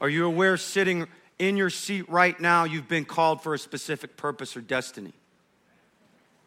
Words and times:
Are 0.00 0.08
you 0.08 0.26
aware 0.26 0.56
sitting 0.56 1.06
in 1.38 1.56
your 1.56 1.70
seat 1.70 2.08
right 2.08 2.38
now, 2.38 2.64
you've 2.64 2.88
been 2.88 3.04
called 3.04 3.42
for 3.42 3.54
a 3.54 3.58
specific 3.58 4.16
purpose 4.16 4.56
or 4.56 4.60
destiny? 4.60 5.12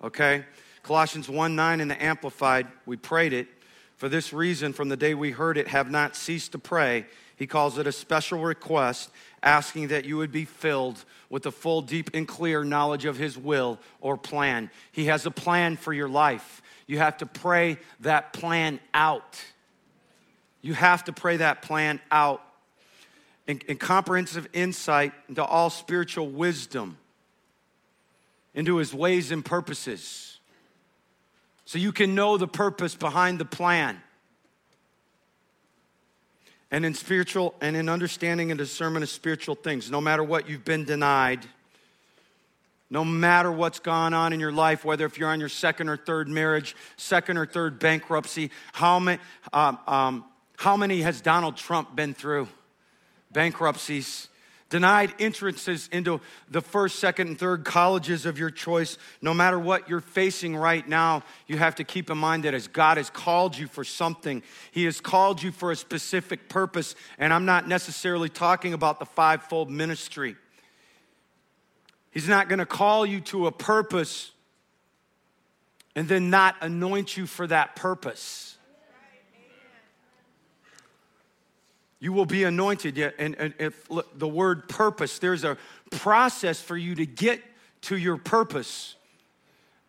Okay? 0.03 0.45
Colossians 0.83 1.29
1 1.29 1.55
9 1.55 1.81
in 1.81 1.87
the 1.87 2.03
Amplified, 2.03 2.67
we 2.85 2.95
prayed 2.95 3.33
it. 3.33 3.47
For 3.97 4.07
this 4.07 4.31
reason, 4.31 4.71
from 4.71 4.87
the 4.87 4.95
day 4.95 5.13
we 5.13 5.31
heard 5.31 5.57
it, 5.57 5.67
have 5.67 5.91
not 5.91 6.15
ceased 6.15 6.53
to 6.53 6.59
pray. 6.59 7.05
He 7.35 7.47
calls 7.47 7.77
it 7.77 7.85
a 7.87 7.91
special 7.91 8.39
request, 8.39 9.09
asking 9.43 9.89
that 9.89 10.05
you 10.05 10.17
would 10.17 10.31
be 10.31 10.45
filled 10.45 11.03
with 11.29 11.43
the 11.43 11.51
full, 11.51 11.81
deep, 11.81 12.09
and 12.13 12.27
clear 12.27 12.63
knowledge 12.63 13.05
of 13.05 13.17
His 13.17 13.37
will 13.37 13.79
or 13.99 14.17
plan. 14.17 14.69
He 14.91 15.05
has 15.05 15.25
a 15.25 15.31
plan 15.31 15.75
for 15.75 15.91
your 15.91 16.09
life. 16.09 16.61
You 16.87 16.97
have 16.97 17.17
to 17.17 17.25
pray 17.25 17.77
that 18.01 18.31
plan 18.33 18.79
out. 18.93 19.43
You 20.61 20.73
have 20.73 21.03
to 21.05 21.13
pray 21.13 21.37
that 21.37 21.61
plan 21.61 21.99
out. 22.09 22.41
And, 23.49 23.61
and 23.67 23.77
comprehensive 23.77 24.47
insight 24.53 25.11
into 25.27 25.43
all 25.43 25.69
spiritual 25.69 26.29
wisdom, 26.29 26.97
into 28.53 28.77
His 28.77 28.93
ways 28.93 29.31
and 29.31 29.43
purposes 29.43 30.29
so 31.69 31.77
you 31.77 31.91
can 31.91 32.15
know 32.15 32.35
the 32.35 32.47
purpose 32.47 32.95
behind 32.95 33.37
the 33.37 33.45
plan. 33.45 34.01
And 36.71 36.83
in 36.83 36.95
spiritual 36.95 37.53
and 37.61 37.75
in 37.75 37.87
understanding 37.89 38.49
and 38.49 38.57
discernment 38.57 39.03
of 39.03 39.09
spiritual 39.09 39.53
things, 39.53 39.91
no 39.91 40.01
matter 40.01 40.23
what 40.23 40.49
you've 40.49 40.65
been 40.65 40.83
denied, 40.83 41.45
no 42.89 43.05
matter 43.05 43.51
what's 43.51 43.77
gone 43.77 44.15
on 44.15 44.33
in 44.33 44.39
your 44.39 44.51
life, 44.51 44.83
whether 44.83 45.05
if 45.05 45.19
you're 45.19 45.29
on 45.29 45.39
your 45.39 45.47
second 45.47 45.89
or 45.89 45.97
third 45.97 46.27
marriage, 46.27 46.75
second 46.97 47.37
or 47.37 47.45
third 47.45 47.77
bankruptcy, 47.77 48.49
how 48.73 48.97
many, 48.97 49.21
um, 49.53 49.77
um, 49.85 50.25
how 50.57 50.75
many 50.75 51.01
has 51.01 51.21
Donald 51.21 51.55
Trump 51.55 51.95
been 51.95 52.15
through? 52.15 52.47
Bankruptcies 53.31 54.29
denied 54.69 55.13
entrances 55.19 55.89
into 55.91 56.21
the 56.49 56.61
first, 56.61 56.99
second, 56.99 57.27
and 57.27 57.39
third 57.39 57.65
colleges 57.65 58.25
of 58.25 58.37
your 58.37 58.51
choice. 58.51 58.97
No 59.21 59.33
matter 59.33 59.59
what 59.59 59.89
you're 59.89 59.99
facing 59.99 60.55
right 60.55 60.87
now, 60.87 61.23
you 61.47 61.57
have 61.57 61.75
to 61.75 61.83
keep 61.83 62.09
in 62.09 62.17
mind 62.17 62.43
that 62.43 62.53
as 62.53 62.67
God 62.67 62.97
has 62.97 63.09
called 63.09 63.57
you 63.57 63.67
for 63.67 63.83
something, 63.83 64.43
He 64.71 64.85
has 64.85 65.01
called 65.01 65.41
you 65.41 65.51
for 65.51 65.71
a 65.71 65.75
specific 65.75 66.49
purpose. 66.49 66.95
And 67.17 67.33
I'm 67.33 67.45
not 67.45 67.67
necessarily 67.67 68.29
talking 68.29 68.73
about 68.73 68.99
the 68.99 69.05
fivefold 69.05 69.69
ministry. 69.71 70.35
He's 72.11 72.27
not 72.27 72.47
going 72.47 72.59
to 72.59 72.65
call 72.65 73.05
you 73.05 73.21
to 73.21 73.47
a 73.47 73.51
purpose 73.51 74.31
and 75.95 76.07
then 76.07 76.29
not 76.29 76.55
anoint 76.61 77.17
you 77.17 77.25
for 77.25 77.47
that 77.47 77.75
purpose. 77.75 78.57
You 81.99 82.13
will 82.13 82.25
be 82.25 82.43
anointed. 82.43 82.97
And, 82.97 83.35
and 83.35 83.53
if 83.59 83.87
the 84.15 84.27
word 84.27 84.69
purpose, 84.69 85.19
there's 85.19 85.43
a 85.43 85.57
process 85.91 86.61
for 86.61 86.77
you 86.77 86.95
to 86.95 87.05
get 87.05 87.41
to 87.81 87.97
your 87.97 88.17
purpose. 88.17 88.95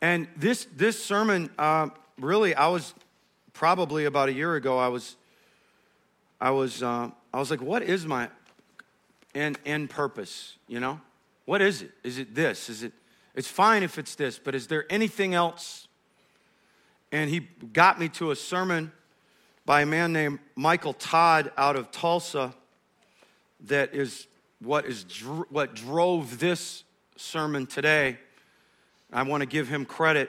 And 0.00 0.26
this 0.36 0.66
this 0.76 1.02
sermon, 1.02 1.50
uh, 1.58 1.88
really, 2.18 2.54
I 2.54 2.68
was 2.68 2.94
probably 3.52 4.06
about 4.06 4.28
a 4.28 4.32
year 4.32 4.54
ago. 4.54 4.78
I 4.78 4.88
was, 4.88 5.16
I 6.40 6.50
was, 6.50 6.82
uh, 6.82 7.10
I 7.32 7.38
was 7.38 7.50
like, 7.50 7.60
what 7.60 7.82
is 7.82 8.06
my 8.06 8.28
end 9.34 9.58
end 9.64 9.90
purpose? 9.90 10.56
You 10.66 10.80
know, 10.80 11.00
what 11.44 11.60
is 11.60 11.82
it? 11.82 11.90
Is 12.02 12.18
it 12.18 12.34
this? 12.34 12.70
Is 12.70 12.82
it? 12.82 12.92
It's 13.34 13.48
fine 13.48 13.82
if 13.82 13.98
it's 13.98 14.14
this, 14.16 14.38
but 14.38 14.54
is 14.54 14.66
there 14.66 14.86
anything 14.90 15.34
else? 15.34 15.86
And 17.12 17.30
he 17.30 17.40
got 17.72 18.00
me 18.00 18.08
to 18.10 18.30
a 18.30 18.36
sermon 18.36 18.92
by 19.70 19.82
a 19.82 19.86
man 19.86 20.12
named 20.12 20.40
Michael 20.56 20.94
Todd 20.94 21.52
out 21.56 21.76
of 21.76 21.92
Tulsa 21.92 22.52
that 23.68 23.94
is 23.94 24.26
what 24.58 24.84
is 24.84 25.04
what 25.48 25.76
drove 25.76 26.40
this 26.40 26.82
sermon 27.14 27.68
today. 27.68 28.18
I 29.12 29.22
want 29.22 29.42
to 29.42 29.46
give 29.46 29.68
him 29.68 29.84
credit. 29.84 30.28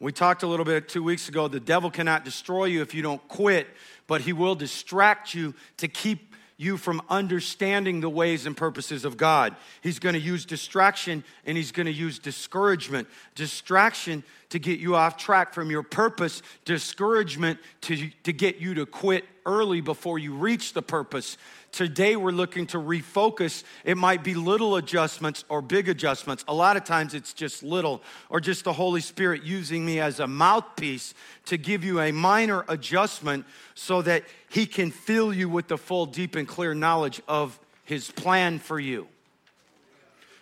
We 0.00 0.10
talked 0.10 0.42
a 0.42 0.48
little 0.48 0.64
bit 0.64 0.88
2 0.88 1.00
weeks 1.00 1.28
ago 1.28 1.46
the 1.46 1.60
devil 1.60 1.92
cannot 1.92 2.24
destroy 2.24 2.64
you 2.64 2.82
if 2.82 2.92
you 2.92 3.02
don't 3.02 3.22
quit, 3.28 3.68
but 4.08 4.22
he 4.22 4.32
will 4.32 4.56
distract 4.56 5.32
you 5.32 5.54
to 5.76 5.86
keep 5.86 6.34
you 6.56 6.76
from 6.76 7.00
understanding 7.08 8.00
the 8.00 8.10
ways 8.10 8.46
and 8.46 8.56
purposes 8.56 9.04
of 9.04 9.16
God. 9.16 9.54
He's 9.80 10.00
going 10.00 10.14
to 10.14 10.20
use 10.20 10.44
distraction 10.44 11.22
and 11.46 11.56
he's 11.56 11.70
going 11.70 11.86
to 11.86 11.92
use 11.92 12.18
discouragement. 12.18 13.06
Distraction 13.36 14.24
to 14.50 14.58
get 14.58 14.78
you 14.78 14.96
off 14.96 15.16
track 15.16 15.54
from 15.54 15.70
your 15.70 15.82
purpose, 15.82 16.42
discouragement 16.64 17.58
to, 17.82 18.10
to 18.24 18.32
get 18.32 18.58
you 18.58 18.74
to 18.74 18.86
quit 18.86 19.24
early 19.46 19.80
before 19.80 20.18
you 20.18 20.34
reach 20.34 20.74
the 20.74 20.82
purpose. 20.82 21.38
Today, 21.72 22.16
we're 22.16 22.32
looking 22.32 22.66
to 22.68 22.78
refocus. 22.78 23.62
It 23.84 23.96
might 23.96 24.24
be 24.24 24.34
little 24.34 24.76
adjustments 24.76 25.44
or 25.48 25.62
big 25.62 25.88
adjustments. 25.88 26.44
A 26.48 26.54
lot 26.54 26.76
of 26.76 26.84
times, 26.84 27.14
it's 27.14 27.32
just 27.32 27.62
little, 27.62 28.02
or 28.28 28.40
just 28.40 28.64
the 28.64 28.72
Holy 28.72 29.00
Spirit 29.00 29.44
using 29.44 29.86
me 29.86 30.00
as 30.00 30.20
a 30.20 30.26
mouthpiece 30.26 31.14
to 31.46 31.56
give 31.56 31.84
you 31.84 32.00
a 32.00 32.12
minor 32.12 32.64
adjustment 32.68 33.46
so 33.74 34.02
that 34.02 34.24
He 34.48 34.66
can 34.66 34.90
fill 34.90 35.32
you 35.32 35.48
with 35.48 35.68
the 35.68 35.78
full, 35.78 36.06
deep, 36.06 36.34
and 36.34 36.46
clear 36.46 36.74
knowledge 36.74 37.22
of 37.28 37.58
His 37.84 38.10
plan 38.10 38.58
for 38.58 38.80
you. 38.80 39.06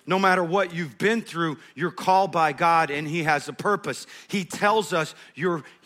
No 0.09 0.19
matter 0.19 0.43
what 0.43 0.75
you've 0.75 0.97
been 0.97 1.21
through, 1.21 1.59
you're 1.75 1.91
called 1.91 2.33
by 2.33 2.55
God 2.55 2.91
and 2.91 3.07
He 3.07 3.25
has 3.25 3.47
a 3.47 3.53
purpose. 3.53 4.07
He 4.29 4.43
tells 4.43 4.95
us 4.95 5.15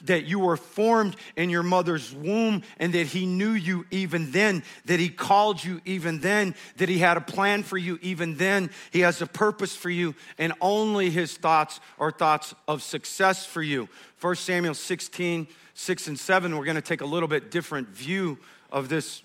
that 0.04 0.26
you 0.26 0.38
were 0.38 0.56
formed 0.56 1.16
in 1.34 1.50
your 1.50 1.64
mother's 1.64 2.14
womb 2.14 2.62
and 2.78 2.92
that 2.92 3.08
He 3.08 3.26
knew 3.26 3.50
you 3.50 3.84
even 3.90 4.30
then, 4.30 4.62
that 4.84 5.00
He 5.00 5.08
called 5.08 5.64
you 5.64 5.80
even 5.84 6.20
then, 6.20 6.54
that 6.76 6.88
He 6.88 6.98
had 6.98 7.16
a 7.16 7.20
plan 7.20 7.64
for 7.64 7.76
you 7.76 7.98
even 8.00 8.36
then. 8.36 8.70
He 8.92 9.00
has 9.00 9.20
a 9.20 9.26
purpose 9.26 9.74
for 9.74 9.90
you, 9.90 10.14
and 10.38 10.52
only 10.60 11.10
His 11.10 11.36
thoughts 11.36 11.80
are 11.98 12.12
thoughts 12.12 12.54
of 12.68 12.80
success 12.80 13.44
for 13.44 13.60
you. 13.60 13.88
1 14.20 14.36
Samuel 14.36 14.74
16, 14.74 15.48
6 15.74 16.06
and 16.06 16.16
7, 16.16 16.56
we're 16.56 16.64
going 16.64 16.76
to 16.76 16.80
take 16.80 17.00
a 17.00 17.06
little 17.06 17.28
bit 17.28 17.50
different 17.50 17.88
view 17.88 18.38
of 18.70 18.88
this 18.88 19.20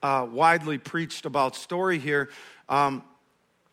uh, 0.00 0.24
widely 0.30 0.78
preached 0.78 1.26
about 1.26 1.56
story 1.56 1.98
here. 1.98 2.30
Um, 2.68 3.02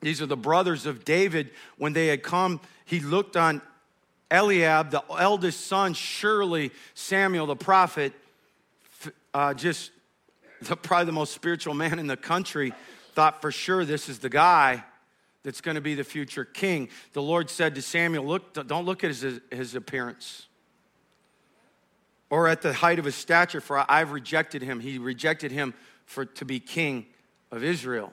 these 0.04 0.22
are 0.22 0.26
the 0.26 0.38
brothers 0.38 0.86
of 0.86 1.06
David. 1.06 1.52
When 1.78 1.94
they 1.94 2.08
had 2.08 2.24
come, 2.24 2.62
he 2.86 3.00
looked 3.00 3.36
on 3.36 3.62
Eliab, 4.30 4.92
the 4.92 5.04
eldest 5.18 5.68
son, 5.68 5.94
surely 5.94 6.72
Samuel 6.94 7.46
the 7.46 7.56
prophet, 7.56 8.14
uh, 9.34 9.54
just 9.54 9.92
the, 10.62 10.76
probably 10.76 11.06
the 11.06 11.12
most 11.12 11.34
spiritual 11.34 11.74
man 11.74 12.00
in 12.00 12.08
the 12.08 12.18
country, 12.18 12.74
thought 13.14 13.42
for 13.42 13.52
sure 13.52 13.86
this 13.86 14.10
is 14.10 14.20
the 14.20 14.30
guy 14.30 14.84
that's 15.44 15.62
going 15.62 15.76
to 15.76 15.82
be 15.82 15.94
the 15.94 16.04
future 16.04 16.46
king. 16.46 16.90
The 17.14 17.22
Lord 17.22 17.50
said 17.50 17.76
to 17.76 17.82
Samuel, 17.82 18.26
Look, 18.26 18.54
don't 18.68 18.86
look 18.86 19.04
at 19.04 19.10
his, 19.10 19.40
his 19.52 19.76
appearance 19.76 20.48
or 22.34 22.48
at 22.48 22.64
the 22.64 22.74
height 22.74 22.98
of 22.98 23.06
his 23.06 23.14
stature, 23.14 23.62
for 23.62 23.86
I've 23.88 24.12
rejected 24.12 24.64
him. 24.64 24.80
He 24.80 24.98
rejected 24.98 25.52
him 25.52 25.76
for 26.08 26.26
to 26.26 26.46
be 26.46 26.60
king 26.60 27.06
of 27.52 27.64
Israel. 27.64 28.12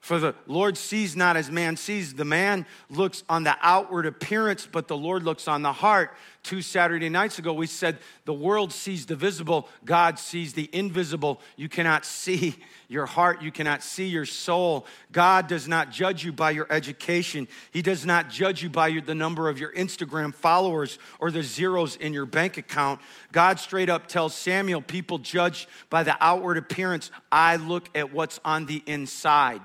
For 0.00 0.18
the 0.20 0.34
Lord 0.46 0.78
sees 0.78 1.16
not 1.16 1.36
as 1.36 1.50
man 1.50 1.76
sees. 1.76 2.14
The 2.14 2.24
man 2.24 2.66
looks 2.88 3.24
on 3.28 3.42
the 3.42 3.56
outward 3.60 4.06
appearance, 4.06 4.66
but 4.70 4.86
the 4.88 4.96
Lord 4.96 5.24
looks 5.24 5.48
on 5.48 5.62
the 5.62 5.72
heart. 5.72 6.14
Two 6.44 6.62
Saturday 6.62 7.08
nights 7.08 7.38
ago, 7.38 7.52
we 7.52 7.66
said 7.66 7.98
the 8.24 8.32
world 8.32 8.72
sees 8.72 9.06
the 9.06 9.16
visible, 9.16 9.68
God 9.84 10.18
sees 10.18 10.54
the 10.54 10.70
invisible. 10.72 11.40
You 11.56 11.68
cannot 11.68 12.06
see 12.06 12.54
your 12.88 13.04
heart, 13.04 13.42
you 13.42 13.50
cannot 13.50 13.82
see 13.82 14.06
your 14.06 14.24
soul. 14.24 14.86
God 15.12 15.46
does 15.46 15.68
not 15.68 15.90
judge 15.90 16.24
you 16.24 16.32
by 16.32 16.52
your 16.52 16.68
education, 16.70 17.48
He 17.72 17.82
does 17.82 18.06
not 18.06 18.30
judge 18.30 18.62
you 18.62 18.70
by 18.70 18.88
your, 18.88 19.02
the 19.02 19.16
number 19.16 19.48
of 19.48 19.58
your 19.58 19.72
Instagram 19.72 20.32
followers 20.32 20.98
or 21.18 21.30
the 21.30 21.42
zeros 21.42 21.96
in 21.96 22.14
your 22.14 22.24
bank 22.24 22.56
account. 22.56 23.00
God 23.32 23.58
straight 23.58 23.90
up 23.90 24.06
tells 24.06 24.34
Samuel, 24.34 24.80
People 24.80 25.18
judge 25.18 25.68
by 25.90 26.04
the 26.04 26.16
outward 26.20 26.56
appearance. 26.56 27.10
I 27.32 27.56
look 27.56 27.90
at 27.94 28.14
what's 28.14 28.40
on 28.44 28.64
the 28.66 28.82
inside 28.86 29.60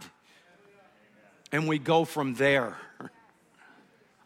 and 1.53 1.67
we 1.67 1.77
go 1.77 2.03
from 2.03 2.33
there. 2.33 2.75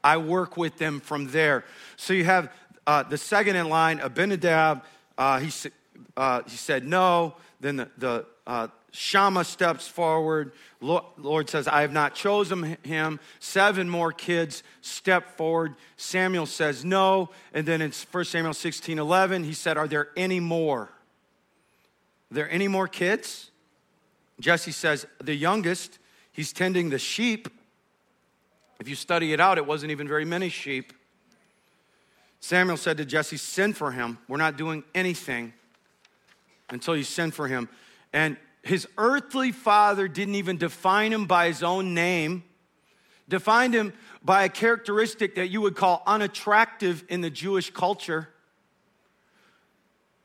I 0.03 0.17
work 0.17 0.55
with 0.55 0.77
them 0.77 1.01
from 1.01 1.27
there. 1.27 1.65
So 1.97 2.13
you 2.13 2.23
have 2.23 2.51
uh, 2.87 3.03
the 3.03 3.17
second 3.17 3.57
in 3.57 3.67
line, 3.67 3.99
Abinadab. 3.99 4.83
Uh, 5.17 5.39
he, 5.39 5.69
uh, 6.15 6.41
he 6.47 6.55
said 6.55 6.87
no. 6.87 7.35
Then 7.59 7.75
the, 7.75 7.89
the 7.97 8.25
uh, 8.47 8.67
Shammah 8.91 9.43
steps 9.43 9.89
forward. 9.89 10.53
Lord 10.79 11.49
says, 11.49 11.67
I 11.67 11.81
have 11.81 11.91
not 11.91 12.15
chosen 12.15 12.77
him. 12.83 13.19
Seven 13.39 13.89
more 13.89 14.13
kids 14.13 14.63
step 14.79 15.35
forward. 15.35 15.75
Samuel 15.97 16.45
says 16.45 16.85
no. 16.85 17.29
And 17.53 17.67
then 17.67 17.81
in 17.81 17.91
1 17.91 18.25
Samuel 18.25 18.53
16 18.53 18.97
11, 18.97 19.43
he 19.43 19.53
said, 19.53 19.77
Are 19.77 19.87
there 19.87 20.09
any 20.15 20.39
more? 20.39 20.83
Are 20.83 20.89
there 22.31 22.49
any 22.49 22.69
more 22.69 22.87
kids? 22.87 23.51
Jesse 24.39 24.71
says, 24.71 25.05
The 25.19 25.35
youngest 25.35 25.99
He's 26.37 26.53
tending 26.53 26.91
the 26.91 26.99
sheep. 26.99 27.47
If 28.79 28.87
you 28.87 28.93
study 28.93 29.33
it 29.33 29.39
out, 29.39 29.57
it 29.57 29.65
wasn't 29.65 29.91
even 29.91 30.07
very 30.07 30.23
many 30.23 30.49
sheep. 30.49 30.93
Samuel 32.41 32.77
said 32.77 32.97
to 32.97 33.05
Jesse, 33.05 33.37
Send 33.37 33.75
for 33.75 33.91
him. 33.91 34.19
We're 34.27 34.37
not 34.37 34.55
doing 34.55 34.83
anything 34.93 35.51
until 36.69 36.95
you 36.95 37.01
send 37.01 37.33
for 37.33 37.47
him. 37.47 37.67
And 38.13 38.37
His 38.61 38.87
earthly 38.99 39.51
father 39.51 40.07
didn't 40.07 40.35
even 40.35 40.57
define 40.57 41.11
him 41.11 41.25
by 41.25 41.47
his 41.47 41.63
own 41.63 41.95
name, 41.95 42.43
defined 43.27 43.73
him 43.73 43.91
by 44.23 44.43
a 44.43 44.49
characteristic 44.49 45.33
that 45.35 45.47
you 45.47 45.61
would 45.61 45.75
call 45.75 46.03
unattractive 46.05 47.03
in 47.09 47.21
the 47.21 47.31
Jewish 47.31 47.71
culture. 47.71 48.29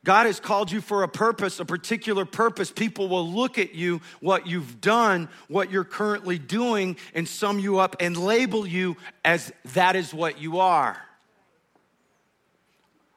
God 0.03 0.25
has 0.25 0.39
called 0.39 0.69
you 0.69 0.81
for 0.81 1.03
a 1.03 1.07
purpose, 1.07 1.59
a 1.59 1.65
particular 1.65 2.25
purpose. 2.25 2.71
People 2.71 3.07
will 3.07 3.27
look 3.27 3.57
at 3.57 3.73
you, 3.73 4.01
what 4.19 4.45
you've 4.45 4.81
done, 4.81 5.29
what 5.47 5.71
you're 5.71 5.85
currently 5.85 6.37
doing, 6.37 6.97
and 7.13 7.27
sum 7.27 7.57
you 7.57 7.79
up 7.79 7.95
and 8.01 8.17
label 8.17 8.67
you 8.67 8.97
as 9.23 9.53
that 9.73 9.95
is 9.95 10.13
what 10.13 10.39
you 10.39 10.59
are. 10.59 10.97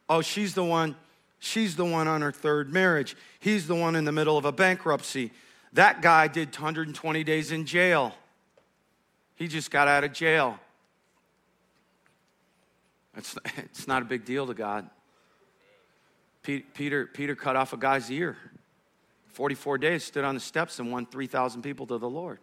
Oh, 0.08 0.22
she's 0.22 0.54
the 0.54 0.62
one, 0.62 0.94
she's 1.40 1.74
the 1.74 1.84
one 1.84 2.06
on 2.06 2.22
her 2.22 2.30
third 2.30 2.72
marriage. 2.72 3.16
He's 3.40 3.66
the 3.66 3.74
one 3.74 3.96
in 3.96 4.04
the 4.04 4.12
middle 4.12 4.38
of 4.38 4.44
a 4.44 4.52
bankruptcy. 4.52 5.32
That 5.72 6.02
guy 6.02 6.28
did 6.28 6.54
120 6.54 7.24
days 7.24 7.50
in 7.50 7.66
jail. 7.66 8.14
He 9.34 9.48
just 9.48 9.72
got 9.72 9.88
out 9.88 10.04
of 10.04 10.12
jail. 10.12 10.58
It's, 13.16 13.36
it's 13.56 13.88
not 13.88 14.02
a 14.02 14.04
big 14.04 14.24
deal 14.24 14.46
to 14.46 14.54
God. 14.54 14.88
Peter, 16.46 17.06
Peter 17.06 17.34
cut 17.34 17.56
off 17.56 17.72
a 17.72 17.76
guy's 17.76 18.10
ear. 18.10 18.36
44 19.30 19.78
days, 19.78 20.04
stood 20.04 20.24
on 20.24 20.34
the 20.34 20.40
steps 20.40 20.78
and 20.78 20.90
won 20.90 21.04
3,000 21.04 21.60
people 21.60 21.86
to 21.88 21.98
the 21.98 22.08
Lord. 22.08 22.38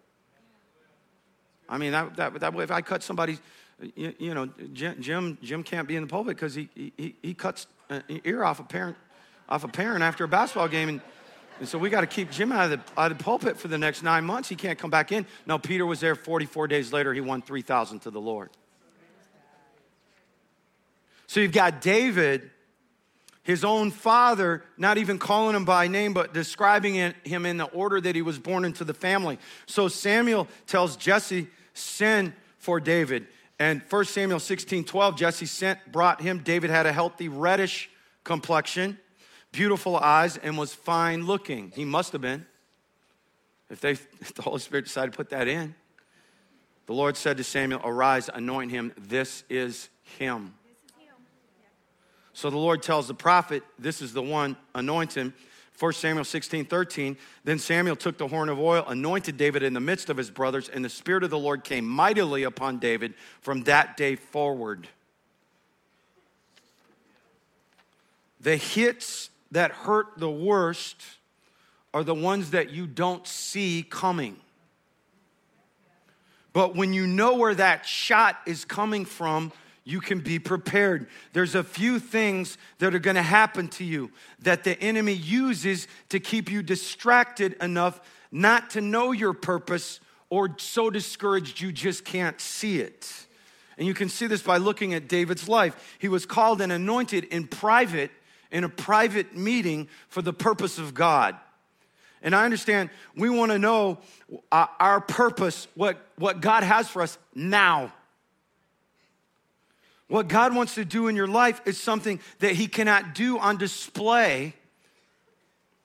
I 1.68 1.78
mean, 1.78 1.94
that, 1.94 2.16
that, 2.18 2.40
that 2.42 2.54
way, 2.54 2.64
if 2.64 2.72
I 2.72 2.82
cut 2.82 3.02
somebody's, 3.02 3.42
you, 3.96 4.14
you 4.20 4.34
know, 4.34 4.50
Jim, 4.74 5.38
Jim, 5.42 5.64
can't 5.64 5.88
be 5.88 5.96
in 5.96 6.04
the 6.04 6.08
pulpit 6.08 6.36
because 6.36 6.54
he, 6.54 6.70
he, 6.76 7.16
he 7.22 7.34
cuts 7.34 7.66
uh, 7.90 8.02
an 8.10 8.22
ear 8.26 8.44
off 8.44 8.60
a 8.60 8.64
parent, 8.64 8.98
off 9.50 9.64
a 9.64 9.68
parent 9.68 10.04
after 10.04 10.26
a 10.26 10.28
basketball 10.28 10.68
game. 10.68 10.90
And, 10.90 11.02
and 11.60 11.68
so 11.68 11.78
we 11.78 11.90
got 11.90 12.02
to 12.02 12.08
keep 12.08 12.30
Jim 12.30 12.52
out 12.52 12.72
of, 12.72 12.72
the, 12.72 13.02
out 13.02 13.12
of 13.12 13.18
the 13.18 13.24
pulpit 13.24 13.58
for 13.58 13.70
the 13.70 13.78
next 13.78 14.04
nine 14.04 14.26
months. 14.26 14.50
He 14.50 14.56
can't 14.56 14.78
come 14.78 14.92
back 14.92 15.12
in. 15.12 15.26
No, 15.48 15.58
Peter 15.58 15.86
was 15.86 16.00
there 16.00 16.16
44 16.16 16.68
days 16.68 16.94
later. 16.94 17.14
He 17.14 17.22
won 17.22 17.42
3,000 17.42 18.02
to 18.02 18.12
the 18.12 18.22
Lord. 18.22 18.50
So 21.26 21.40
you've 21.40 21.54
got 21.54 21.82
David 21.82 22.52
his 23.44 23.66
own 23.66 23.92
father, 23.92 24.64
not 24.78 24.98
even 24.98 25.20
calling 25.20 25.56
him 25.56 25.66
by 25.66 25.88
name, 25.88 26.14
but 26.14 26.34
describing 26.34 26.96
him 27.24 27.46
in 27.46 27.58
the 27.58 27.66
order 27.66 28.00
that 28.00 28.16
he 28.16 28.22
was 28.22 28.40
born 28.40 28.64
into 28.64 28.86
the 28.86 28.94
family. 28.94 29.38
So 29.66 29.90
Samuel 29.90 30.48
tells 30.66 30.96
Jesse, 30.96 31.48
send 31.74 32.34
for 32.58 32.80
David. 32.80 33.28
And 33.60 33.82
1 33.90 34.06
Samuel 34.06 34.40
16 34.40 34.86
12, 34.86 35.18
Jesse 35.18 35.46
sent, 35.46 35.92
brought 35.92 36.22
him. 36.22 36.40
David 36.40 36.70
had 36.70 36.86
a 36.86 36.94
healthy 36.94 37.28
reddish 37.28 37.90
complexion, 38.24 38.98
beautiful 39.52 39.98
eyes, 39.98 40.38
and 40.38 40.58
was 40.58 40.74
fine 40.74 41.26
looking. 41.26 41.72
He 41.76 41.84
must 41.84 42.14
have 42.14 42.22
been, 42.22 42.46
if, 43.70 43.82
they, 43.82 43.92
if 44.22 44.34
the 44.34 44.42
Holy 44.42 44.60
Spirit 44.60 44.86
decided 44.86 45.12
to 45.12 45.18
put 45.18 45.30
that 45.30 45.48
in. 45.48 45.76
The 46.86 46.94
Lord 46.94 47.16
said 47.16 47.38
to 47.38 47.44
Samuel, 47.44 47.82
Arise, 47.84 48.30
anoint 48.34 48.72
him. 48.72 48.94
This 48.98 49.44
is 49.50 49.90
him. 50.20 50.54
So 52.34 52.50
the 52.50 52.58
Lord 52.58 52.82
tells 52.82 53.08
the 53.08 53.14
prophet, 53.14 53.64
This 53.78 54.02
is 54.02 54.14
the 54.14 54.22
one, 54.22 54.58
anoint 54.76 55.16
him. 55.16 55.34
1 55.80 55.94
Samuel 55.94 56.24
16, 56.24 56.66
13. 56.66 57.18
Then 57.44 57.58
Samuel 57.58 57.96
took 57.96 58.18
the 58.18 58.28
horn 58.28 58.50
of 58.50 58.60
oil, 58.60 58.86
anointed 58.88 59.38
David 59.38 59.64
in 59.64 59.74
the 59.74 59.80
midst 59.80 60.10
of 60.10 60.18
his 60.18 60.30
brothers, 60.30 60.70
and 60.70 60.86
the 60.86 60.90
Spirit 60.90 61.24
of 61.24 61.30
the 61.30 61.38
Lord 61.38 61.64
came 61.64 61.86
mightily 61.86 62.44
upon 62.44 62.78
David 62.78 63.16
from 63.42 63.64
that 63.64 63.98
day 63.98 64.16
forward. 64.16 64.88
The 68.40 68.58
hits 68.58 69.30
that 69.52 69.72
hurt 69.72 70.08
the 70.18 70.30
worst 70.30 71.02
are 71.94 72.04
the 72.04 72.16
ones 72.16 72.52
that 72.52 72.72
you 72.72 72.88
don't 72.88 73.26
see 73.26 73.86
coming. 73.88 74.38
But 76.52 76.76
when 76.76 76.94
you 76.94 77.08
know 77.08 77.36
where 77.36 77.56
that 77.56 77.86
shot 77.86 78.38
is 78.46 78.64
coming 78.64 79.06
from, 79.06 79.52
you 79.86 80.00
can 80.00 80.20
be 80.20 80.40
prepared. 80.40 81.08
There's 81.34 81.56
a 81.56 81.64
few 81.64 82.00
things 82.00 82.58
that 82.80 82.96
are 82.96 83.00
going 83.00 83.16
to 83.16 83.22
happen 83.22 83.68
to 83.70 83.84
you 83.84 84.12
that 84.40 84.64
the 84.64 84.80
enemy 84.82 85.14
uses 85.14 85.88
to 86.10 86.20
keep 86.20 86.50
you 86.50 86.64
distracted 86.64 87.54
enough 87.62 88.00
not 88.32 88.72
to 88.72 88.82
know 88.82 89.12
your 89.12 89.34
purpose 89.34 90.00
or 90.30 90.56
so 90.58 90.90
discouraged 90.90 91.62
you 91.62 91.72
just 91.72 92.06
can't 92.06 92.40
see 92.42 92.80
it. 92.80 93.12
And 93.78 93.88
you 93.88 93.94
can 93.94 94.10
see 94.10 94.28
this 94.28 94.42
by 94.42 94.58
looking 94.58 94.94
at 94.94 95.08
David's 95.08 95.48
life. 95.50 95.98
He 96.00 96.08
was 96.08 96.26
called 96.26 96.62
and 96.62 96.72
anointed 96.72 97.26
in 97.26 97.48
private, 97.48 98.12
in 98.52 98.64
a 98.64 98.70
private 98.70 99.36
meeting 99.36 99.88
for 100.10 100.22
the 100.22 100.34
purpose 100.34 100.78
of 100.78 100.94
God. 100.94 101.36
And 102.22 102.34
I 102.34 102.46
understand 102.46 102.90
we 103.16 103.30
want 103.30 103.52
to 103.52 103.60
know 103.60 104.00
uh, 104.52 104.68
our 104.80 105.02
purpose, 105.02 105.68
what, 105.76 105.98
what 106.16 106.40
God 106.40 106.64
has 106.64 106.88
for 106.88 107.02
us 107.02 107.18
now. 107.36 107.92
What 110.14 110.28
God 110.28 110.54
wants 110.54 110.76
to 110.76 110.86
do 110.86 111.08
in 111.08 111.16
your 111.16 111.26
life 111.26 111.60
is 111.66 111.82
something 111.82 112.20
that 112.38 112.52
He 112.52 112.68
cannot 112.68 113.16
do 113.16 113.40
on 113.40 113.58
display 113.58 114.54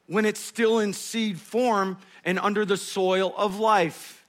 when 0.07 0.27
it's 0.27 0.39
still 0.39 0.81
in 0.81 0.93
seed 0.93 1.41
form 1.41 1.97
and 2.27 2.39
under 2.39 2.67
the 2.67 2.77
soil 2.77 3.33
of 3.39 3.59
life. 3.59 4.27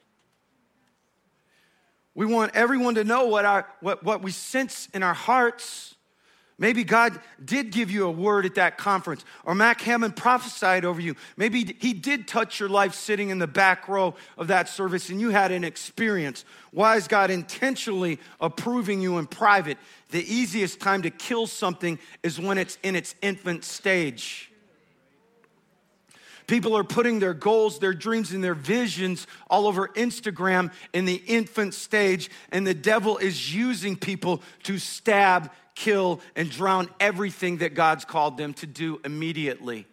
We 2.15 2.25
want 2.25 2.55
everyone 2.55 2.95
to 2.95 3.03
know 3.03 3.25
what, 3.25 3.43
our, 3.43 3.67
what, 3.81 4.01
what 4.01 4.21
we 4.21 4.31
sense 4.31 4.87
in 4.93 5.03
our 5.03 5.13
hearts 5.13 5.95
Maybe 6.59 6.83
God 6.83 7.17
did 7.43 7.71
give 7.71 7.89
you 7.89 8.05
a 8.05 8.11
word 8.11 8.45
at 8.45 8.55
that 8.55 8.77
conference, 8.77 9.23
or 9.45 9.55
Mac 9.55 9.79
Hammond 9.79 10.17
prophesied 10.17 10.83
over 10.83 10.99
you. 10.99 11.15
Maybe 11.37 11.75
He 11.79 11.93
did 11.93 12.27
touch 12.27 12.59
your 12.59 12.67
life 12.67 12.93
sitting 12.93 13.29
in 13.29 13.39
the 13.39 13.47
back 13.47 13.87
row 13.87 14.13
of 14.37 14.47
that 14.47 14.67
service 14.67 15.09
and 15.09 15.21
you 15.21 15.29
had 15.29 15.53
an 15.53 15.63
experience. 15.63 16.43
Why 16.71 16.97
is 16.97 17.07
God 17.07 17.31
intentionally 17.31 18.19
approving 18.41 19.01
you 19.01 19.17
in 19.17 19.25
private? 19.25 19.77
The 20.11 20.21
easiest 20.21 20.81
time 20.81 21.01
to 21.03 21.09
kill 21.09 21.47
something 21.47 21.97
is 22.23 22.39
when 22.39 22.57
it's 22.57 22.77
in 22.83 22.97
its 22.97 23.15
infant 23.21 23.63
stage. 23.63 24.51
People 26.45 26.75
are 26.75 26.83
putting 26.83 27.19
their 27.19 27.35
goals, 27.35 27.77
their 27.77 27.93
dreams, 27.93 28.31
and 28.31 28.43
their 28.43 28.55
visions 28.55 29.27
all 29.49 29.67
over 29.67 29.87
Instagram 29.89 30.73
in 30.93 31.05
the 31.05 31.21
infant 31.27 31.75
stage, 31.75 32.31
and 32.51 32.65
the 32.65 32.73
devil 32.73 33.17
is 33.17 33.53
using 33.53 33.95
people 33.95 34.41
to 34.63 34.79
stab 34.79 35.51
kill, 35.79 36.19
and 36.35 36.49
drown 36.49 36.89
everything 36.99 37.57
that 37.57 37.73
God's 37.73 38.03
called 38.03 38.37
them 38.37 38.53
to 38.55 38.67
do 38.67 38.99
immediately. 39.05 39.87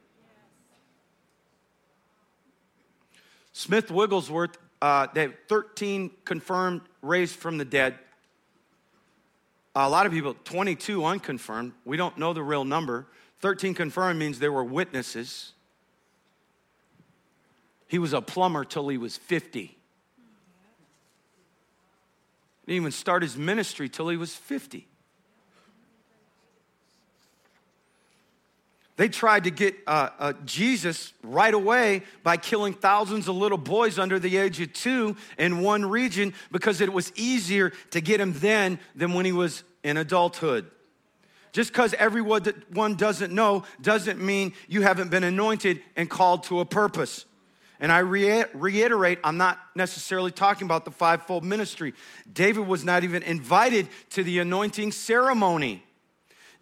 Smith 3.52 3.90
Wigglesworth, 3.90 4.58
uh, 4.82 5.06
they 5.14 5.22
have 5.22 5.34
13 5.48 6.10
confirmed 6.24 6.80
raised 7.02 7.36
from 7.36 7.56
the 7.56 7.64
dead. 7.64 7.94
A 9.76 9.88
lot 9.88 10.06
of 10.06 10.12
people, 10.12 10.34
22 10.44 11.04
unconfirmed. 11.04 11.72
We 11.84 11.96
don't 11.96 12.18
know 12.18 12.32
the 12.32 12.42
real 12.42 12.64
number. 12.64 13.06
13 13.40 13.74
confirmed 13.74 14.18
means 14.18 14.40
there 14.40 14.50
were 14.50 14.64
witnesses. 14.64 15.52
He 17.86 18.00
was 18.00 18.12
a 18.12 18.20
plumber 18.20 18.64
till 18.64 18.88
he 18.88 18.98
was 18.98 19.16
50. 19.16 19.60
He 19.60 19.76
didn't 22.66 22.76
even 22.76 22.90
start 22.90 23.22
his 23.22 23.36
ministry 23.36 23.88
till 23.88 24.08
he 24.08 24.16
was 24.16 24.34
50. 24.34 24.88
They 28.96 29.08
tried 29.08 29.44
to 29.44 29.50
get 29.50 29.76
uh, 29.86 30.08
uh, 30.18 30.32
Jesus 30.46 31.12
right 31.22 31.52
away 31.52 32.02
by 32.22 32.38
killing 32.38 32.72
thousands 32.72 33.28
of 33.28 33.36
little 33.36 33.58
boys 33.58 33.98
under 33.98 34.18
the 34.18 34.38
age 34.38 34.60
of 34.60 34.72
two 34.72 35.16
in 35.38 35.60
one 35.60 35.84
region 35.84 36.32
because 36.50 36.80
it 36.80 36.90
was 36.90 37.12
easier 37.14 37.72
to 37.90 38.00
get 38.00 38.20
him 38.20 38.32
then 38.34 38.78
than 38.94 39.12
when 39.12 39.26
he 39.26 39.32
was 39.32 39.64
in 39.84 39.98
adulthood. 39.98 40.70
Just 41.52 41.72
because 41.72 41.94
everyone 41.94 42.96
doesn't 42.96 43.32
know 43.32 43.64
doesn't 43.80 44.20
mean 44.20 44.54
you 44.66 44.82
haven't 44.82 45.10
been 45.10 45.24
anointed 45.24 45.80
and 45.94 46.08
called 46.08 46.44
to 46.44 46.60
a 46.60 46.64
purpose. 46.64 47.26
And 47.80 47.92
I 47.92 47.98
reiterate, 47.98 49.18
I'm 49.22 49.36
not 49.36 49.58
necessarily 49.74 50.30
talking 50.30 50.64
about 50.64 50.86
the 50.86 50.90
fivefold 50.90 51.44
ministry. 51.44 51.92
David 52.30 52.66
was 52.66 52.84
not 52.84 53.04
even 53.04 53.22
invited 53.22 53.88
to 54.10 54.22
the 54.22 54.38
anointing 54.38 54.92
ceremony. 54.92 55.85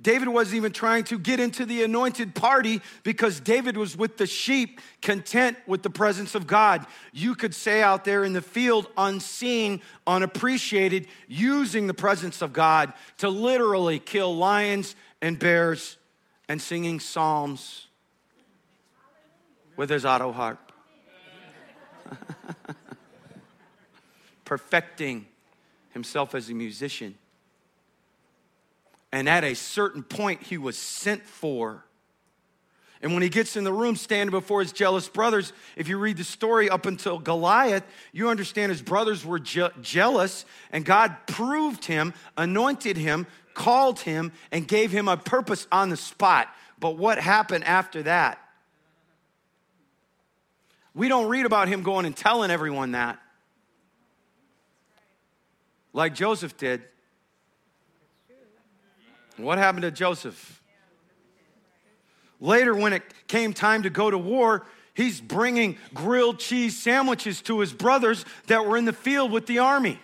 David 0.00 0.28
wasn't 0.28 0.56
even 0.56 0.72
trying 0.72 1.04
to 1.04 1.18
get 1.18 1.40
into 1.40 1.64
the 1.64 1.82
anointed 1.82 2.34
party 2.34 2.80
because 3.02 3.40
David 3.40 3.76
was 3.76 3.96
with 3.96 4.16
the 4.16 4.26
sheep, 4.26 4.80
content 5.00 5.56
with 5.66 5.82
the 5.82 5.90
presence 5.90 6.34
of 6.34 6.46
God. 6.46 6.86
You 7.12 7.34
could 7.34 7.54
say 7.54 7.82
out 7.82 8.04
there 8.04 8.24
in 8.24 8.32
the 8.32 8.42
field, 8.42 8.88
unseen, 8.96 9.80
unappreciated, 10.06 11.06
using 11.28 11.86
the 11.86 11.94
presence 11.94 12.42
of 12.42 12.52
God 12.52 12.92
to 13.18 13.28
literally 13.28 13.98
kill 13.98 14.36
lions 14.36 14.94
and 15.22 15.38
bears 15.38 15.96
and 16.48 16.60
singing 16.60 17.00
psalms 17.00 17.86
with 19.76 19.90
his 19.90 20.04
auto 20.04 20.32
harp. 20.32 20.72
Perfecting 24.44 25.26
himself 25.92 26.34
as 26.34 26.50
a 26.50 26.54
musician. 26.54 27.14
And 29.14 29.28
at 29.28 29.44
a 29.44 29.54
certain 29.54 30.02
point, 30.02 30.42
he 30.42 30.58
was 30.58 30.76
sent 30.76 31.24
for. 31.24 31.84
And 33.00 33.12
when 33.14 33.22
he 33.22 33.28
gets 33.28 33.56
in 33.56 33.62
the 33.62 33.72
room 33.72 33.94
standing 33.94 34.32
before 34.32 34.60
his 34.60 34.72
jealous 34.72 35.08
brothers, 35.08 35.52
if 35.76 35.86
you 35.86 35.98
read 35.98 36.16
the 36.16 36.24
story 36.24 36.68
up 36.68 36.84
until 36.84 37.20
Goliath, 37.20 37.84
you 38.10 38.28
understand 38.28 38.72
his 38.72 38.82
brothers 38.82 39.24
were 39.24 39.38
je- 39.38 39.70
jealous, 39.80 40.44
and 40.72 40.84
God 40.84 41.16
proved 41.28 41.84
him, 41.84 42.12
anointed 42.36 42.96
him, 42.96 43.28
called 43.54 44.00
him, 44.00 44.32
and 44.50 44.66
gave 44.66 44.90
him 44.90 45.06
a 45.06 45.16
purpose 45.16 45.68
on 45.70 45.90
the 45.90 45.96
spot. 45.96 46.48
But 46.80 46.98
what 46.98 47.16
happened 47.16 47.62
after 47.62 48.02
that? 48.02 48.40
We 50.92 51.06
don't 51.06 51.28
read 51.28 51.46
about 51.46 51.68
him 51.68 51.84
going 51.84 52.04
and 52.04 52.16
telling 52.16 52.50
everyone 52.50 52.92
that, 52.92 53.20
like 55.92 56.16
Joseph 56.16 56.56
did. 56.56 56.82
What 59.36 59.58
happened 59.58 59.82
to 59.82 59.90
Joseph? 59.90 60.62
Later, 62.40 62.74
when 62.74 62.92
it 62.92 63.02
came 63.26 63.52
time 63.52 63.82
to 63.84 63.90
go 63.90 64.10
to 64.10 64.18
war, 64.18 64.66
he's 64.94 65.20
bringing 65.20 65.76
grilled 65.92 66.38
cheese 66.38 66.80
sandwiches 66.80 67.40
to 67.42 67.60
his 67.60 67.72
brothers 67.72 68.24
that 68.46 68.66
were 68.66 68.76
in 68.76 68.84
the 68.84 68.92
field 68.92 69.32
with 69.32 69.46
the 69.46 69.58
army. 69.60 69.98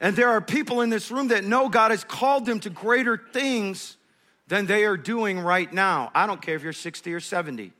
And 0.00 0.16
there 0.16 0.30
are 0.30 0.40
people 0.40 0.80
in 0.80 0.90
this 0.90 1.10
room 1.10 1.28
that 1.28 1.44
know 1.44 1.68
God 1.68 1.90
has 1.90 2.04
called 2.04 2.46
them 2.46 2.60
to 2.60 2.70
greater 2.70 3.16
things 3.16 3.96
than 4.48 4.66
they 4.66 4.84
are 4.84 4.96
doing 4.96 5.38
right 5.40 5.72
now. 5.72 6.10
I 6.14 6.26
don't 6.26 6.42
care 6.42 6.56
if 6.56 6.62
you're 6.62 6.72
60 6.72 7.12
or 7.14 7.20
70. 7.20 7.72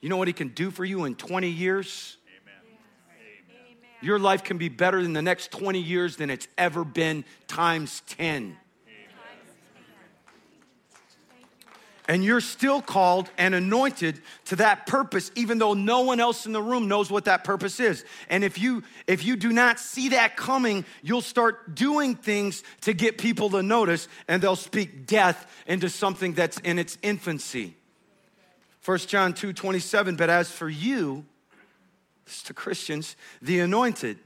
You 0.00 0.08
know 0.08 0.16
what 0.16 0.28
He 0.28 0.34
can 0.34 0.48
do 0.48 0.70
for 0.70 0.84
you 0.84 1.04
in 1.04 1.14
20 1.14 1.48
years? 1.48 2.16
Amen. 2.42 3.76
Your 4.00 4.18
life 4.18 4.44
can 4.44 4.58
be 4.58 4.68
better 4.68 4.98
in 4.98 5.12
the 5.12 5.22
next 5.22 5.50
20 5.50 5.80
years 5.80 6.16
than 6.16 6.30
it's 6.30 6.46
ever 6.56 6.84
been 6.84 7.24
times 7.48 8.02
10. 8.08 8.56
And 12.08 12.24
you're 12.24 12.40
still 12.40 12.80
called 12.80 13.30
and 13.36 13.54
anointed 13.54 14.20
to 14.46 14.56
that 14.56 14.86
purpose, 14.86 15.30
even 15.34 15.58
though 15.58 15.74
no 15.74 16.00
one 16.00 16.20
else 16.20 16.46
in 16.46 16.52
the 16.52 16.62
room 16.62 16.88
knows 16.88 17.10
what 17.10 17.26
that 17.26 17.44
purpose 17.44 17.78
is. 17.80 18.02
And 18.30 18.42
if 18.42 18.58
you 18.58 18.82
if 19.06 19.24
you 19.26 19.36
do 19.36 19.52
not 19.52 19.78
see 19.78 20.08
that 20.08 20.34
coming, 20.34 20.86
you'll 21.02 21.20
start 21.20 21.74
doing 21.74 22.16
things 22.16 22.64
to 22.80 22.94
get 22.94 23.18
people 23.18 23.50
to 23.50 23.62
notice, 23.62 24.08
and 24.26 24.42
they'll 24.42 24.56
speak 24.56 25.06
death 25.06 25.46
into 25.66 25.90
something 25.90 26.32
that's 26.32 26.58
in 26.60 26.78
its 26.78 26.96
infancy. 27.02 27.76
1 28.86 28.98
John 29.00 29.34
2 29.34 29.52
27, 29.52 30.16
but 30.16 30.30
as 30.30 30.50
for 30.50 30.68
you, 30.68 31.26
this 32.24 32.42
to 32.44 32.54
Christians, 32.54 33.16
the 33.42 33.60
anointed, 33.60 34.18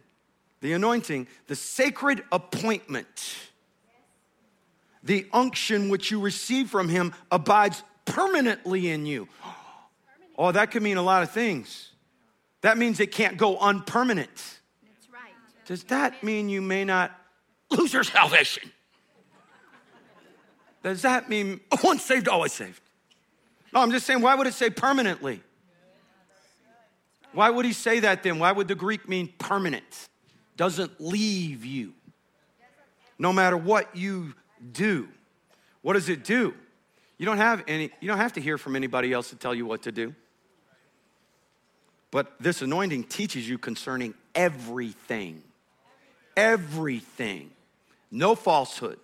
the 0.60 0.72
anointing, 0.72 1.26
the 1.48 1.56
sacred 1.56 2.22
appointment, 2.30 3.36
the 5.02 5.26
unction 5.32 5.88
which 5.88 6.10
you 6.10 6.20
receive 6.20 6.70
from 6.70 6.88
him 6.88 7.14
abides 7.30 7.82
permanently 8.04 8.90
in 8.90 9.06
you. 9.06 9.28
Oh, 10.38 10.50
that 10.50 10.70
could 10.70 10.82
mean 10.82 10.96
a 10.96 11.02
lot 11.02 11.22
of 11.22 11.30
things. 11.30 11.90
That 12.62 12.78
means 12.78 12.98
it 13.00 13.12
can't 13.12 13.36
go 13.36 13.58
unpermanent. 13.58 14.28
That's 14.34 15.08
right. 15.12 15.34
Does 15.66 15.84
that 15.84 16.24
mean 16.24 16.48
you 16.48 16.62
may 16.62 16.84
not 16.84 17.12
lose 17.70 17.92
your 17.92 18.02
salvation? 18.02 18.72
Does 20.82 21.02
that 21.02 21.28
mean 21.28 21.60
oh, 21.70 21.78
once 21.84 22.02
saved, 22.02 22.28
always 22.28 22.52
saved? 22.52 22.80
No, 23.74 23.80
I'm 23.80 23.90
just 23.90 24.06
saying, 24.06 24.22
why 24.22 24.34
would 24.34 24.46
it 24.46 24.54
say 24.54 24.70
permanently? 24.70 25.42
Why 27.32 27.50
would 27.50 27.64
he 27.64 27.72
say 27.72 28.00
that 28.00 28.22
then? 28.22 28.38
Why 28.38 28.52
would 28.52 28.68
the 28.68 28.74
Greek 28.74 29.08
mean 29.08 29.32
permanent? 29.38 30.08
Doesn't 30.56 31.00
leave 31.00 31.64
you. 31.64 31.94
No 33.18 33.32
matter 33.32 33.56
what 33.56 33.94
you 33.96 34.34
do. 34.72 35.08
What 35.80 35.94
does 35.94 36.08
it 36.08 36.24
do? 36.24 36.54
You 37.18 37.26
don't 37.26 37.38
have 37.38 37.64
any, 37.68 37.90
you 38.00 38.08
don't 38.08 38.18
have 38.18 38.34
to 38.34 38.40
hear 38.40 38.58
from 38.58 38.76
anybody 38.76 39.12
else 39.12 39.30
to 39.30 39.36
tell 39.36 39.54
you 39.54 39.66
what 39.66 39.82
to 39.82 39.92
do. 39.92 40.14
But 42.10 42.32
this 42.40 42.62
anointing 42.62 43.04
teaches 43.04 43.48
you 43.48 43.58
concerning 43.58 44.14
everything. 44.34 45.42
Everything. 46.36 47.50
No 48.10 48.34
falsehood. 48.34 48.98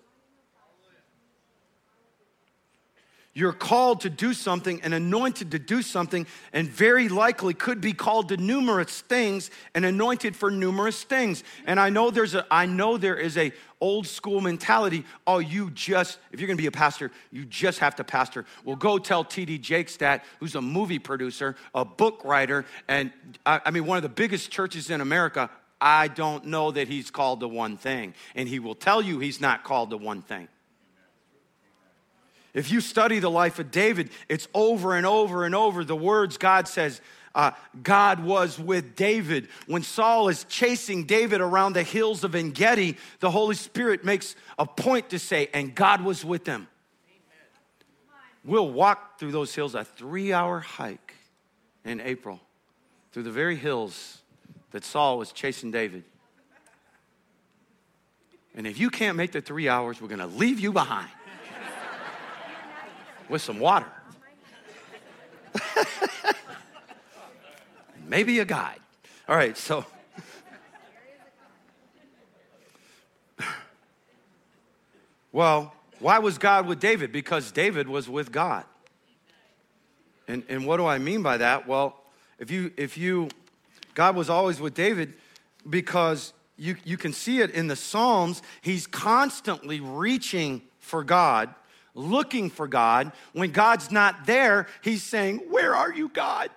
You're 3.33 3.53
called 3.53 4.01
to 4.01 4.09
do 4.09 4.33
something 4.33 4.81
and 4.81 4.93
anointed 4.93 5.51
to 5.51 5.59
do 5.59 5.81
something, 5.81 6.27
and 6.51 6.67
very 6.67 7.07
likely 7.07 7.53
could 7.53 7.79
be 7.79 7.93
called 7.93 8.29
to 8.29 8.37
numerous 8.37 9.01
things 9.01 9.49
and 9.73 9.85
anointed 9.85 10.35
for 10.35 10.51
numerous 10.51 11.03
things. 11.03 11.43
And 11.65 11.79
I 11.79 11.89
know 11.89 12.11
there's 12.11 12.35
a 12.35 12.45
I 12.51 12.65
know 12.65 12.97
there 12.97 13.15
is 13.15 13.37
a 13.37 13.53
old 13.81 14.07
school 14.07 14.41
mentality. 14.41 15.05
Oh, 15.25 15.39
you 15.39 15.71
just, 15.71 16.19
if 16.31 16.39
you're 16.39 16.47
gonna 16.47 16.57
be 16.57 16.67
a 16.67 16.71
pastor, 16.71 17.11
you 17.31 17.45
just 17.45 17.79
have 17.79 17.95
to 17.97 18.03
pastor. 18.03 18.45
Well, 18.63 18.75
go 18.75 18.97
tell 18.97 19.23
TD 19.23 19.61
Jakes 19.61 19.97
that, 19.97 20.25
who's 20.39 20.55
a 20.55 20.61
movie 20.61 20.99
producer, 20.99 21.55
a 21.73 21.85
book 21.85 22.21
writer, 22.23 22.65
and 22.87 23.11
I, 23.45 23.61
I 23.65 23.71
mean 23.71 23.85
one 23.85 23.97
of 23.97 24.03
the 24.03 24.09
biggest 24.09 24.51
churches 24.51 24.89
in 24.89 25.01
America. 25.01 25.49
I 25.81 26.09
don't 26.09 26.45
know 26.45 26.71
that 26.71 26.87
he's 26.87 27.09
called 27.09 27.39
to 27.39 27.47
one 27.47 27.77
thing. 27.77 28.13
And 28.35 28.49
he 28.49 28.59
will 28.59 28.75
tell 28.75 29.01
you 29.01 29.19
he's 29.19 29.39
not 29.39 29.63
called 29.63 29.91
to 29.91 29.97
one 29.97 30.21
thing. 30.21 30.49
If 32.53 32.71
you 32.71 32.81
study 32.81 33.19
the 33.19 33.29
life 33.29 33.59
of 33.59 33.71
David, 33.71 34.09
it's 34.27 34.47
over 34.53 34.95
and 34.95 35.05
over 35.05 35.45
and 35.45 35.53
over 35.53 35.83
the 35.83 35.95
words 35.95 36.37
God 36.37 36.67
says, 36.67 36.99
uh, 37.35 37.51
God 37.83 38.23
was 38.23 38.59
with 38.59 38.95
David. 38.95 39.47
When 39.67 39.83
Saul 39.83 40.29
is 40.29 40.43
chasing 40.45 41.05
David 41.05 41.41
around 41.41 41.73
the 41.73 41.83
hills 41.83 42.23
of 42.23 42.35
Engedi, 42.35 42.97
the 43.19 43.31
Holy 43.31 43.55
Spirit 43.55 44.03
makes 44.03 44.35
a 44.57 44.65
point 44.65 45.09
to 45.11 45.19
say, 45.19 45.49
and 45.53 45.73
God 45.75 46.01
was 46.01 46.25
with 46.25 46.45
them. 46.45 46.67
We'll 48.43 48.71
walk 48.71 49.19
through 49.19 49.31
those 49.31 49.53
hills, 49.53 49.75
a 49.75 49.83
three 49.83 50.33
hour 50.33 50.59
hike 50.59 51.13
in 51.85 52.01
April, 52.01 52.39
through 53.11 53.23
the 53.23 53.31
very 53.31 53.55
hills 53.55 54.21
that 54.71 54.83
Saul 54.83 55.17
was 55.17 55.31
chasing 55.31 55.71
David. 55.71 56.03
And 58.55 58.65
if 58.65 58.79
you 58.79 58.89
can't 58.89 59.15
make 59.15 59.31
the 59.31 59.41
three 59.41 59.69
hours, 59.69 60.01
we're 60.01 60.07
going 60.07 60.19
to 60.19 60.25
leave 60.25 60.59
you 60.59 60.71
behind 60.71 61.09
with 63.29 63.41
some 63.41 63.59
water. 63.59 63.85
Maybe 68.09 68.39
a 68.39 68.45
guide. 68.45 68.79
All 69.27 69.35
right, 69.35 69.55
so. 69.55 69.85
well, 75.31 75.73
why 75.99 76.17
was 76.17 76.39
God 76.39 76.65
with 76.65 76.79
David? 76.79 77.11
Because 77.11 77.51
David 77.51 77.87
was 77.87 78.09
with 78.09 78.31
God. 78.31 78.65
And, 80.27 80.43
and 80.49 80.65
what 80.65 80.77
do 80.77 80.87
I 80.87 80.97
mean 80.97 81.21
by 81.21 81.37
that? 81.37 81.67
Well, 81.67 82.01
if 82.39 82.49
you, 82.49 82.71
if 82.77 82.97
you, 82.97 83.29
God 83.93 84.15
was 84.15 84.27
always 84.27 84.59
with 84.59 84.73
David 84.73 85.13
because 85.69 86.33
you, 86.57 86.75
you 86.83 86.97
can 86.97 87.13
see 87.13 87.41
it 87.41 87.51
in 87.51 87.67
the 87.67 87.75
Psalms. 87.75 88.41
He's 88.61 88.87
constantly 88.87 89.79
reaching 89.79 90.63
for 90.79 91.03
God 91.03 91.53
looking 91.95 92.49
for 92.49 92.67
God. 92.67 93.11
When 93.33 93.51
God's 93.51 93.91
not 93.91 94.25
there, 94.25 94.67
he's 94.81 95.03
saying, 95.03 95.41
Where 95.49 95.75
are 95.75 95.91
you, 95.91 96.09
God? 96.09 96.49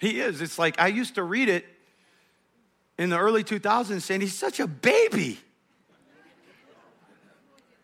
He 0.00 0.20
is. 0.20 0.40
It's 0.40 0.58
like 0.58 0.80
I 0.80 0.88
used 0.88 1.16
to 1.16 1.22
read 1.22 1.48
it 1.48 1.66
in 2.98 3.10
the 3.10 3.18
early 3.18 3.44
2000s 3.44 4.02
saying, 4.02 4.22
He's 4.22 4.36
such 4.36 4.58
a 4.58 4.66
baby. 4.66 5.38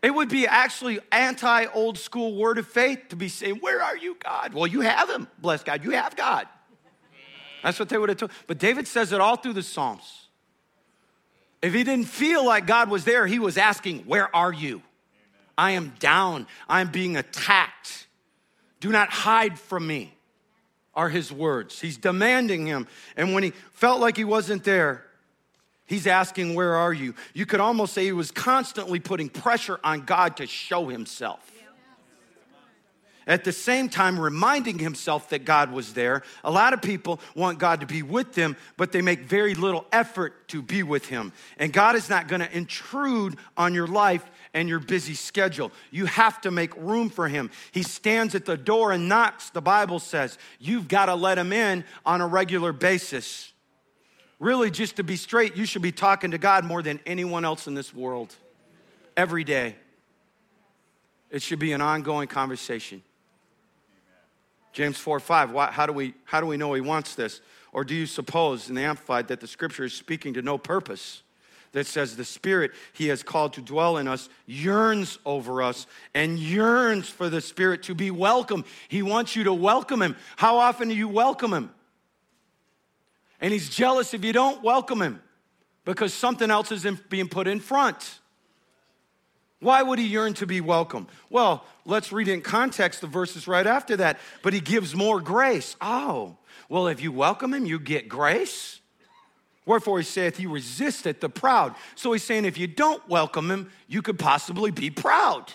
It 0.02 0.14
would 0.14 0.28
be 0.28 0.46
actually 0.46 1.00
anti 1.10 1.66
old 1.66 1.98
school 1.98 2.36
word 2.36 2.58
of 2.58 2.66
faith 2.66 3.08
to 3.10 3.16
be 3.16 3.28
saying, 3.28 3.56
Where 3.56 3.82
are 3.82 3.96
you, 3.96 4.16
God? 4.22 4.54
Well, 4.54 4.66
you 4.66 4.80
have 4.80 5.10
him, 5.10 5.28
bless 5.38 5.62
God. 5.62 5.84
You 5.84 5.90
have 5.92 6.16
God. 6.16 6.46
That's 7.62 7.78
what 7.78 7.88
they 7.88 7.98
would 7.98 8.08
have 8.08 8.18
told. 8.18 8.30
But 8.46 8.58
David 8.58 8.86
says 8.86 9.12
it 9.12 9.20
all 9.20 9.36
through 9.36 9.54
the 9.54 9.62
Psalms. 9.62 10.28
If 11.60 11.74
he 11.74 11.82
didn't 11.82 12.06
feel 12.06 12.46
like 12.46 12.66
God 12.66 12.90
was 12.90 13.04
there, 13.04 13.26
he 13.26 13.38
was 13.38 13.58
asking, 13.58 14.00
Where 14.00 14.34
are 14.34 14.52
you? 14.52 14.82
I 15.58 15.72
am 15.72 15.94
down. 15.98 16.46
I 16.68 16.80
am 16.80 16.90
being 16.90 17.16
attacked. 17.16 18.06
Do 18.80 18.90
not 18.90 19.10
hide 19.10 19.58
from 19.58 19.86
me, 19.86 20.15
are 20.96 21.10
his 21.10 21.30
words. 21.30 21.78
He's 21.78 21.98
demanding 21.98 22.66
him. 22.66 22.88
And 23.16 23.34
when 23.34 23.42
he 23.42 23.52
felt 23.72 24.00
like 24.00 24.16
he 24.16 24.24
wasn't 24.24 24.64
there, 24.64 25.04
he's 25.84 26.06
asking, 26.06 26.54
Where 26.54 26.74
are 26.74 26.92
you? 26.92 27.14
You 27.34 27.46
could 27.46 27.60
almost 27.60 27.92
say 27.92 28.04
he 28.04 28.12
was 28.12 28.30
constantly 28.30 28.98
putting 28.98 29.28
pressure 29.28 29.78
on 29.84 30.00
God 30.06 30.38
to 30.38 30.46
show 30.46 30.88
himself. 30.88 31.52
At 33.28 33.42
the 33.42 33.52
same 33.52 33.88
time, 33.88 34.20
reminding 34.20 34.78
himself 34.78 35.30
that 35.30 35.44
God 35.44 35.72
was 35.72 35.94
there. 35.94 36.22
A 36.44 36.50
lot 36.50 36.72
of 36.72 36.80
people 36.80 37.18
want 37.34 37.58
God 37.58 37.80
to 37.80 37.86
be 37.86 38.02
with 38.02 38.34
them, 38.34 38.56
but 38.76 38.92
they 38.92 39.02
make 39.02 39.20
very 39.20 39.56
little 39.56 39.84
effort 39.90 40.46
to 40.48 40.62
be 40.62 40.84
with 40.84 41.06
him. 41.06 41.32
And 41.58 41.72
God 41.72 41.96
is 41.96 42.08
not 42.08 42.28
gonna 42.28 42.48
intrude 42.52 43.36
on 43.56 43.74
your 43.74 43.88
life 43.88 44.24
and 44.56 44.70
your 44.70 44.80
busy 44.80 45.12
schedule. 45.12 45.70
You 45.90 46.06
have 46.06 46.40
to 46.40 46.50
make 46.50 46.74
room 46.76 47.10
for 47.10 47.28
him. 47.28 47.50
He 47.72 47.82
stands 47.82 48.34
at 48.34 48.46
the 48.46 48.56
door 48.56 48.90
and 48.90 49.06
knocks, 49.06 49.50
the 49.50 49.60
Bible 49.60 49.98
says. 49.98 50.38
You've 50.58 50.88
got 50.88 51.06
to 51.06 51.14
let 51.14 51.36
him 51.36 51.52
in 51.52 51.84
on 52.06 52.22
a 52.22 52.26
regular 52.26 52.72
basis. 52.72 53.52
Really, 54.40 54.70
just 54.70 54.96
to 54.96 55.04
be 55.04 55.16
straight, 55.16 55.56
you 55.56 55.66
should 55.66 55.82
be 55.82 55.92
talking 55.92 56.30
to 56.30 56.38
God 56.38 56.64
more 56.64 56.82
than 56.82 57.00
anyone 57.04 57.44
else 57.44 57.66
in 57.66 57.74
this 57.74 57.92
world 57.92 58.34
every 59.14 59.44
day. 59.44 59.76
It 61.30 61.42
should 61.42 61.58
be 61.58 61.72
an 61.72 61.82
ongoing 61.82 62.26
conversation. 62.26 63.02
James 64.72 64.96
4 64.96 65.20
5, 65.20 65.50
why, 65.52 65.70
how, 65.70 65.84
do 65.84 65.92
we, 65.92 66.14
how 66.24 66.40
do 66.40 66.46
we 66.46 66.56
know 66.56 66.72
he 66.72 66.80
wants 66.80 67.14
this? 67.14 67.42
Or 67.74 67.84
do 67.84 67.94
you 67.94 68.06
suppose 68.06 68.70
in 68.70 68.74
the 68.74 68.82
Amplified 68.82 69.28
that 69.28 69.40
the 69.40 69.46
scripture 69.46 69.84
is 69.84 69.92
speaking 69.92 70.32
to 70.32 70.40
no 70.40 70.56
purpose? 70.56 71.22
That 71.76 71.86
says 71.86 72.16
the 72.16 72.24
Spirit 72.24 72.72
he 72.94 73.08
has 73.08 73.22
called 73.22 73.52
to 73.52 73.60
dwell 73.60 73.98
in 73.98 74.08
us 74.08 74.30
yearns 74.46 75.18
over 75.26 75.60
us 75.60 75.86
and 76.14 76.38
yearns 76.38 77.06
for 77.06 77.28
the 77.28 77.42
Spirit 77.42 77.82
to 77.82 77.94
be 77.94 78.10
welcome. 78.10 78.64
He 78.88 79.02
wants 79.02 79.36
you 79.36 79.44
to 79.44 79.52
welcome 79.52 80.00
him. 80.00 80.16
How 80.36 80.56
often 80.56 80.88
do 80.88 80.94
you 80.94 81.06
welcome 81.06 81.52
him? 81.52 81.70
And 83.42 83.52
he's 83.52 83.68
jealous 83.68 84.14
if 84.14 84.24
you 84.24 84.32
don't 84.32 84.62
welcome 84.62 85.02
him 85.02 85.20
because 85.84 86.14
something 86.14 86.50
else 86.50 86.72
is 86.72 86.86
being 87.10 87.28
put 87.28 87.46
in 87.46 87.60
front. 87.60 88.20
Why 89.60 89.82
would 89.82 89.98
he 89.98 90.06
yearn 90.06 90.32
to 90.34 90.46
be 90.46 90.62
welcome? 90.62 91.06
Well, 91.28 91.62
let's 91.84 92.10
read 92.10 92.28
in 92.28 92.40
context 92.40 93.02
the 93.02 93.06
verses 93.06 93.46
right 93.46 93.66
after 93.66 93.98
that. 93.98 94.18
But 94.42 94.54
he 94.54 94.60
gives 94.60 94.94
more 94.94 95.20
grace. 95.20 95.76
Oh, 95.82 96.38
well, 96.70 96.86
if 96.86 97.02
you 97.02 97.12
welcome 97.12 97.52
him, 97.52 97.66
you 97.66 97.78
get 97.78 98.08
grace. 98.08 98.80
Wherefore 99.66 99.98
he 99.98 100.04
saith, 100.04 100.36
He 100.36 100.46
resisteth 100.46 101.20
the 101.20 101.28
proud. 101.28 101.74
So 101.96 102.12
he's 102.12 102.22
saying, 102.22 102.44
if 102.44 102.56
you 102.56 102.66
don't 102.66 103.06
welcome 103.08 103.50
him, 103.50 103.70
you 103.88 104.00
could 104.00 104.18
possibly 104.18 104.70
be 104.70 104.90
proud. 104.90 105.52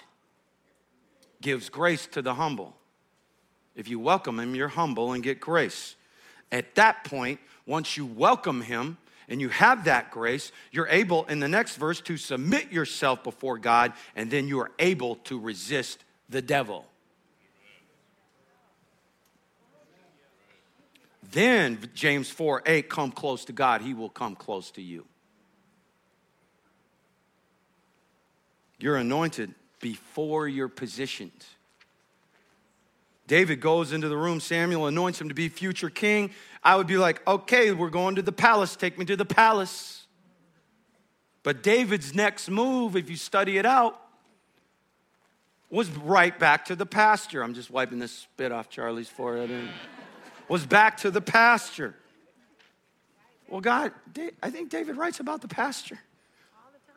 Gives 1.41 1.69
grace 1.69 2.05
to 2.07 2.21
the 2.21 2.35
humble. 2.35 2.75
If 3.75 3.87
you 3.87 3.99
welcome 3.99 4.39
him, 4.39 4.53
you're 4.53 4.67
humble 4.67 5.13
and 5.13 5.23
get 5.23 5.39
grace. 5.39 5.95
At 6.51 6.75
that 6.75 7.05
point, 7.05 7.39
once 7.65 7.95
you 7.95 8.05
welcome 8.05 8.61
him, 8.61 8.97
and 9.29 9.39
you 9.39 9.47
have 9.47 9.85
that 9.85 10.11
grace, 10.11 10.51
you're 10.71 10.89
able 10.89 11.23
in 11.27 11.39
the 11.39 11.47
next 11.47 11.77
verse 11.77 12.01
to 12.01 12.17
submit 12.17 12.69
yourself 12.69 13.23
before 13.23 13.57
God, 13.57 13.93
and 14.13 14.29
then 14.29 14.45
you 14.45 14.59
are 14.59 14.71
able 14.77 15.15
to 15.15 15.39
resist 15.39 16.03
the 16.27 16.41
devil. 16.41 16.85
Then, 21.31 21.79
James 21.93 22.29
4 22.29 22.63
8, 22.65 22.89
come 22.89 23.11
close 23.11 23.45
to 23.45 23.53
God, 23.53 23.81
he 23.81 23.93
will 23.93 24.09
come 24.09 24.35
close 24.35 24.71
to 24.71 24.81
you. 24.81 25.05
You're 28.79 28.97
anointed 28.97 29.53
before 29.79 30.47
you're 30.47 30.67
positioned. 30.67 31.45
David 33.27 33.61
goes 33.61 33.93
into 33.93 34.09
the 34.09 34.17
room, 34.17 34.41
Samuel 34.41 34.87
anoints 34.87 35.21
him 35.21 35.29
to 35.29 35.35
be 35.35 35.47
future 35.47 35.89
king. 35.89 36.31
I 36.63 36.75
would 36.75 36.87
be 36.87 36.97
like, 36.97 37.25
okay, 37.25 37.71
we're 37.71 37.89
going 37.89 38.15
to 38.15 38.21
the 38.21 38.33
palace, 38.33 38.75
take 38.75 38.97
me 38.97 39.05
to 39.05 39.15
the 39.15 39.25
palace. 39.25 40.05
But 41.43 41.63
David's 41.63 42.13
next 42.13 42.49
move, 42.49 42.95
if 42.97 43.09
you 43.09 43.15
study 43.15 43.57
it 43.57 43.65
out, 43.65 43.99
was 45.69 45.89
right 45.91 46.37
back 46.37 46.65
to 46.65 46.75
the 46.75 46.85
pasture. 46.85 47.41
I'm 47.41 47.53
just 47.53 47.71
wiping 47.71 47.99
this 47.99 48.11
spit 48.11 48.51
off 48.51 48.69
Charlie's 48.69 49.07
forehead. 49.07 49.69
Was 50.51 50.65
back 50.65 50.97
to 50.97 51.11
the 51.11 51.21
pasture. 51.21 51.95
Well, 53.47 53.61
God, 53.61 53.93
I 54.43 54.49
think 54.49 54.69
David 54.69 54.97
writes 54.97 55.21
about 55.21 55.41
the 55.41 55.47
pasture. 55.47 55.97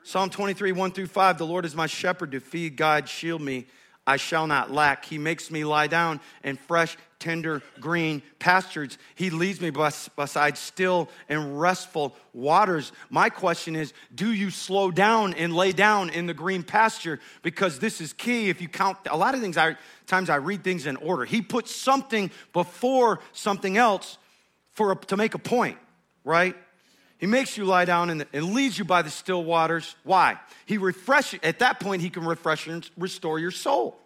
Psalm 0.03 0.29
23, 0.29 0.73
1 0.73 0.91
through 0.91 1.07
5 1.07 1.39
The 1.39 1.47
Lord 1.47 1.65
is 1.65 1.77
my 1.77 1.87
shepherd 1.87 2.33
to 2.33 2.41
feed, 2.41 2.77
guide, 2.77 3.09
shield 3.09 3.41
me. 3.41 3.67
I 4.09 4.17
shall 4.17 4.49
not 4.49 4.73
lack. 4.73 5.05
He 5.05 5.19
makes 5.19 5.53
me 5.53 5.65
lie 5.65 5.87
down 5.87 6.19
in 6.43 6.57
fresh, 6.57 6.97
tender, 7.25 7.63
green 7.81 8.23
pastures. 8.39 8.99
He 9.15 9.31
leads 9.31 9.59
me 9.59 9.71
beside 9.71 10.59
still 10.59 11.09
and 11.31 11.59
restful 11.59 12.15
waters. 12.35 12.93
My 13.09 13.31
question 13.31 13.75
is 13.75 13.95
do 14.15 14.31
you 14.31 14.51
slow 14.51 14.91
down 14.91 15.33
and 15.33 15.57
lay 15.57 15.73
down 15.73 16.11
in 16.11 16.27
the 16.27 16.35
green 16.35 16.63
pasture? 16.63 17.21
Because 17.43 17.79
this 17.79 18.03
is 18.03 18.13
key. 18.13 18.51
If 18.51 18.61
you 18.61 18.69
count 18.69 18.99
a 19.11 19.17
lot 19.17 19.35
of 19.35 19.41
things, 19.41 19.57
I, 19.57 19.77
times 20.07 20.29
I 20.29 20.37
read 20.37 20.63
things 20.63 20.85
in 20.85 20.97
order. 20.97 21.25
He 21.25 21.41
puts 21.41 21.75
something 21.75 22.31
before 22.53 23.21
something 23.33 23.79
else 23.79 24.19
for 24.73 24.93
a, 24.93 24.97
to 25.07 25.17
make 25.17 25.33
a 25.33 25.39
point, 25.39 25.79
right? 26.25 26.55
He 27.17 27.27
makes 27.27 27.57
you 27.57 27.65
lie 27.65 27.87
down 27.87 28.11
and, 28.11 28.27
and 28.35 28.53
leads 28.53 28.79
you 28.79 28.85
by 28.85 29.01
the 29.01 29.09
still 29.09 29.43
waters. 29.43 29.97
Why? 30.05 30.39
He 30.67 30.77
refreshes, 30.77 31.41
at 31.43 31.61
that 31.61 31.81
point, 31.81 32.03
he 32.03 32.11
can 32.11 32.27
refresh 32.27 32.67
and 32.67 32.89
restore 32.99 33.39
your 33.39 33.51
soul. 33.51 33.99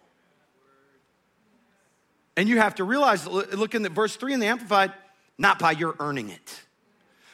And 2.39 2.47
you 2.47 2.57
have 2.59 2.75
to 2.75 2.85
realize, 2.85 3.27
look 3.27 3.75
in 3.75 3.81
the 3.81 3.89
verse 3.89 4.15
three 4.15 4.33
in 4.33 4.39
the 4.39 4.45
Amplified, 4.45 4.93
not 5.37 5.59
by 5.59 5.73
your 5.73 5.93
earning 5.99 6.29
it. 6.29 6.61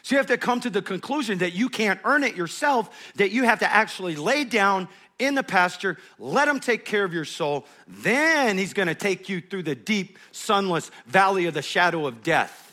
So 0.02 0.16
you 0.16 0.18
have 0.18 0.26
to 0.26 0.38
come 0.40 0.60
to 0.62 0.70
the 0.72 0.82
conclusion 0.82 1.38
that 1.38 1.54
you 1.54 1.70
can't 1.70 2.00
earn 2.04 2.24
it 2.24 2.36
yourself, 2.36 2.90
that 3.18 3.30
you 3.30 3.44
have 3.44 3.60
to 3.60 3.72
actually 3.72 4.16
lay 4.16 4.46
down 4.46 4.88
in 5.20 5.36
the 5.36 5.44
pasture, 5.44 6.00
let 6.18 6.48
him 6.48 6.60
take 6.60 6.86
care 6.86 7.04
of 7.04 7.14
your 7.14 7.24
soul. 7.24 7.68
Then 7.88 8.58
he's 8.58 8.74
gonna 8.74 8.96
take 8.96 9.30
you 9.30 9.42
through 9.42 9.62
the 9.62 9.76
deep, 9.76 10.18
sunless 10.32 10.90
valley 11.06 11.46
of 11.46 11.54
the 11.54 11.62
shadow 11.62 12.08
of 12.08 12.24
death 12.24 12.65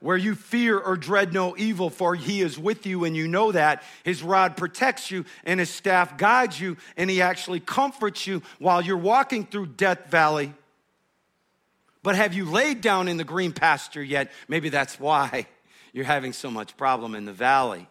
where 0.00 0.16
you 0.16 0.34
fear 0.34 0.78
or 0.78 0.96
dread 0.96 1.32
no 1.32 1.56
evil, 1.56 1.90
for 1.90 2.14
he 2.14 2.40
is 2.40 2.58
with 2.58 2.86
you, 2.86 3.04
and 3.04 3.16
you 3.16 3.26
know 3.26 3.52
that. 3.52 3.82
His 4.04 4.22
rod 4.22 4.56
protects 4.56 5.10
you, 5.10 5.24
and 5.44 5.58
his 5.58 5.70
staff 5.70 6.16
guides 6.16 6.60
you, 6.60 6.76
and 6.96 7.10
he 7.10 7.20
actually 7.20 7.60
comforts 7.60 8.26
you 8.26 8.42
while 8.58 8.80
you're 8.80 8.96
walking 8.96 9.44
through 9.44 9.66
Death 9.66 10.10
Valley. 10.10 10.54
But 12.02 12.16
have 12.16 12.32
you 12.32 12.44
laid 12.44 12.80
down 12.80 13.08
in 13.08 13.16
the 13.16 13.24
green 13.24 13.52
pasture 13.52 14.02
yet? 14.02 14.30
Maybe 14.46 14.68
that's 14.68 15.00
why 15.00 15.46
you're 15.92 16.04
having 16.04 16.32
so 16.32 16.50
much 16.50 16.76
problem 16.76 17.14
in 17.14 17.24
the 17.24 17.32
valley. 17.32 17.88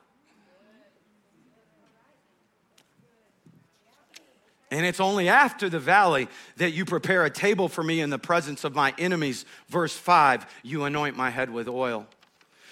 And 4.69 4.86
it's 4.86 4.99
only 4.99 5.30
after 5.30 5.69
the 5.69 5.80
valley 5.80 6.27
that 6.58 6.71
you 6.71 6.84
prepare 6.84 7.23
a 7.23 7.30
table 7.30 7.69
for 7.69 7.84
me 7.84 8.01
in 8.01 8.10
the 8.10 8.19
presence 8.19 8.63
of 8.63 8.75
my 8.75 8.93
enemies. 8.97 9.45
Verse 9.69 9.95
5 9.95 10.45
you 10.63 10.84
anoint 10.84 11.15
my 11.15 11.30
head 11.30 11.49
with 11.49 11.67
oil. 11.67 12.06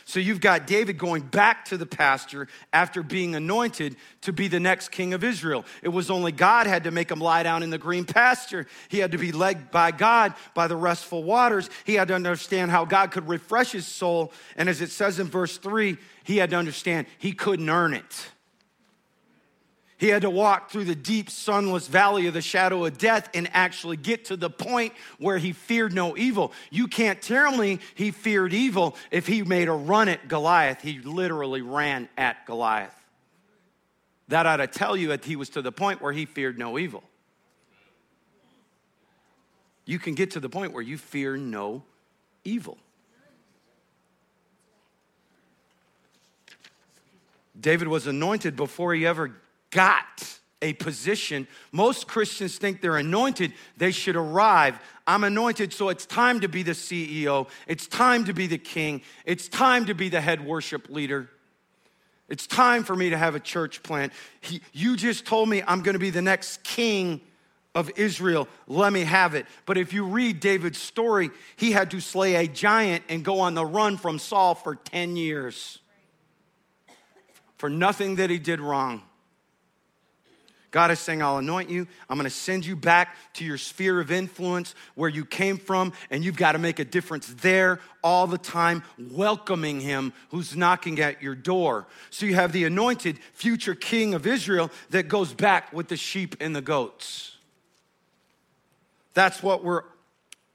So 0.08 0.19
you've 0.19 0.39
got 0.39 0.67
David 0.67 0.99
going 0.99 1.23
back 1.23 1.65
to 1.65 1.77
the 1.77 1.88
pasture 1.88 2.47
after 2.71 3.01
being 3.01 3.34
anointed 3.34 3.95
to 4.21 4.31
be 4.31 4.47
the 4.47 4.60
next 4.60 4.89
king 4.89 5.15
of 5.15 5.23
Israel. 5.23 5.65
It 5.81 5.89
was 5.89 6.12
only 6.12 6.31
God 6.31 6.67
had 6.67 6.84
to 6.84 6.91
make 6.91 7.10
him 7.10 7.19
lie 7.19 7.41
down 7.41 7.63
in 7.63 7.71
the 7.71 7.79
green 7.79 8.05
pasture. 8.05 8.67
He 8.88 8.99
had 8.99 9.13
to 9.13 9.17
be 9.17 9.31
led 9.31 9.71
by 9.71 9.89
God 9.89 10.36
by 10.53 10.67
the 10.67 10.75
restful 10.75 11.23
waters. 11.23 11.71
He 11.86 11.95
had 11.95 12.10
to 12.10 12.13
understand 12.13 12.69
how 12.69 12.86
God 12.86 13.10
could 13.10 13.27
refresh 13.27 13.71
his 13.71 13.88
soul. 13.88 14.31
And 14.55 14.69
as 14.69 14.79
it 14.79 14.91
says 14.91 15.17
in 15.17 15.27
verse 15.27 15.58
3, 15.58 15.97
he 16.23 16.38
had 16.38 16.51
to 16.51 16.55
understand 16.55 17.08
he 17.17 17.31
couldn't 17.31 17.69
earn 17.69 17.95
it. 17.95 18.29
He 19.97 20.10
had 20.10 20.23
to 20.23 20.29
walk 20.29 20.69
through 20.71 20.86
the 20.86 20.95
deep, 20.95 21.29
sunless 21.29 21.88
valley 21.88 22.27
of 22.27 22.34
the 22.34 22.41
shadow 22.41 22.84
of 22.84 22.97
death 22.97 23.29
and 23.34 23.49
actually 23.53 23.95
get 23.95 24.25
to 24.25 24.36
the 24.36 24.49
point 24.49 24.93
where 25.19 25.38
he 25.38 25.53
feared 25.53 25.93
no 25.93 26.17
evil. 26.17 26.51
You 26.69 26.88
can't 26.88 27.21
tell 27.21 27.55
me 27.55 27.79
he 27.95 28.12
feared 28.12 28.53
evil 28.53 28.97
if 29.10 29.25
he 29.25 29.43
made 29.43 29.69
a 29.69 29.73
run 29.73 30.10
at 30.10 30.27
Goliath. 30.27 30.81
He 30.81 30.99
literally 30.99 31.62
ran 31.62 32.10
at 32.17 32.45
Goliath. 32.45 32.93
That 34.27 34.45
ought 34.45 34.58
to 34.58 34.67
tell 34.67 34.97
you 34.97 35.10
that 35.10 35.23
he 35.23 35.38
was 35.38 35.49
to 35.51 35.62
the 35.62 35.71
point 35.71 36.01
where 36.01 36.12
he 36.12 36.25
feared 36.25 36.58
no 36.58 36.77
evil. 36.77 37.03
You 39.86 39.99
can 39.99 40.15
get 40.15 40.31
to 40.31 40.39
the 40.39 40.49
point 40.49 40.73
where 40.73 40.81
you 40.81 40.97
fear 40.97 41.38
no 41.38 41.84
evil. 42.43 42.77
David 47.58 47.88
was 47.88 48.08
anointed 48.08 48.58
before 48.58 48.93
he 48.93 49.05
ever 49.05 49.36
got 49.75 50.39
a 50.61 50.73
position. 50.73 51.47
Most 51.73 52.07
Christians 52.07 52.57
think 52.57 52.81
they're 52.81 52.97
anointed, 52.97 53.53
they 53.77 53.91
should 53.91 54.15
arrive. 54.15 54.79
I'm 55.05 55.23
anointed, 55.23 55.73
so 55.73 55.89
it's 55.89 56.05
time 56.05 56.39
to 56.39 56.47
be 56.47 56.63
the 56.63 56.71
CEO. 56.71 57.47
It's 57.67 57.85
time 57.85 58.25
to 58.25 58.33
be 58.33 58.47
the 58.47 58.57
king. 58.57 59.01
It's 59.25 59.47
time 59.47 59.85
to 59.85 59.93
be 59.93 60.09
the 60.09 60.21
head 60.21 60.43
worship 60.43 60.89
leader. 60.89 61.29
It's 62.29 62.47
time 62.47 62.83
for 62.83 62.95
me 62.95 63.11
to 63.11 63.17
have 63.17 63.35
a 63.35 63.39
church 63.39 63.83
plant. 63.83 64.13
He, 64.41 64.61
you 64.71 64.95
just 64.95 65.25
told 65.25 65.47
me 65.47 65.61
I'm 65.67 65.83
going 65.83 65.93
to 65.93 65.99
be 65.99 66.09
the 66.09 66.23
next 66.23 66.63
king 66.63 67.21
of 67.75 67.91
Israel. 67.97 68.47
Let 68.67 68.93
me 68.93 69.01
have 69.01 69.35
it. 69.35 69.45
But 69.65 69.77
if 69.77 69.93
you 69.93 70.05
read 70.05 70.39
David's 70.39 70.79
story, 70.79 71.29
he 71.57 71.71
had 71.71 71.91
to 71.91 71.99
slay 71.99 72.35
a 72.35 72.47
giant 72.47 73.03
and 73.09 73.23
go 73.23 73.41
on 73.41 73.53
the 73.53 73.65
run 73.65 73.97
from 73.97 74.17
Saul 74.17 74.55
for 74.55 74.75
10 74.75 75.17
years 75.17 75.79
for 77.57 77.69
nothing 77.69 78.15
that 78.15 78.29
he 78.29 78.39
did 78.39 78.59
wrong. 78.59 79.03
God 80.75 80.91
is 80.91 80.99
saying, 80.99 81.21
I'll 81.21 81.38
anoint 81.38 81.69
you. 81.69 81.88
I'm 82.09 82.17
going 82.17 82.25
to 82.25 82.29
send 82.29 82.65
you 82.65 82.75
back 82.75 83.15
to 83.35 83.45
your 83.45 83.57
sphere 83.57 84.01
of 84.01 84.11
influence 84.11 84.75
where 84.95 85.09
you 85.09 85.23
came 85.23 85.57
from, 85.57 85.93
and 86.11 86.21
you've 86.21 86.35
got 86.35 86.51
to 86.51 86.57
make 86.57 86.79
a 86.79 86.83
difference 86.83 87.33
there 87.39 87.79
all 88.03 88.27
the 88.27 88.38
time, 88.38 88.83
welcoming 88.99 89.79
him 89.79 90.11
who's 90.31 90.53
knocking 90.53 90.99
at 90.99 91.21
your 91.21 91.33
door. 91.33 91.88
So 92.09 92.25
you 92.25 92.35
have 92.35 92.51
the 92.51 92.65
anointed 92.65 93.19
future 93.31 93.73
king 93.73 94.13
of 94.13 94.27
Israel 94.27 94.69
that 94.89 95.07
goes 95.07 95.33
back 95.33 95.71
with 95.71 95.88
the 95.88 95.95
sheep 95.95 96.35
and 96.41 96.53
the 96.53 96.61
goats. 96.61 97.38
That's 99.13 99.41
what 99.41 99.63
we're 99.63 99.83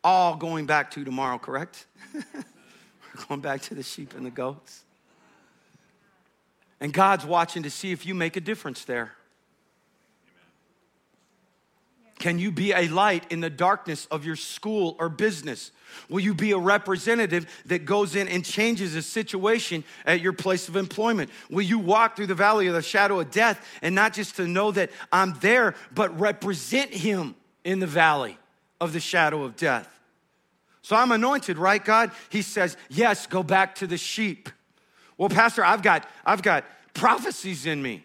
all 0.04 0.36
going 0.36 0.66
back 0.66 0.90
to 0.90 1.02
tomorrow, 1.02 1.38
correct? 1.38 1.86
we're 2.12 3.24
going 3.30 3.40
back 3.40 3.62
to 3.62 3.74
the 3.74 3.82
sheep 3.82 4.14
and 4.14 4.26
the 4.26 4.30
goats. 4.30 4.82
And 6.78 6.92
God's 6.92 7.24
watching 7.24 7.62
to 7.62 7.70
see 7.70 7.90
if 7.90 8.04
you 8.04 8.14
make 8.14 8.36
a 8.36 8.40
difference 8.42 8.84
there. 8.84 9.12
Can 12.20 12.38
you 12.38 12.50
be 12.50 12.72
a 12.72 12.86
light 12.88 13.24
in 13.32 13.40
the 13.40 13.48
darkness 13.48 14.06
of 14.10 14.26
your 14.26 14.36
school 14.36 14.94
or 14.98 15.08
business? 15.08 15.72
Will 16.10 16.20
you 16.20 16.34
be 16.34 16.52
a 16.52 16.58
representative 16.58 17.46
that 17.64 17.86
goes 17.86 18.14
in 18.14 18.28
and 18.28 18.44
changes 18.44 18.94
a 18.94 19.00
situation 19.00 19.82
at 20.04 20.20
your 20.20 20.34
place 20.34 20.68
of 20.68 20.76
employment? 20.76 21.30
Will 21.48 21.62
you 21.62 21.78
walk 21.78 22.16
through 22.16 22.26
the 22.26 22.34
valley 22.34 22.66
of 22.66 22.74
the 22.74 22.82
shadow 22.82 23.20
of 23.20 23.30
death 23.30 23.66
and 23.80 23.94
not 23.94 24.12
just 24.12 24.36
to 24.36 24.46
know 24.46 24.70
that 24.70 24.90
I'm 25.10 25.32
there, 25.40 25.74
but 25.94 26.20
represent 26.20 26.92
Him 26.92 27.34
in 27.64 27.80
the 27.80 27.86
valley 27.86 28.38
of 28.82 28.92
the 28.92 29.00
shadow 29.00 29.42
of 29.42 29.56
death? 29.56 29.88
So 30.82 30.96
I'm 30.96 31.12
anointed, 31.12 31.56
right, 31.56 31.82
God? 31.82 32.10
He 32.28 32.42
says, 32.42 32.76
Yes, 32.90 33.26
go 33.26 33.42
back 33.42 33.76
to 33.76 33.86
the 33.86 33.96
sheep. 33.96 34.50
Well, 35.16 35.30
Pastor, 35.30 35.64
I've 35.64 35.82
got, 35.82 36.06
I've 36.26 36.42
got 36.42 36.66
prophecies 36.92 37.64
in 37.64 37.80
me, 37.80 38.04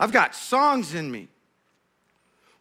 I've 0.00 0.12
got 0.12 0.34
songs 0.34 0.94
in 0.94 1.12
me 1.12 1.28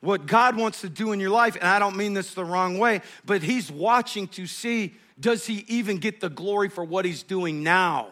what 0.03 0.25
God 0.25 0.57
wants 0.57 0.81
to 0.81 0.89
do 0.89 1.13
in 1.13 1.21
your 1.21 1.29
life, 1.29 1.55
and 1.55 1.63
I 1.63 1.79
don't 1.79 1.95
mean 1.95 2.13
this 2.13 2.33
the 2.33 2.43
wrong 2.43 2.77
way, 2.77 2.99
but 3.25 3.41
He's 3.41 3.71
watching 3.71 4.27
to 4.29 4.45
see 4.45 4.95
does 5.17 5.45
He 5.45 5.63
even 5.69 5.97
get 5.97 6.19
the 6.19 6.29
glory 6.29 6.67
for 6.67 6.83
what 6.83 7.05
He's 7.05 7.23
doing 7.23 7.63
now? 7.63 8.09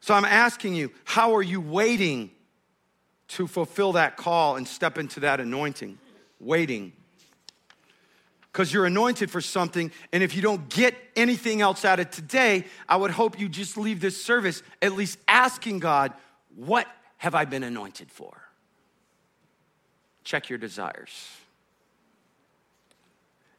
So 0.00 0.12
I'm 0.12 0.24
asking 0.24 0.74
you, 0.74 0.90
how 1.04 1.36
are 1.36 1.42
you 1.42 1.60
waiting 1.60 2.32
to 3.28 3.46
fulfill 3.46 3.92
that 3.92 4.16
call 4.16 4.56
and 4.56 4.66
step 4.66 4.98
into 4.98 5.20
that 5.20 5.38
anointing? 5.38 5.98
Waiting. 6.40 6.92
Because 8.50 8.72
you're 8.72 8.86
anointed 8.86 9.30
for 9.30 9.40
something, 9.40 9.92
and 10.12 10.24
if 10.24 10.34
you 10.34 10.42
don't 10.42 10.68
get 10.68 10.96
anything 11.14 11.60
else 11.60 11.84
out 11.84 12.00
of 12.00 12.10
today, 12.10 12.64
I 12.88 12.96
would 12.96 13.12
hope 13.12 13.38
you 13.38 13.48
just 13.48 13.76
leave 13.76 14.00
this 14.00 14.20
service 14.20 14.64
at 14.82 14.94
least 14.94 15.18
asking 15.28 15.78
God, 15.78 16.12
What 16.56 16.88
have 17.18 17.36
I 17.36 17.44
been 17.44 17.62
anointed 17.62 18.10
for? 18.10 18.49
Check 20.30 20.48
your 20.48 20.58
desires. 20.58 21.28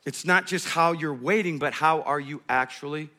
It's 0.06 0.24
not 0.24 0.48
just 0.48 0.68
how 0.70 0.94
you're 0.94 1.14
waiting, 1.14 1.60
but 1.60 1.74
how 1.74 2.02
are 2.04 2.20
you 2.20 2.42
actually 2.48 3.10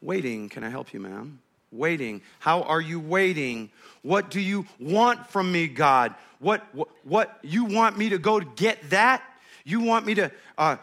waiting? 0.00 0.48
Can 0.48 0.62
I 0.62 0.70
help 0.70 0.94
you, 0.94 1.00
ma'am? 1.00 1.40
Waiting. 1.72 2.22
How 2.38 2.62
are 2.62 2.80
you 2.80 3.00
waiting? 3.00 3.70
What 4.02 4.30
do 4.30 4.40
you 4.40 4.66
want 4.78 5.26
from 5.26 5.50
me, 5.50 5.66
God? 5.66 6.14
What, 6.38 6.62
what, 6.72 6.88
what 7.02 7.38
you 7.42 7.64
want 7.64 7.98
me 7.98 8.10
to 8.10 8.18
go 8.18 8.38
to 8.38 8.46
get 8.54 8.90
that? 8.90 9.20
You 9.64 9.80
want 9.80 10.06
me 10.06 10.14
to, 10.14 10.30
uh, 10.56 10.76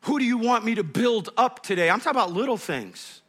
who 0.00 0.18
do 0.18 0.24
you 0.24 0.38
want 0.38 0.64
me 0.64 0.76
to 0.76 0.82
build 0.82 1.28
up 1.36 1.62
today? 1.62 1.90
I'm 1.90 2.00
talking 2.00 2.18
about 2.18 2.32
little 2.32 2.56
things. 2.56 3.20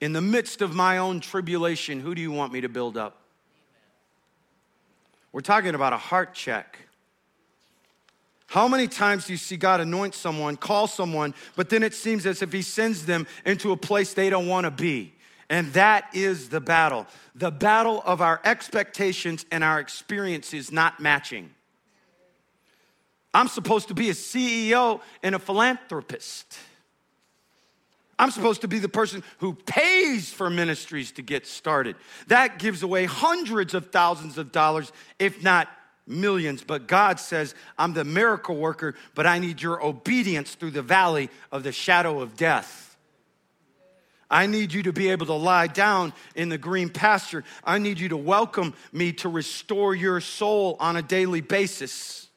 In 0.00 0.12
the 0.12 0.22
midst 0.22 0.62
of 0.62 0.72
my 0.72 0.98
own 0.98 1.18
tribulation, 1.18 1.98
who 1.98 2.14
do 2.14 2.22
you 2.22 2.30
want 2.30 2.52
me 2.52 2.60
to 2.60 2.68
build 2.68 2.96
up? 2.96 3.19
We're 5.32 5.40
talking 5.40 5.74
about 5.74 5.92
a 5.92 5.98
heart 5.98 6.34
check. 6.34 6.78
How 8.46 8.66
many 8.66 8.88
times 8.88 9.26
do 9.26 9.32
you 9.32 9.36
see 9.36 9.56
God 9.56 9.80
anoint 9.80 10.14
someone, 10.14 10.56
call 10.56 10.88
someone, 10.88 11.34
but 11.54 11.70
then 11.70 11.84
it 11.84 11.94
seems 11.94 12.26
as 12.26 12.42
if 12.42 12.52
He 12.52 12.62
sends 12.62 13.06
them 13.06 13.28
into 13.44 13.70
a 13.70 13.76
place 13.76 14.12
they 14.12 14.28
don't 14.28 14.48
want 14.48 14.64
to 14.64 14.72
be? 14.72 15.14
And 15.48 15.72
that 15.72 16.08
is 16.14 16.48
the 16.48 16.60
battle. 16.60 17.06
The 17.34 17.50
battle 17.50 18.02
of 18.04 18.20
our 18.20 18.40
expectations 18.44 19.46
and 19.52 19.62
our 19.62 19.78
experiences 19.78 20.72
not 20.72 21.00
matching. 21.00 21.50
I'm 23.32 23.48
supposed 23.48 23.88
to 23.88 23.94
be 23.94 24.10
a 24.10 24.14
CEO 24.14 25.00
and 25.22 25.34
a 25.36 25.38
philanthropist. 25.38 26.58
I'm 28.20 28.30
supposed 28.30 28.60
to 28.60 28.68
be 28.68 28.78
the 28.78 28.88
person 28.88 29.24
who 29.38 29.54
pays 29.54 30.30
for 30.30 30.50
ministries 30.50 31.10
to 31.12 31.22
get 31.22 31.46
started. 31.46 31.96
That 32.26 32.58
gives 32.58 32.82
away 32.82 33.06
hundreds 33.06 33.72
of 33.72 33.90
thousands 33.90 34.36
of 34.36 34.52
dollars, 34.52 34.92
if 35.18 35.42
not 35.42 35.70
millions. 36.06 36.62
But 36.62 36.86
God 36.86 37.18
says, 37.18 37.54
I'm 37.78 37.94
the 37.94 38.04
miracle 38.04 38.56
worker, 38.56 38.94
but 39.14 39.26
I 39.26 39.38
need 39.38 39.62
your 39.62 39.82
obedience 39.82 40.54
through 40.54 40.72
the 40.72 40.82
valley 40.82 41.30
of 41.50 41.62
the 41.62 41.72
shadow 41.72 42.20
of 42.20 42.36
death. 42.36 42.94
I 44.30 44.46
need 44.46 44.74
you 44.74 44.82
to 44.82 44.92
be 44.92 45.08
able 45.08 45.24
to 45.26 45.32
lie 45.32 45.68
down 45.68 46.12
in 46.34 46.50
the 46.50 46.58
green 46.58 46.90
pasture. 46.90 47.42
I 47.64 47.78
need 47.78 47.98
you 47.98 48.10
to 48.10 48.18
welcome 48.18 48.74
me 48.92 49.14
to 49.14 49.30
restore 49.30 49.94
your 49.94 50.20
soul 50.20 50.76
on 50.78 50.96
a 50.96 51.02
daily 51.02 51.40
basis. 51.40 52.28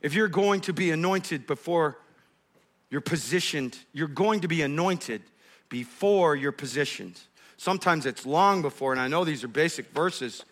If 0.00 0.14
you're 0.14 0.28
going 0.28 0.62
to 0.62 0.72
be 0.72 0.92
anointed 0.92 1.46
before 1.46 1.98
you're 2.90 3.00
positioned, 3.00 3.78
you're 3.92 4.08
going 4.08 4.40
to 4.40 4.48
be 4.48 4.62
anointed 4.62 5.22
before 5.68 6.34
you're 6.34 6.52
positioned. 6.52 7.20
Sometimes 7.56 8.06
it's 8.06 8.24
long 8.24 8.62
before, 8.62 8.92
and 8.92 9.00
I 9.00 9.08
know 9.08 9.24
these 9.24 9.44
are 9.44 9.48
basic 9.48 9.90
verses. 9.90 10.44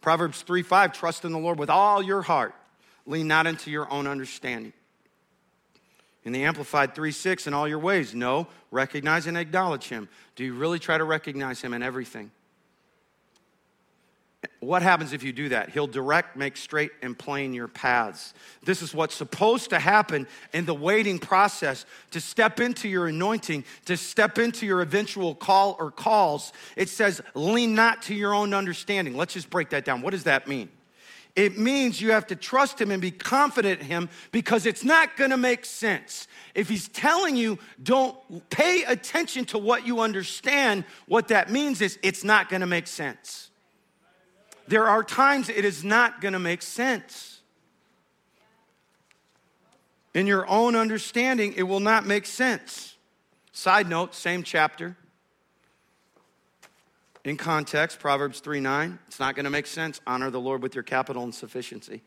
Proverbs 0.00 0.42
3 0.42 0.62
5, 0.62 0.92
trust 0.92 1.24
in 1.24 1.32
the 1.32 1.38
Lord 1.38 1.58
with 1.58 1.70
all 1.70 2.02
your 2.02 2.22
heart, 2.22 2.54
lean 3.06 3.26
not 3.28 3.46
into 3.46 3.70
your 3.70 3.90
own 3.90 4.06
understanding. 4.06 4.72
In 6.24 6.32
the 6.32 6.44
Amplified 6.44 6.94
3 6.94 7.12
6, 7.12 7.46
in 7.46 7.54
all 7.54 7.66
your 7.66 7.78
ways, 7.78 8.14
know, 8.14 8.46
recognize, 8.70 9.26
and 9.26 9.36
acknowledge 9.36 9.88
Him. 9.88 10.08
Do 10.36 10.44
you 10.44 10.54
really 10.54 10.78
try 10.78 10.98
to 10.98 11.04
recognize 11.04 11.60
Him 11.62 11.72
in 11.72 11.82
everything? 11.82 12.30
What 14.60 14.80
happens 14.80 15.12
if 15.12 15.22
you 15.22 15.32
do 15.32 15.50
that? 15.50 15.70
He'll 15.70 15.86
direct, 15.86 16.36
make 16.36 16.56
straight, 16.56 16.92
and 17.02 17.18
plain 17.18 17.52
your 17.52 17.68
paths. 17.68 18.32
This 18.62 18.80
is 18.80 18.94
what's 18.94 19.14
supposed 19.14 19.70
to 19.70 19.78
happen 19.78 20.26
in 20.54 20.64
the 20.64 20.74
waiting 20.74 21.18
process 21.18 21.84
to 22.12 22.20
step 22.20 22.58
into 22.58 22.88
your 22.88 23.08
anointing, 23.08 23.64
to 23.84 23.98
step 23.98 24.38
into 24.38 24.64
your 24.64 24.80
eventual 24.80 25.34
call 25.34 25.76
or 25.78 25.90
calls. 25.90 26.52
It 26.76 26.88
says, 26.88 27.20
lean 27.34 27.74
not 27.74 28.02
to 28.02 28.14
your 28.14 28.34
own 28.34 28.54
understanding. 28.54 29.14
Let's 29.14 29.34
just 29.34 29.50
break 29.50 29.70
that 29.70 29.84
down. 29.84 30.00
What 30.00 30.10
does 30.10 30.24
that 30.24 30.48
mean? 30.48 30.70
It 31.36 31.58
means 31.58 32.00
you 32.00 32.12
have 32.12 32.26
to 32.28 32.36
trust 32.36 32.80
him 32.80 32.90
and 32.90 33.00
be 33.00 33.10
confident 33.10 33.80
in 33.80 33.86
him 33.86 34.08
because 34.32 34.66
it's 34.66 34.84
not 34.84 35.16
gonna 35.16 35.36
make 35.36 35.64
sense. 35.64 36.28
If 36.54 36.68
he's 36.68 36.88
telling 36.88 37.36
you, 37.36 37.58
don't 37.82 38.16
pay 38.50 38.84
attention 38.84 39.44
to 39.46 39.58
what 39.58 39.86
you 39.86 40.00
understand, 40.00 40.84
what 41.06 41.28
that 41.28 41.50
means 41.50 41.80
is 41.82 41.98
it's 42.02 42.24
not 42.24 42.48
gonna 42.48 42.66
make 42.66 42.86
sense 42.86 43.49
there 44.70 44.86
are 44.86 45.02
times 45.02 45.48
it 45.48 45.64
is 45.64 45.82
not 45.82 46.20
going 46.20 46.32
to 46.32 46.38
make 46.38 46.62
sense. 46.62 47.40
In 50.14 50.28
your 50.28 50.48
own 50.48 50.76
understanding, 50.76 51.54
it 51.56 51.64
will 51.64 51.80
not 51.80 52.06
make 52.06 52.24
sense. 52.24 52.96
Side 53.50 53.88
note, 53.88 54.14
same 54.14 54.44
chapter. 54.44 54.96
In 57.24 57.36
context, 57.36 57.98
Proverbs 57.98 58.38
3 58.38 58.60
9, 58.60 58.98
it's 59.08 59.18
not 59.18 59.34
going 59.34 59.44
to 59.44 59.50
make 59.50 59.66
sense. 59.66 60.00
Honor 60.06 60.30
the 60.30 60.40
Lord 60.40 60.62
with 60.62 60.76
your 60.76 60.84
capital 60.84 61.24
and 61.24 61.34
sufficiency 61.34 62.02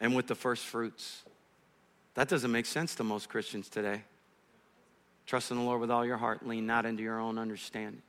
and 0.00 0.14
with 0.14 0.26
the 0.26 0.34
first 0.34 0.66
fruits. 0.66 1.22
That 2.14 2.28
doesn't 2.28 2.52
make 2.52 2.66
sense 2.66 2.94
to 2.96 3.04
most 3.04 3.30
Christians 3.30 3.70
today. 3.70 4.02
Trust 5.26 5.50
in 5.50 5.56
the 5.56 5.62
Lord 5.62 5.80
with 5.80 5.90
all 5.90 6.04
your 6.04 6.18
heart, 6.18 6.46
lean 6.46 6.66
not 6.66 6.84
into 6.84 7.02
your 7.02 7.18
own 7.18 7.38
understanding. 7.38 8.02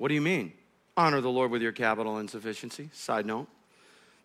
What 0.00 0.08
do 0.08 0.14
you 0.14 0.22
mean? 0.22 0.54
Honor 0.96 1.20
the 1.20 1.28
Lord 1.28 1.50
with 1.50 1.60
your 1.60 1.72
capital 1.72 2.16
and 2.16 2.30
sufficiency. 2.30 2.88
Side 2.94 3.26
note. 3.26 3.48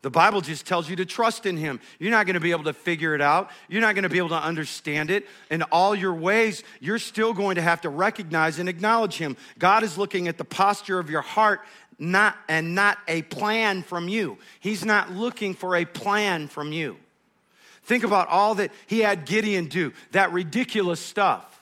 The 0.04 0.10
Bible 0.10 0.40
just 0.40 0.66
tells 0.66 0.90
you 0.90 0.96
to 0.96 1.06
trust 1.06 1.46
in 1.46 1.58
Him. 1.58 1.82
You're 2.00 2.12
not 2.12 2.26
going 2.26 2.36
to 2.36 2.40
be 2.40 2.52
able 2.52 2.64
to 2.64 2.72
figure 2.72 3.14
it 3.14 3.20
out. 3.20 3.52
You're 3.68 3.82
not 3.82 3.94
going 3.94 4.04
to 4.04 4.10
be 4.10 4.18
able 4.18 4.30
to 4.30 4.42
understand 4.42 5.12
it. 5.12 5.28
In 5.52 5.64
all 5.64 5.94
your 5.94 6.14
ways, 6.14 6.64
you're 6.80 6.98
still 6.98 7.34
going 7.34 7.56
to 7.56 7.62
have 7.62 7.82
to 7.82 7.90
recognize 7.90 8.58
and 8.58 8.70
acknowledge 8.70 9.18
Him. 9.18 9.36
God 9.60 9.84
is 9.84 9.98
looking 9.98 10.30
at 10.30 10.38
the 10.38 10.46
posture 10.46 10.98
of 10.98 11.10
your 11.10 11.24
heart 11.24 11.60
not, 12.00 12.38
and 12.48 12.74
not 12.74 12.98
a 13.10 13.24
plan 13.24 13.84
from 13.84 14.08
you. 14.08 14.38
He's 14.62 14.86
not 14.86 15.12
looking 15.12 15.56
for 15.56 15.76
a 15.76 15.84
plan 15.84 16.48
from 16.48 16.72
you. 16.72 16.96
Think 17.84 18.06
about 18.06 18.30
all 18.30 18.56
that 18.56 18.72
He 18.88 19.00
had 19.00 19.26
Gideon 19.26 19.66
do, 19.66 19.92
that 20.12 20.32
ridiculous 20.32 21.02
stuff. 21.02 21.55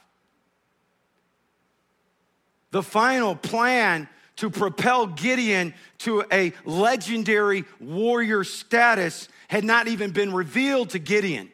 The 2.73 2.81
final 2.81 3.35
plan 3.35 4.09
to 4.37 4.49
propel 4.49 5.05
Gideon 5.05 5.75
to 5.99 6.23
a 6.31 6.53
legendary 6.65 7.65
warrior 7.79 8.43
status 8.43 9.29
had 9.47 9.63
not 9.63 9.87
even 9.87 10.09
been 10.09 10.33
revealed 10.33 10.89
to 10.89 10.99
Gideon. 10.99 11.51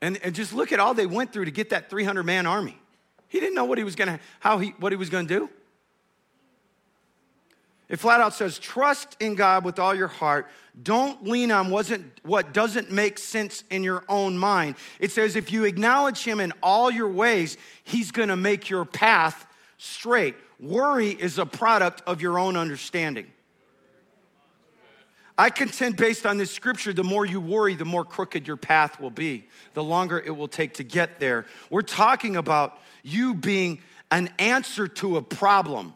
And, 0.00 0.20
and 0.22 0.36
just 0.36 0.52
look 0.52 0.70
at 0.70 0.78
all 0.78 0.94
they 0.94 1.04
went 1.04 1.32
through 1.32 1.46
to 1.46 1.50
get 1.50 1.70
that 1.70 1.90
300 1.90 2.22
man 2.22 2.46
army. 2.46 2.78
He 3.26 3.40
didn't 3.40 3.56
know 3.56 3.64
what 3.64 3.76
he 3.76 3.82
was 3.82 3.96
gonna, 3.96 4.20
how 4.38 4.58
he, 4.58 4.68
what 4.78 4.92
he 4.92 4.96
was 4.96 5.10
gonna 5.10 5.26
do. 5.26 5.50
It 7.90 7.98
flat 7.98 8.20
out 8.20 8.32
says, 8.32 8.58
trust 8.58 9.16
in 9.18 9.34
God 9.34 9.64
with 9.64 9.80
all 9.80 9.94
your 9.94 10.08
heart. 10.08 10.48
Don't 10.80 11.26
lean 11.26 11.50
on 11.50 11.70
what 11.72 12.52
doesn't 12.52 12.92
make 12.92 13.18
sense 13.18 13.64
in 13.68 13.82
your 13.82 14.04
own 14.08 14.38
mind. 14.38 14.76
It 15.00 15.10
says, 15.10 15.34
if 15.34 15.50
you 15.50 15.64
acknowledge 15.64 16.22
Him 16.22 16.38
in 16.38 16.52
all 16.62 16.90
your 16.90 17.08
ways, 17.08 17.58
He's 17.82 18.12
gonna 18.12 18.36
make 18.36 18.70
your 18.70 18.84
path 18.84 19.44
straight. 19.76 20.36
Worry 20.60 21.08
is 21.08 21.38
a 21.38 21.44
product 21.44 22.02
of 22.06 22.22
your 22.22 22.38
own 22.38 22.56
understanding. 22.56 23.26
I 25.36 25.50
contend 25.50 25.96
based 25.96 26.26
on 26.26 26.36
this 26.36 26.52
scripture, 26.52 26.92
the 26.92 27.02
more 27.02 27.26
you 27.26 27.40
worry, 27.40 27.74
the 27.74 27.84
more 27.84 28.04
crooked 28.04 28.46
your 28.46 28.58
path 28.58 29.00
will 29.00 29.10
be, 29.10 29.48
the 29.74 29.82
longer 29.82 30.20
it 30.20 30.36
will 30.36 30.48
take 30.48 30.74
to 30.74 30.84
get 30.84 31.18
there. 31.18 31.44
We're 31.70 31.82
talking 31.82 32.36
about 32.36 32.78
you 33.02 33.34
being 33.34 33.80
an 34.12 34.30
answer 34.38 34.86
to 34.86 35.16
a 35.16 35.22
problem 35.22 35.94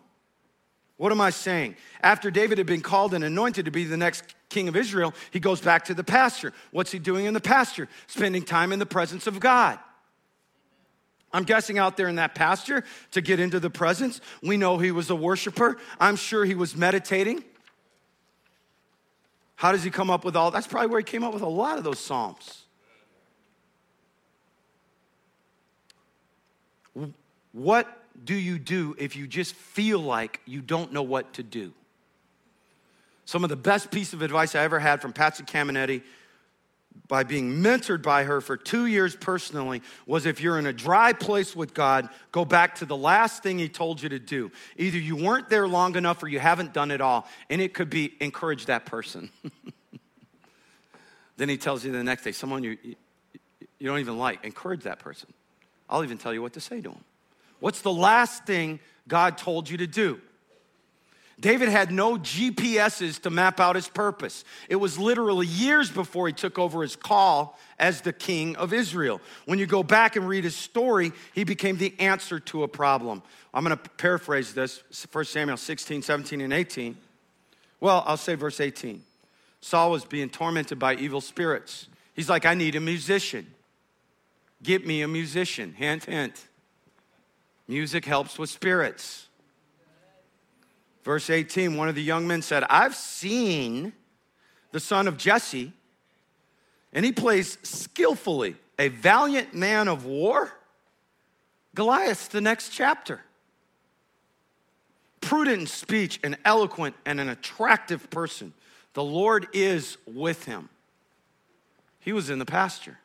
What 0.96 1.10
am 1.10 1.20
I 1.20 1.30
saying? 1.30 1.76
After 2.02 2.30
David 2.30 2.58
had 2.58 2.66
been 2.66 2.80
called 2.80 3.14
and 3.14 3.24
anointed 3.24 3.64
to 3.64 3.70
be 3.70 3.84
the 3.84 3.96
next 3.96 4.22
king 4.48 4.68
of 4.68 4.76
Israel, 4.76 5.12
he 5.32 5.40
goes 5.40 5.60
back 5.60 5.86
to 5.86 5.94
the 5.94 6.04
pasture. 6.04 6.52
What's 6.70 6.92
he 6.92 6.98
doing 6.98 7.26
in 7.26 7.34
the 7.34 7.40
pasture? 7.40 7.88
Spending 8.06 8.44
time 8.44 8.72
in 8.72 8.78
the 8.78 8.86
presence 8.86 9.26
of 9.26 9.40
God. 9.40 9.78
I'm 11.32 11.42
guessing 11.42 11.78
out 11.78 11.96
there 11.96 12.06
in 12.06 12.14
that 12.16 12.36
pasture 12.36 12.84
to 13.10 13.20
get 13.20 13.40
into 13.40 13.58
the 13.58 13.70
presence. 13.70 14.20
We 14.40 14.56
know 14.56 14.78
he 14.78 14.92
was 14.92 15.10
a 15.10 15.16
worshiper. 15.16 15.78
I'm 15.98 16.14
sure 16.14 16.44
he 16.44 16.54
was 16.54 16.76
meditating. 16.76 17.42
How 19.56 19.72
does 19.72 19.82
he 19.82 19.90
come 19.90 20.10
up 20.10 20.24
with 20.24 20.36
all? 20.36 20.52
That's 20.52 20.68
probably 20.68 20.90
where 20.90 21.00
he 21.00 21.04
came 21.04 21.24
up 21.24 21.34
with 21.34 21.42
a 21.42 21.48
lot 21.48 21.76
of 21.76 21.82
those 21.82 21.98
psalms. 21.98 22.62
What 27.50 28.03
do 28.22 28.34
you 28.34 28.58
do 28.58 28.94
if 28.98 29.16
you 29.16 29.26
just 29.26 29.54
feel 29.54 29.98
like 29.98 30.40
you 30.46 30.60
don't 30.60 30.92
know 30.92 31.02
what 31.02 31.34
to 31.34 31.42
do? 31.42 31.72
Some 33.24 33.42
of 33.42 33.50
the 33.50 33.56
best 33.56 33.90
piece 33.90 34.12
of 34.12 34.22
advice 34.22 34.54
I 34.54 34.64
ever 34.64 34.78
had 34.78 35.00
from 35.00 35.12
Patsy 35.12 35.44
Cameneti 35.44 36.02
by 37.08 37.24
being 37.24 37.62
mentored 37.62 38.02
by 38.02 38.24
her 38.24 38.40
for 38.40 38.56
two 38.56 38.86
years 38.86 39.16
personally 39.16 39.82
was 40.06 40.26
if 40.26 40.40
you're 40.40 40.58
in 40.58 40.66
a 40.66 40.72
dry 40.72 41.12
place 41.12 41.56
with 41.56 41.74
God, 41.74 42.08
go 42.32 42.44
back 42.44 42.76
to 42.76 42.86
the 42.86 42.96
last 42.96 43.42
thing 43.42 43.58
He 43.58 43.68
told 43.68 44.00
you 44.00 44.08
to 44.10 44.18
do. 44.18 44.50
Either 44.76 44.98
you 44.98 45.16
weren't 45.16 45.48
there 45.48 45.66
long 45.66 45.96
enough 45.96 46.22
or 46.22 46.28
you 46.28 46.38
haven't 46.38 46.72
done 46.72 46.90
it 46.90 47.00
all. 47.00 47.26
And 47.50 47.60
it 47.60 47.74
could 47.74 47.90
be 47.90 48.14
encourage 48.20 48.66
that 48.66 48.86
person. 48.86 49.30
then 51.36 51.48
He 51.48 51.56
tells 51.56 51.84
you 51.84 51.92
the 51.92 52.04
next 52.04 52.24
day, 52.24 52.32
someone 52.32 52.62
you, 52.62 52.78
you 52.82 53.88
don't 53.88 53.98
even 53.98 54.16
like, 54.16 54.44
encourage 54.44 54.84
that 54.84 54.98
person. 54.98 55.32
I'll 55.88 56.04
even 56.04 56.18
tell 56.18 56.32
you 56.32 56.42
what 56.42 56.54
to 56.54 56.60
say 56.60 56.80
to 56.80 56.92
him. 56.92 57.04
What's 57.64 57.80
the 57.80 57.90
last 57.90 58.44
thing 58.44 58.78
God 59.08 59.38
told 59.38 59.70
you 59.70 59.78
to 59.78 59.86
do? 59.86 60.20
David 61.40 61.70
had 61.70 61.90
no 61.90 62.18
GPSs 62.18 63.22
to 63.22 63.30
map 63.30 63.58
out 63.58 63.74
his 63.74 63.88
purpose. 63.88 64.44
It 64.68 64.76
was 64.76 64.98
literally 64.98 65.46
years 65.46 65.90
before 65.90 66.26
he 66.26 66.34
took 66.34 66.58
over 66.58 66.82
his 66.82 66.94
call 66.94 67.58
as 67.78 68.02
the 68.02 68.12
king 68.12 68.54
of 68.56 68.74
Israel. 68.74 69.18
When 69.46 69.58
you 69.58 69.64
go 69.64 69.82
back 69.82 70.14
and 70.14 70.28
read 70.28 70.44
his 70.44 70.54
story, 70.54 71.12
he 71.34 71.44
became 71.44 71.78
the 71.78 71.94
answer 71.98 72.38
to 72.38 72.64
a 72.64 72.68
problem. 72.68 73.22
I'm 73.54 73.64
going 73.64 73.74
to 73.78 73.90
paraphrase 73.92 74.52
this 74.52 74.82
1 75.10 75.24
Samuel 75.24 75.56
16, 75.56 76.02
17, 76.02 76.42
and 76.42 76.52
18. 76.52 76.98
Well, 77.80 78.04
I'll 78.06 78.18
say 78.18 78.34
verse 78.34 78.60
18. 78.60 79.02
Saul 79.62 79.90
was 79.90 80.04
being 80.04 80.28
tormented 80.28 80.78
by 80.78 80.96
evil 80.96 81.22
spirits. 81.22 81.88
He's 82.12 82.28
like, 82.28 82.44
I 82.44 82.52
need 82.52 82.74
a 82.74 82.80
musician. 82.80 83.46
Get 84.62 84.86
me 84.86 85.00
a 85.00 85.08
musician. 85.08 85.72
Hint, 85.72 86.04
hint. 86.04 86.46
Music 87.66 88.04
helps 88.04 88.38
with 88.38 88.50
spirits. 88.50 89.28
Verse 91.02 91.28
18, 91.30 91.76
one 91.76 91.88
of 91.88 91.94
the 91.94 92.02
young 92.02 92.26
men 92.26 92.42
said, 92.42 92.64
I've 92.64 92.94
seen 92.94 93.92
the 94.72 94.80
son 94.80 95.06
of 95.06 95.16
Jesse, 95.16 95.72
and 96.92 97.04
he 97.04 97.12
plays 97.12 97.58
skillfully, 97.62 98.56
a 98.78 98.88
valiant 98.88 99.54
man 99.54 99.88
of 99.88 100.04
war. 100.04 100.52
Goliath, 101.74 102.30
the 102.30 102.40
next 102.40 102.70
chapter. 102.70 103.20
Prudent 105.20 105.60
in 105.60 105.66
speech 105.66 106.20
and 106.22 106.36
eloquent 106.44 106.94
and 107.04 107.20
an 107.20 107.28
attractive 107.28 108.10
person. 108.10 108.52
The 108.94 109.02
Lord 109.02 109.48
is 109.52 109.96
with 110.06 110.44
him. 110.44 110.68
He 112.00 112.12
was 112.12 112.30
in 112.30 112.38
the 112.38 112.44
pasture. 112.44 112.98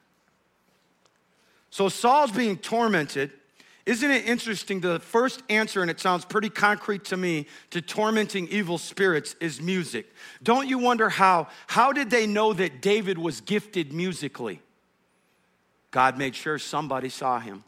So 1.70 1.90
Saul's 1.90 2.32
being 2.32 2.58
tormented 2.58 3.32
isn't 3.86 4.12
it 4.12 4.26
interesting? 4.26 4.82
The 4.82 5.00
first 5.00 5.42
answer, 5.50 5.82
and 5.82 5.90
it 5.90 6.00
sounds 6.00 6.26
pretty 6.26 6.50
concrete 6.50 7.06
to 7.06 7.18
me, 7.18 7.48
to 7.72 7.82
tormenting 7.82 8.48
evil 8.50 8.78
spirits 8.78 9.36
is 9.40 9.62
music. 9.62 10.14
Don't 10.44 10.68
you 10.68 10.78
wonder 10.78 11.10
how? 11.10 11.48
How 11.68 11.92
did 11.92 12.10
they 12.10 12.28
know 12.28 12.54
that 12.54 12.82
David 12.82 13.18
was 13.18 13.42
gifted 13.42 13.92
musically? 13.94 14.62
God 15.92 16.18
made 16.18 16.36
sure 16.36 16.60
somebody 16.60 17.10
saw 17.10 17.40
him. 17.40 17.64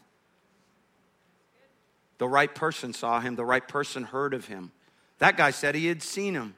The 2.20 2.28
right 2.28 2.54
person 2.54 2.94
saw 2.94 3.20
him, 3.20 3.36
the 3.36 3.46
right 3.46 3.68
person 3.68 4.04
heard 4.04 4.36
of 4.36 4.46
him. 4.46 4.72
That 5.18 5.38
guy 5.38 5.52
said 5.52 5.74
he 5.74 5.88
had 5.88 6.04
seen 6.04 6.36
him. 6.36 6.54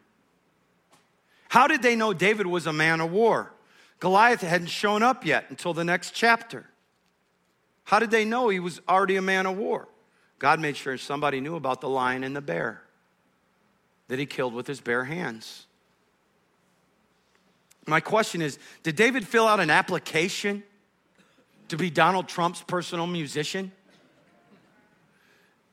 How 1.48 1.68
did 1.68 1.82
they 1.82 1.96
know 1.96 2.13
David 2.13 2.48
was 2.48 2.68
a 2.68 2.74
man 2.74 3.00
of 3.00 3.12
war? 3.12 3.54
Goliath 4.00 4.42
hadn't 4.42 4.68
shown 4.68 5.04
up 5.04 5.26
yet 5.26 5.46
until 5.50 5.74
the 5.74 5.86
next 5.86 6.12
chapter. 6.12 6.66
How 7.84 8.00
did 8.00 8.12
they 8.12 8.26
know 8.26 8.50
he 8.50 8.60
was 8.60 8.82
already 8.88 9.15
a 9.15 9.22
man 9.22 9.46
of 9.46 9.58
war? 9.58 9.88
God 10.39 10.60
made 10.60 10.76
sure 10.76 10.98
somebody 10.98 11.39
knew 11.39 11.56
about 11.56 11.82
the 11.82 11.89
lion 11.89 12.24
and 12.24 12.36
the 12.36 12.41
bear 12.41 12.82
that 14.08 14.19
he 14.19 14.26
killed 14.26 14.54
with 14.54 14.67
his 14.67 14.82
bare 14.82 15.06
hands. 15.06 15.65
My 17.86 18.00
question 18.00 18.41
is 18.41 18.58
Did 18.84 18.96
David 18.96 19.28
fill 19.28 19.48
out 19.48 19.60
an 19.60 19.69
application 19.69 20.63
to 21.69 21.78
be 21.78 21.89
Donald 21.89 22.28
Trump's 22.28 22.62
personal 22.62 23.08
musician? 23.08 23.72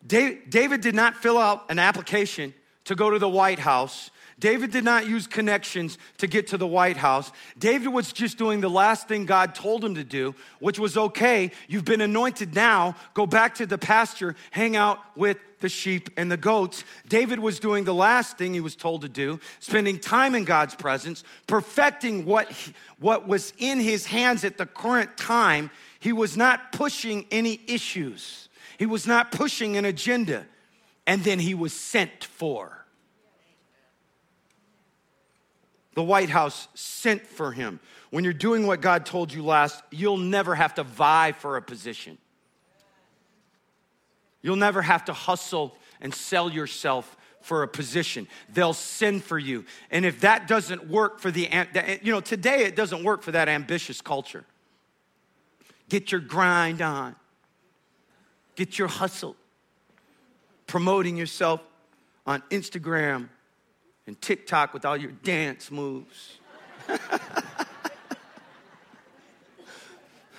David 0.07 0.81
did 0.81 0.95
not 0.95 1.17
fill 1.17 1.37
out 1.37 1.71
an 1.71 1.79
application 1.79 2.55
to 2.85 2.95
go 2.95 3.11
to 3.11 3.19
the 3.19 3.29
White 3.29 3.59
House 3.59 4.11
David 4.41 4.71
did 4.71 4.85
not 4.85 5.07
use 5.07 5.27
connections 5.27 5.99
to 6.19 6.27
get 6.27 6.49
to 6.49 6.57
the 6.57 6.67
White 6.67 6.97
House. 6.97 7.31
David 7.59 7.89
was 7.89 8.11
just 8.11 8.39
doing 8.39 8.63
the 8.63 8.71
last 8.71 9.07
thing 9.07 9.27
God 9.27 9.55
told 9.55 9.85
him 9.85 9.95
to 9.97 10.05
do, 10.05 10.35
which 10.59 10.79
was 10.79 10.97
okay, 10.97 11.53
you've 11.69 11.85
been 11.85 12.01
anointed 12.01 12.55
now, 12.55 12.97
go 13.13 13.27
back 13.27 13.55
to 13.57 13.67
the 13.67 13.77
pasture, 13.77 14.35
hang 14.51 14.77
out 14.77 14.99
with 15.15 15.37
the 15.61 15.69
sheep 15.69 16.09
and 16.17 16.33
the 16.33 16.39
goats. 16.39 16.85
David 17.07 17.39
was 17.39 17.61
doing 17.61 17.85
the 17.85 17.95
last 17.95 18.39
thing 18.39 18.55
he 18.55 18.63
was 18.63 18.75
told 18.75 19.03
to 19.03 19.11
do, 19.11 19.39
spending 19.59 19.99
time 19.99 20.35
in 20.35 20.45
God's 20.45 20.75
presence, 20.75 21.23
perfecting 21.47 22.25
what, 22.25 22.51
he, 22.51 22.73
what 22.99 23.29
was 23.29 23.53
in 23.59 23.79
his 23.79 24.07
hands 24.07 24.43
at 24.43 24.57
the 24.57 24.65
current 24.65 25.19
time. 25.19 25.71
He 25.99 26.15
was 26.15 26.35
not 26.35 26.73
pushing 26.73 27.27
any 27.31 27.61
issues, 27.67 28.49
he 28.79 28.87
was 28.87 29.07
not 29.07 29.31
pushing 29.31 29.77
an 29.77 29.85
agenda. 29.85 30.47
And 31.07 31.25
then 31.25 31.41
he 31.41 31.55
was 31.55 31.73
sent 31.73 32.25
for. 32.25 32.80
The 35.95 36.03
White 36.03 36.31
House 36.31 36.69
sent 36.75 37.27
for 37.27 37.53
him. 37.53 37.81
When 38.11 38.25
you're 38.25 38.33
doing 38.33 38.67
what 38.67 38.81
God 38.81 39.07
told 39.07 39.33
you 39.33 39.45
last, 39.45 39.83
you'll 39.91 40.17
never 40.17 40.55
have 40.55 40.75
to 40.75 40.83
vie 40.83 41.33
for 41.33 41.57
a 41.57 41.63
position. 41.63 42.19
You'll 44.43 44.57
never 44.57 44.83
have 44.83 45.05
to 45.07 45.13
hustle 45.13 45.77
and 46.01 46.15
sell 46.15 46.51
yourself 46.51 47.17
for 47.41 47.63
a 47.63 47.69
position. 47.69 48.29
They'll 48.53 48.73
send 48.73 49.25
for 49.25 49.39
you. 49.39 49.65
And 49.91 50.05
if 50.05 50.21
that 50.21 50.47
doesn't 50.47 50.89
work 50.89 51.21
for 51.21 51.31
the, 51.31 51.49
you 52.03 52.13
know, 52.13 52.21
today 52.21 52.65
it 52.65 52.77
doesn't 52.77 53.03
work 53.03 53.23
for 53.23 53.33
that 53.33 53.49
ambitious 53.49 54.01
culture. 54.01 54.45
Get 55.89 56.13
your 56.13 56.21
grind 56.21 56.83
on, 56.83 57.17
get 58.55 58.79
your 58.79 58.89
hustle, 58.89 59.37
promoting 60.67 61.17
yourself 61.17 61.61
on 62.27 62.43
Instagram 62.51 63.29
and 64.11 64.21
TikTok 64.21 64.75
with 64.75 64.85
all 64.85 64.97
your 64.97 65.13
dance 65.13 65.71
moves. 65.71 66.39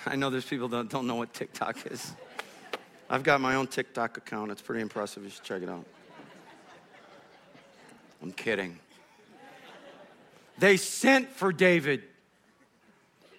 I 0.06 0.18
know 0.18 0.30
there's 0.30 0.44
people 0.44 0.68
that 0.68 0.90
don't 0.90 1.08
know 1.08 1.16
what 1.16 1.34
TikTok 1.34 1.90
is. 1.90 2.12
I've 3.10 3.24
got 3.24 3.40
my 3.40 3.56
own 3.56 3.68
TikTok 3.68 4.18
account. 4.18 4.52
It's 4.52 4.62
pretty 4.62 4.82
impressive. 4.82 5.24
You 5.24 5.30
should 5.30 5.44
check 5.44 5.62
it 5.62 5.70
out. 5.70 5.86
I'm 8.22 8.34
kidding. 8.34 8.78
They 10.58 10.76
sent 10.76 11.30
for 11.30 11.54
David 11.54 12.04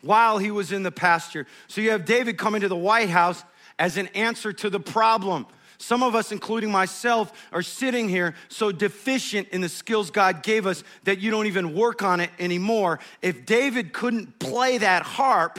while 0.00 0.38
he 0.38 0.50
was 0.50 0.72
in 0.72 0.82
the 0.82 0.90
pasture. 0.90 1.46
So 1.68 1.82
you 1.82 1.90
have 1.90 2.06
David 2.06 2.38
coming 2.38 2.62
to 2.62 2.68
the 2.68 2.74
White 2.74 3.10
House 3.10 3.44
as 3.78 3.98
an 3.98 4.06
answer 4.14 4.54
to 4.54 4.70
the 4.70 4.80
problem. 4.80 5.46
Some 5.82 6.04
of 6.04 6.14
us, 6.14 6.30
including 6.30 6.70
myself, 6.70 7.32
are 7.50 7.60
sitting 7.60 8.08
here 8.08 8.36
so 8.48 8.70
deficient 8.70 9.48
in 9.48 9.62
the 9.62 9.68
skills 9.68 10.12
God 10.12 10.44
gave 10.44 10.64
us 10.64 10.84
that 11.02 11.18
you 11.18 11.32
don't 11.32 11.48
even 11.48 11.74
work 11.74 12.04
on 12.04 12.20
it 12.20 12.30
anymore. 12.38 13.00
If 13.20 13.46
David 13.46 13.92
couldn't 13.92 14.38
play 14.38 14.78
that 14.78 15.02
harp, 15.02 15.58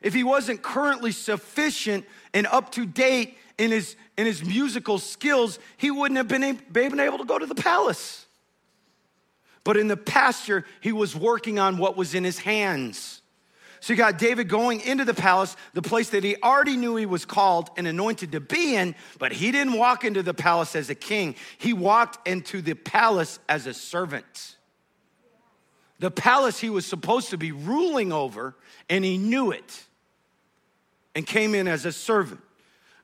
if 0.00 0.14
he 0.14 0.22
wasn't 0.22 0.62
currently 0.62 1.10
sufficient 1.10 2.04
and 2.34 2.46
up 2.46 2.70
to 2.72 2.86
date 2.86 3.36
in 3.58 3.72
his, 3.72 3.96
in 4.16 4.26
his 4.26 4.44
musical 4.44 5.00
skills, 5.00 5.58
he 5.76 5.90
wouldn't 5.90 6.18
have 6.18 6.28
been, 6.28 6.60
been 6.70 7.00
able 7.00 7.18
to 7.18 7.24
go 7.24 7.36
to 7.36 7.46
the 7.46 7.56
palace. 7.56 8.26
But 9.64 9.76
in 9.76 9.88
the 9.88 9.96
pasture, 9.96 10.64
he 10.80 10.92
was 10.92 11.16
working 11.16 11.58
on 11.58 11.78
what 11.78 11.96
was 11.96 12.14
in 12.14 12.22
his 12.22 12.38
hands. 12.38 13.22
So 13.86 13.92
you 13.92 13.98
got 13.98 14.18
David 14.18 14.48
going 14.48 14.80
into 14.80 15.04
the 15.04 15.14
palace, 15.14 15.54
the 15.72 15.80
place 15.80 16.10
that 16.10 16.24
he 16.24 16.34
already 16.42 16.76
knew 16.76 16.96
he 16.96 17.06
was 17.06 17.24
called 17.24 17.70
and 17.76 17.86
anointed 17.86 18.32
to 18.32 18.40
be 18.40 18.74
in, 18.74 18.96
but 19.20 19.30
he 19.30 19.52
didn't 19.52 19.74
walk 19.74 20.04
into 20.04 20.24
the 20.24 20.34
palace 20.34 20.74
as 20.74 20.90
a 20.90 20.94
king. 20.96 21.36
He 21.56 21.72
walked 21.72 22.26
into 22.26 22.62
the 22.62 22.74
palace 22.74 23.38
as 23.48 23.68
a 23.68 23.72
servant. 23.72 24.56
The 26.00 26.10
palace 26.10 26.58
he 26.58 26.68
was 26.68 26.84
supposed 26.84 27.30
to 27.30 27.38
be 27.38 27.52
ruling 27.52 28.12
over, 28.12 28.56
and 28.90 29.04
he 29.04 29.18
knew 29.18 29.52
it 29.52 29.84
and 31.14 31.24
came 31.24 31.54
in 31.54 31.68
as 31.68 31.84
a 31.84 31.92
servant. 31.92 32.40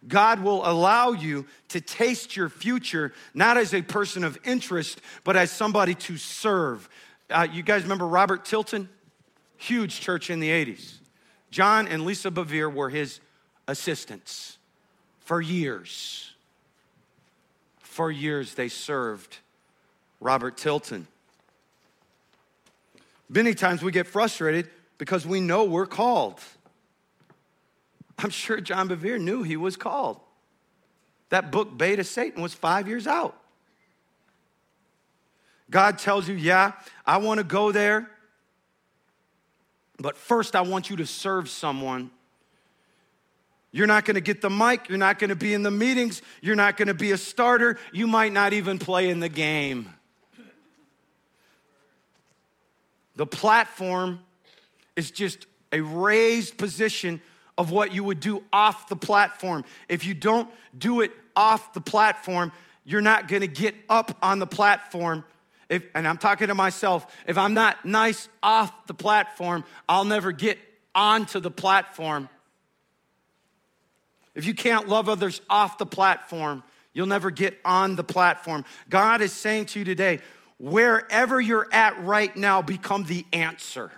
God 0.08 0.40
will 0.40 0.68
allow 0.68 1.12
you 1.12 1.46
to 1.68 1.80
taste 1.80 2.34
your 2.34 2.48
future, 2.48 3.12
not 3.34 3.56
as 3.56 3.72
a 3.72 3.82
person 3.82 4.24
of 4.24 4.36
interest, 4.42 5.00
but 5.22 5.36
as 5.36 5.52
somebody 5.52 5.94
to 5.94 6.16
serve. 6.16 6.88
Uh, 7.30 7.46
you 7.52 7.62
guys 7.62 7.84
remember 7.84 8.08
Robert 8.08 8.44
Tilton? 8.44 8.88
Huge 9.62 10.00
church 10.00 10.28
in 10.28 10.40
the 10.40 10.48
80s. 10.48 10.94
John 11.52 11.86
and 11.86 12.04
Lisa 12.04 12.32
Bevere 12.32 12.72
were 12.72 12.90
his 12.90 13.20
assistants 13.68 14.58
for 15.20 15.40
years. 15.40 16.32
For 17.78 18.10
years, 18.10 18.54
they 18.54 18.66
served 18.66 19.36
Robert 20.18 20.56
Tilton. 20.56 21.06
Many 23.28 23.54
times 23.54 23.84
we 23.84 23.92
get 23.92 24.08
frustrated 24.08 24.68
because 24.98 25.24
we 25.24 25.40
know 25.40 25.62
we're 25.62 25.86
called. 25.86 26.40
I'm 28.18 28.30
sure 28.30 28.60
John 28.60 28.88
Bevere 28.88 29.20
knew 29.20 29.44
he 29.44 29.56
was 29.56 29.76
called. 29.76 30.18
That 31.28 31.52
book, 31.52 31.80
of 31.80 32.06
Satan, 32.08 32.42
was 32.42 32.52
five 32.52 32.88
years 32.88 33.06
out. 33.06 33.40
God 35.70 36.00
tells 36.00 36.28
you, 36.28 36.34
yeah, 36.34 36.72
I 37.06 37.18
want 37.18 37.38
to 37.38 37.44
go 37.44 37.70
there, 37.70 38.10
but 40.02 40.16
first 40.16 40.56
I 40.56 40.62
want 40.62 40.90
you 40.90 40.96
to 40.96 41.06
serve 41.06 41.48
someone. 41.48 42.10
You're 43.70 43.86
not 43.86 44.04
going 44.04 44.16
to 44.16 44.20
get 44.20 44.42
the 44.42 44.50
mic. 44.50 44.88
You're 44.88 44.98
not 44.98 45.18
going 45.18 45.30
to 45.30 45.36
be 45.36 45.54
in 45.54 45.62
the 45.62 45.70
meetings. 45.70 46.20
You're 46.42 46.56
not 46.56 46.76
going 46.76 46.88
to 46.88 46.94
be 46.94 47.12
a 47.12 47.16
starter. 47.16 47.78
You 47.92 48.06
might 48.06 48.32
not 48.32 48.52
even 48.52 48.78
play 48.78 49.08
in 49.08 49.20
the 49.20 49.30
game. 49.30 49.88
The 53.16 53.26
platform 53.26 54.20
is 54.94 55.10
just 55.10 55.46
a 55.72 55.80
raised 55.80 56.58
position 56.58 57.20
of 57.56 57.70
what 57.70 57.94
you 57.94 58.04
would 58.04 58.20
do 58.20 58.42
off 58.52 58.88
the 58.88 58.96
platform. 58.96 59.64
If 59.88 60.04
you 60.04 60.14
don't 60.14 60.48
do 60.76 61.00
it 61.00 61.12
off 61.34 61.72
the 61.72 61.80
platform, 61.80 62.52
you're 62.84 63.00
not 63.00 63.28
gonna 63.28 63.46
get 63.46 63.74
up 63.88 64.16
on 64.22 64.38
the 64.38 64.46
platform. 64.46 65.24
If, 65.72 65.86
and 65.94 66.06
I'm 66.06 66.18
talking 66.18 66.48
to 66.48 66.54
myself, 66.54 67.06
if 67.26 67.38
I'm 67.38 67.54
not 67.54 67.82
nice 67.86 68.28
off 68.42 68.86
the 68.86 68.92
platform, 68.92 69.64
I'll 69.88 70.04
never 70.04 70.30
get 70.30 70.58
onto 70.94 71.40
the 71.40 71.50
platform. 71.50 72.28
If 74.34 74.44
you 74.44 74.52
can't 74.52 74.86
love 74.86 75.08
others 75.08 75.40
off 75.48 75.78
the 75.78 75.86
platform, 75.86 76.62
you'll 76.92 77.06
never 77.06 77.30
get 77.30 77.58
on 77.64 77.96
the 77.96 78.04
platform. 78.04 78.66
God 78.90 79.22
is 79.22 79.32
saying 79.32 79.64
to 79.66 79.78
you 79.78 79.86
today, 79.86 80.20
wherever 80.58 81.40
you're 81.40 81.68
at 81.72 81.98
right 82.04 82.36
now, 82.36 82.60
become 82.60 83.04
the 83.04 83.24
answer 83.32 83.90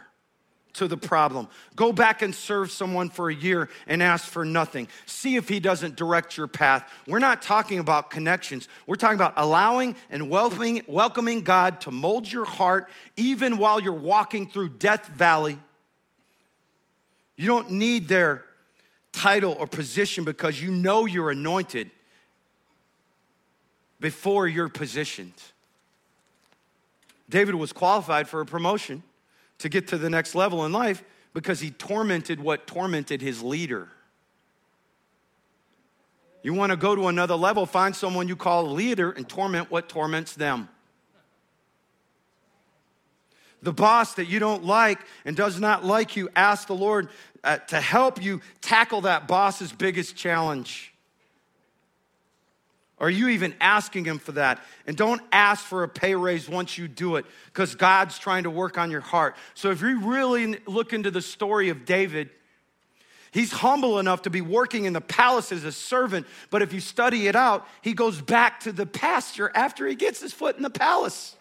to 0.74 0.88
the 0.88 0.96
problem. 0.96 1.48
Go 1.76 1.92
back 1.92 2.22
and 2.22 2.34
serve 2.34 2.70
someone 2.70 3.08
for 3.08 3.30
a 3.30 3.34
year 3.34 3.68
and 3.86 4.02
ask 4.02 4.24
for 4.24 4.44
nothing. 4.44 4.88
See 5.06 5.36
if 5.36 5.48
he 5.48 5.60
doesn't 5.60 5.96
direct 5.96 6.36
your 6.36 6.46
path. 6.46 6.88
We're 7.06 7.20
not 7.20 7.42
talking 7.42 7.78
about 7.78 8.10
connections. 8.10 8.68
We're 8.86 8.96
talking 8.96 9.16
about 9.16 9.34
allowing 9.36 9.96
and 10.10 10.28
welcoming, 10.28 10.82
welcoming 10.86 11.42
God 11.42 11.80
to 11.82 11.90
mold 11.90 12.30
your 12.30 12.44
heart 12.44 12.90
even 13.16 13.56
while 13.58 13.80
you're 13.80 13.92
walking 13.92 14.48
through 14.48 14.70
Death 14.70 15.06
Valley. 15.06 15.58
You 17.36 17.46
don't 17.46 17.72
need 17.72 18.08
their 18.08 18.44
title 19.12 19.56
or 19.58 19.66
position 19.66 20.24
because 20.24 20.60
you 20.60 20.70
know 20.70 21.06
you're 21.06 21.30
anointed 21.30 21.90
before 24.00 24.48
you're 24.48 24.68
positioned. 24.68 25.32
David 27.28 27.54
was 27.54 27.72
qualified 27.72 28.28
for 28.28 28.40
a 28.40 28.46
promotion 28.46 29.02
to 29.58 29.68
get 29.68 29.88
to 29.88 29.98
the 29.98 30.10
next 30.10 30.34
level 30.34 30.64
in 30.64 30.72
life 30.72 31.02
because 31.32 31.60
he 31.60 31.70
tormented 31.70 32.40
what 32.40 32.66
tormented 32.66 33.20
his 33.20 33.42
leader. 33.42 33.88
You 36.42 36.54
want 36.54 36.70
to 36.70 36.76
go 36.76 36.94
to 36.94 37.08
another 37.08 37.36
level, 37.36 37.66
find 37.66 37.96
someone 37.96 38.28
you 38.28 38.36
call 38.36 38.66
a 38.66 38.72
leader 38.72 39.10
and 39.10 39.28
torment 39.28 39.70
what 39.70 39.88
torments 39.88 40.34
them. 40.34 40.68
The 43.62 43.72
boss 43.72 44.14
that 44.14 44.26
you 44.26 44.38
don't 44.38 44.64
like 44.64 44.98
and 45.24 45.34
does 45.34 45.58
not 45.58 45.84
like 45.84 46.16
you, 46.16 46.28
ask 46.36 46.68
the 46.68 46.74
Lord 46.74 47.08
uh, 47.42 47.56
to 47.58 47.80
help 47.80 48.22
you 48.22 48.42
tackle 48.60 49.02
that 49.02 49.26
boss's 49.26 49.72
biggest 49.72 50.16
challenge. 50.16 50.93
Are 53.04 53.10
you 53.10 53.28
even 53.28 53.54
asking 53.60 54.06
Him 54.06 54.18
for 54.18 54.32
that? 54.32 54.64
And 54.86 54.96
don't 54.96 55.20
ask 55.30 55.62
for 55.62 55.82
a 55.82 55.88
pay 55.88 56.14
raise 56.14 56.48
once 56.48 56.78
you 56.78 56.88
do 56.88 57.16
it, 57.16 57.26
because 57.44 57.74
God's 57.74 58.18
trying 58.18 58.44
to 58.44 58.50
work 58.50 58.78
on 58.78 58.90
your 58.90 59.02
heart. 59.02 59.36
So 59.52 59.70
if 59.70 59.82
you 59.82 60.00
really 60.00 60.58
look 60.66 60.94
into 60.94 61.10
the 61.10 61.20
story 61.20 61.68
of 61.68 61.84
David, 61.84 62.30
he's 63.30 63.52
humble 63.52 63.98
enough 63.98 64.22
to 64.22 64.30
be 64.30 64.40
working 64.40 64.86
in 64.86 64.94
the 64.94 65.02
palace 65.02 65.52
as 65.52 65.64
a 65.64 65.72
servant, 65.72 66.26
but 66.48 66.62
if 66.62 66.72
you 66.72 66.80
study 66.80 67.28
it 67.28 67.36
out, 67.36 67.68
he 67.82 67.92
goes 67.92 68.22
back 68.22 68.60
to 68.60 68.72
the 68.72 68.86
pasture 68.86 69.52
after 69.54 69.86
he 69.86 69.96
gets 69.96 70.22
his 70.22 70.32
foot 70.32 70.56
in 70.56 70.62
the 70.62 70.70
palace. 70.70 71.36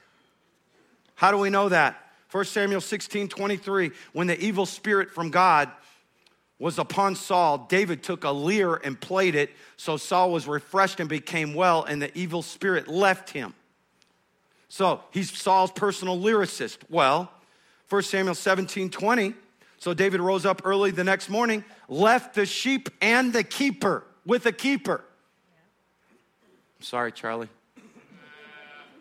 How 1.16 1.32
do 1.32 1.38
we 1.38 1.50
know 1.50 1.70
that? 1.70 1.96
1 2.32 2.44
Samuel 2.44 2.82
16 2.82 3.30
23, 3.30 3.92
when 4.12 4.28
the 4.28 4.38
evil 4.38 4.66
spirit 4.66 5.12
from 5.12 5.30
God 5.30 5.72
was 6.64 6.80
upon 6.80 7.14
Saul, 7.14 7.66
David 7.68 8.04
took 8.04 8.24
a 8.24 8.30
lyre 8.30 8.76
and 8.76 8.98
played 8.98 9.36
it, 9.36 9.50
so 9.76 9.98
Saul 9.98 10.32
was 10.32 10.48
refreshed 10.48 11.02
and 11.02 11.10
became 11.10 11.56
well, 11.56 11.84
and 11.84 12.02
the 12.02 12.18
evil 12.18 12.42
spirit 12.42 12.88
left 12.88 13.32
him. 13.32 13.54
So 14.70 15.02
he's 15.12 15.30
Saul's 15.30 15.72
personal 15.72 16.18
lyricist. 16.18 16.78
Well, 16.90 17.30
1 17.90 18.04
Samuel 18.04 18.34
17 18.34 18.90
20. 18.92 19.34
So 19.78 19.94
David 19.94 20.22
rose 20.22 20.46
up 20.46 20.62
early 20.64 20.92
the 20.92 21.04
next 21.04 21.28
morning, 21.28 21.66
left 21.90 22.34
the 22.34 22.46
sheep 22.46 22.88
and 23.02 23.34
the 23.34 23.44
keeper 23.44 24.06
with 24.26 24.46
a 24.46 24.54
keeper. 24.54 25.04
I'm 26.78 26.84
sorry, 26.84 27.12
Charlie. 27.12 27.50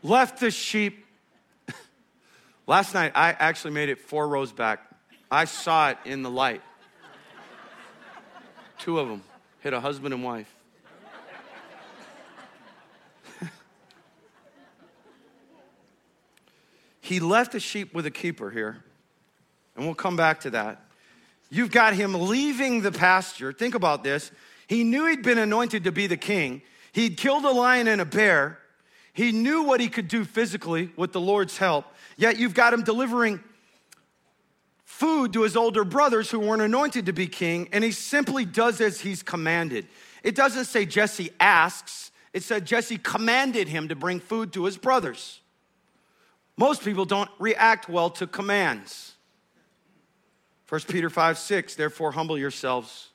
left 0.02 0.40
the 0.40 0.50
sheep. 0.50 1.06
Last 2.66 2.92
night, 2.92 3.12
I 3.14 3.30
actually 3.30 3.74
made 3.74 3.88
it 3.88 4.00
four 4.00 4.26
rows 4.26 4.50
back. 4.50 4.80
I 5.30 5.44
saw 5.44 5.90
it 5.90 5.98
in 6.04 6.24
the 6.24 6.30
light. 6.30 6.60
Two 8.82 8.98
of 8.98 9.08
them 9.08 9.22
hit 9.60 9.72
a 9.72 9.78
husband 9.78 10.12
and 10.12 10.24
wife. 10.24 10.52
he 17.00 17.20
left 17.20 17.52
the 17.52 17.60
sheep 17.60 17.94
with 17.94 18.06
a 18.06 18.10
keeper 18.10 18.50
here, 18.50 18.82
and 19.76 19.86
we'll 19.86 19.94
come 19.94 20.16
back 20.16 20.40
to 20.40 20.50
that. 20.50 20.84
You've 21.48 21.70
got 21.70 21.94
him 21.94 22.12
leaving 22.14 22.82
the 22.82 22.90
pasture. 22.90 23.52
Think 23.52 23.76
about 23.76 24.02
this. 24.02 24.32
He 24.66 24.82
knew 24.82 25.06
he'd 25.06 25.22
been 25.22 25.38
anointed 25.38 25.84
to 25.84 25.92
be 25.92 26.08
the 26.08 26.16
king. 26.16 26.60
He'd 26.90 27.16
killed 27.16 27.44
a 27.44 27.52
lion 27.52 27.86
and 27.86 28.00
a 28.00 28.04
bear. 28.04 28.58
He 29.12 29.30
knew 29.30 29.62
what 29.62 29.78
he 29.78 29.88
could 29.88 30.08
do 30.08 30.24
physically 30.24 30.90
with 30.96 31.12
the 31.12 31.20
Lord's 31.20 31.56
help. 31.56 31.84
Yet 32.16 32.36
you've 32.36 32.54
got 32.54 32.74
him 32.74 32.82
delivering 32.82 33.44
food 34.92 35.32
to 35.32 35.42
his 35.42 35.56
older 35.56 35.84
brothers 35.84 36.30
who 36.30 36.38
weren't 36.38 36.60
anointed 36.60 37.06
to 37.06 37.12
be 37.12 37.26
king, 37.26 37.66
and 37.72 37.82
he 37.82 37.90
simply 37.90 38.44
does 38.44 38.80
as 38.80 39.00
he's 39.00 39.22
commanded. 39.22 39.88
It 40.22 40.34
doesn't 40.34 40.66
say 40.66 40.84
Jesse 40.84 41.30
asks, 41.40 42.12
it 42.34 42.42
said 42.42 42.66
Jesse 42.66 42.98
commanded 42.98 43.68
him 43.68 43.88
to 43.88 43.96
bring 43.96 44.20
food 44.20 44.52
to 44.52 44.66
his 44.66 44.76
brothers. 44.76 45.40
Most 46.58 46.84
people 46.84 47.06
don't 47.06 47.30
react 47.38 47.88
well 47.88 48.10
to 48.10 48.26
commands. 48.26 49.14
1 50.68 50.82
Peter 50.82 51.08
5 51.08 51.38
6, 51.38 51.74
therefore 51.74 52.12
humble 52.12 52.38
yourselves. 52.38 53.08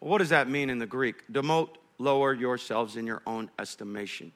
Well, 0.00 0.12
what 0.12 0.18
does 0.18 0.28
that 0.28 0.48
mean 0.48 0.70
in 0.70 0.78
the 0.78 0.86
Greek? 0.86 1.24
Demote, 1.30 1.74
lower 1.98 2.32
yourselves 2.32 2.96
in 2.96 3.06
your 3.06 3.22
own 3.26 3.50
estimation 3.58 4.32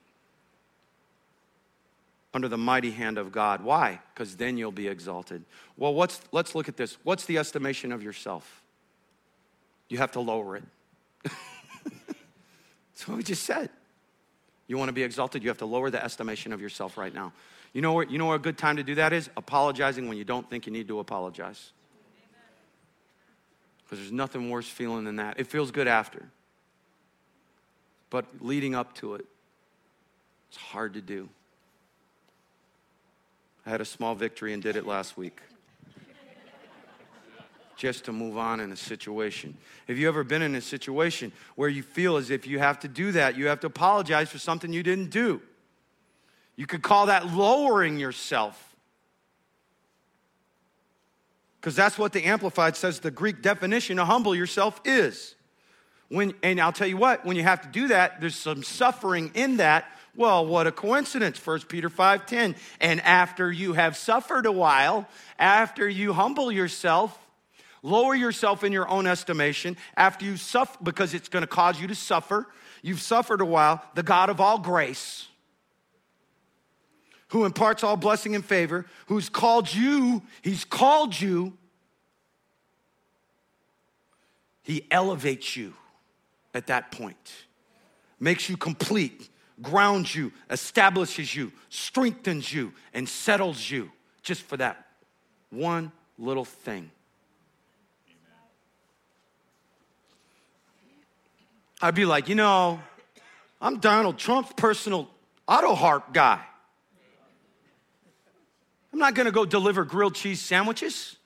under 2.34 2.48
the 2.48 2.58
mighty 2.58 2.90
hand 2.90 3.18
of 3.18 3.30
God. 3.30 3.62
Why? 3.62 4.00
Because 4.14 4.36
then 4.36 4.56
you'll 4.56 4.72
be 4.72 4.88
exalted. 4.88 5.44
Well, 5.76 5.94
what's, 5.94 6.20
let's 6.32 6.54
look 6.54 6.68
at 6.68 6.76
this. 6.76 6.96
What's 7.02 7.26
the 7.26 7.38
estimation 7.38 7.92
of 7.92 8.02
yourself? 8.02 8.62
You 9.88 9.98
have 9.98 10.12
to 10.12 10.20
lower 10.20 10.56
it. 10.56 10.64
That's 11.24 13.06
what 13.06 13.18
we 13.18 13.22
just 13.22 13.42
said. 13.42 13.68
You 14.66 14.78
want 14.78 14.88
to 14.88 14.94
be 14.94 15.02
exalted, 15.02 15.42
you 15.42 15.50
have 15.50 15.58
to 15.58 15.66
lower 15.66 15.90
the 15.90 16.02
estimation 16.02 16.52
of 16.52 16.60
yourself 16.60 16.96
right 16.96 17.12
now. 17.12 17.32
You 17.74 17.82
know, 17.82 17.92
where, 17.92 18.06
you 18.06 18.16
know 18.16 18.26
where 18.26 18.36
a 18.36 18.40
good 18.40 18.56
time 18.56 18.76
to 18.76 18.82
do 18.82 18.94
that 18.94 19.12
is? 19.12 19.28
Apologizing 19.36 20.08
when 20.08 20.16
you 20.16 20.24
don't 20.24 20.48
think 20.48 20.66
you 20.66 20.72
need 20.72 20.88
to 20.88 20.98
apologize. 20.98 21.72
Because 23.84 23.98
there's 23.98 24.12
nothing 24.12 24.48
worse 24.48 24.68
feeling 24.68 25.04
than 25.04 25.16
that. 25.16 25.38
It 25.38 25.46
feels 25.46 25.70
good 25.70 25.88
after. 25.88 26.28
But 28.08 28.26
leading 28.40 28.74
up 28.74 28.94
to 28.96 29.14
it, 29.14 29.26
it's 30.48 30.56
hard 30.56 30.94
to 30.94 31.02
do. 31.02 31.28
I 33.64 33.70
had 33.70 33.80
a 33.80 33.84
small 33.84 34.14
victory 34.14 34.52
and 34.52 34.62
did 34.62 34.76
it 34.76 34.86
last 34.86 35.16
week. 35.16 35.40
Just 37.76 38.04
to 38.04 38.12
move 38.12 38.36
on 38.36 38.60
in 38.60 38.70
a 38.70 38.76
situation. 38.76 39.56
Have 39.88 39.98
you 39.98 40.08
ever 40.08 40.24
been 40.24 40.42
in 40.42 40.54
a 40.54 40.60
situation 40.60 41.32
where 41.56 41.68
you 41.68 41.82
feel 41.82 42.16
as 42.16 42.30
if 42.30 42.46
you 42.46 42.58
have 42.58 42.80
to 42.80 42.88
do 42.88 43.12
that? 43.12 43.36
You 43.36 43.46
have 43.46 43.60
to 43.60 43.66
apologize 43.66 44.28
for 44.28 44.38
something 44.38 44.72
you 44.72 44.82
didn't 44.82 45.10
do. 45.10 45.40
You 46.56 46.66
could 46.66 46.82
call 46.82 47.06
that 47.06 47.32
lowering 47.32 47.98
yourself. 47.98 48.76
Because 51.60 51.76
that's 51.76 51.96
what 51.96 52.12
the 52.12 52.24
Amplified 52.24 52.76
says 52.76 53.00
the 53.00 53.10
Greek 53.10 53.42
definition 53.42 53.98
of 53.98 54.06
humble 54.06 54.34
yourself 54.34 54.80
is. 54.84 55.36
when, 56.08 56.34
and 56.42 56.60
I'll 56.60 56.72
tell 56.72 56.88
you 56.88 56.96
what, 56.96 57.24
when 57.24 57.36
you 57.36 57.42
have 57.42 57.62
to 57.62 57.68
do 57.68 57.88
that, 57.88 58.20
there's 58.20 58.36
some 58.36 58.62
suffering 58.62 59.30
in 59.34 59.56
that. 59.58 59.86
Well, 60.14 60.44
what 60.46 60.66
a 60.66 60.72
coincidence. 60.72 61.38
1 61.38 61.68
Peter 61.68 61.88
5:10. 61.88 62.54
And 62.80 63.00
after 63.00 63.50
you 63.50 63.72
have 63.72 63.96
suffered 63.96 64.46
a 64.46 64.52
while, 64.52 65.08
after 65.38 65.88
you 65.88 66.12
humble 66.12 66.52
yourself, 66.52 67.18
lower 67.82 68.14
yourself 68.14 68.62
in 68.62 68.72
your 68.72 68.88
own 68.88 69.06
estimation, 69.06 69.76
after 69.96 70.24
you 70.24 70.36
suffer, 70.36 70.76
because 70.82 71.14
it's 71.14 71.28
going 71.28 71.42
to 71.42 71.48
cause 71.48 71.80
you 71.80 71.88
to 71.88 71.94
suffer, 71.94 72.46
you've 72.82 73.00
suffered 73.00 73.40
a 73.40 73.44
while, 73.44 73.82
the 73.94 74.02
God 74.02 74.28
of 74.28 74.40
all 74.40 74.58
grace, 74.58 75.26
who 77.28 77.44
imparts 77.44 77.82
all 77.82 77.96
blessing 77.96 78.34
and 78.34 78.44
favor, 78.44 78.86
who's 79.06 79.28
called 79.28 79.72
you, 79.72 80.22
he's 80.42 80.64
called 80.64 81.18
you, 81.18 81.56
he 84.62 84.86
elevates 84.90 85.56
you 85.56 85.74
at 86.54 86.68
that 86.68 86.92
point, 86.92 87.32
makes 88.20 88.48
you 88.48 88.56
complete, 88.56 89.28
grounds 89.62 90.14
you, 90.14 90.32
establishes 90.50 91.34
you, 91.34 91.52
strengthens 91.68 92.52
you, 92.52 92.72
and 92.92 93.08
settles 93.08 93.70
you 93.70 93.90
just 94.22 94.42
for 94.42 94.56
that 94.56 94.86
one 95.50 95.92
little 96.18 96.44
thing. 96.44 96.90
I'd 101.80 101.94
be 101.94 102.04
like, 102.04 102.28
you 102.28 102.34
know, 102.34 102.80
I'm 103.60 103.78
Donald 103.78 104.18
Trump's 104.18 104.52
personal 104.56 105.08
auto 105.48 105.74
harp 105.74 106.12
guy. 106.12 106.40
I'm 108.92 108.98
not 108.98 109.14
gonna 109.14 109.32
go 109.32 109.44
deliver 109.44 109.84
grilled 109.84 110.14
cheese 110.14 110.40
sandwiches. 110.40 111.16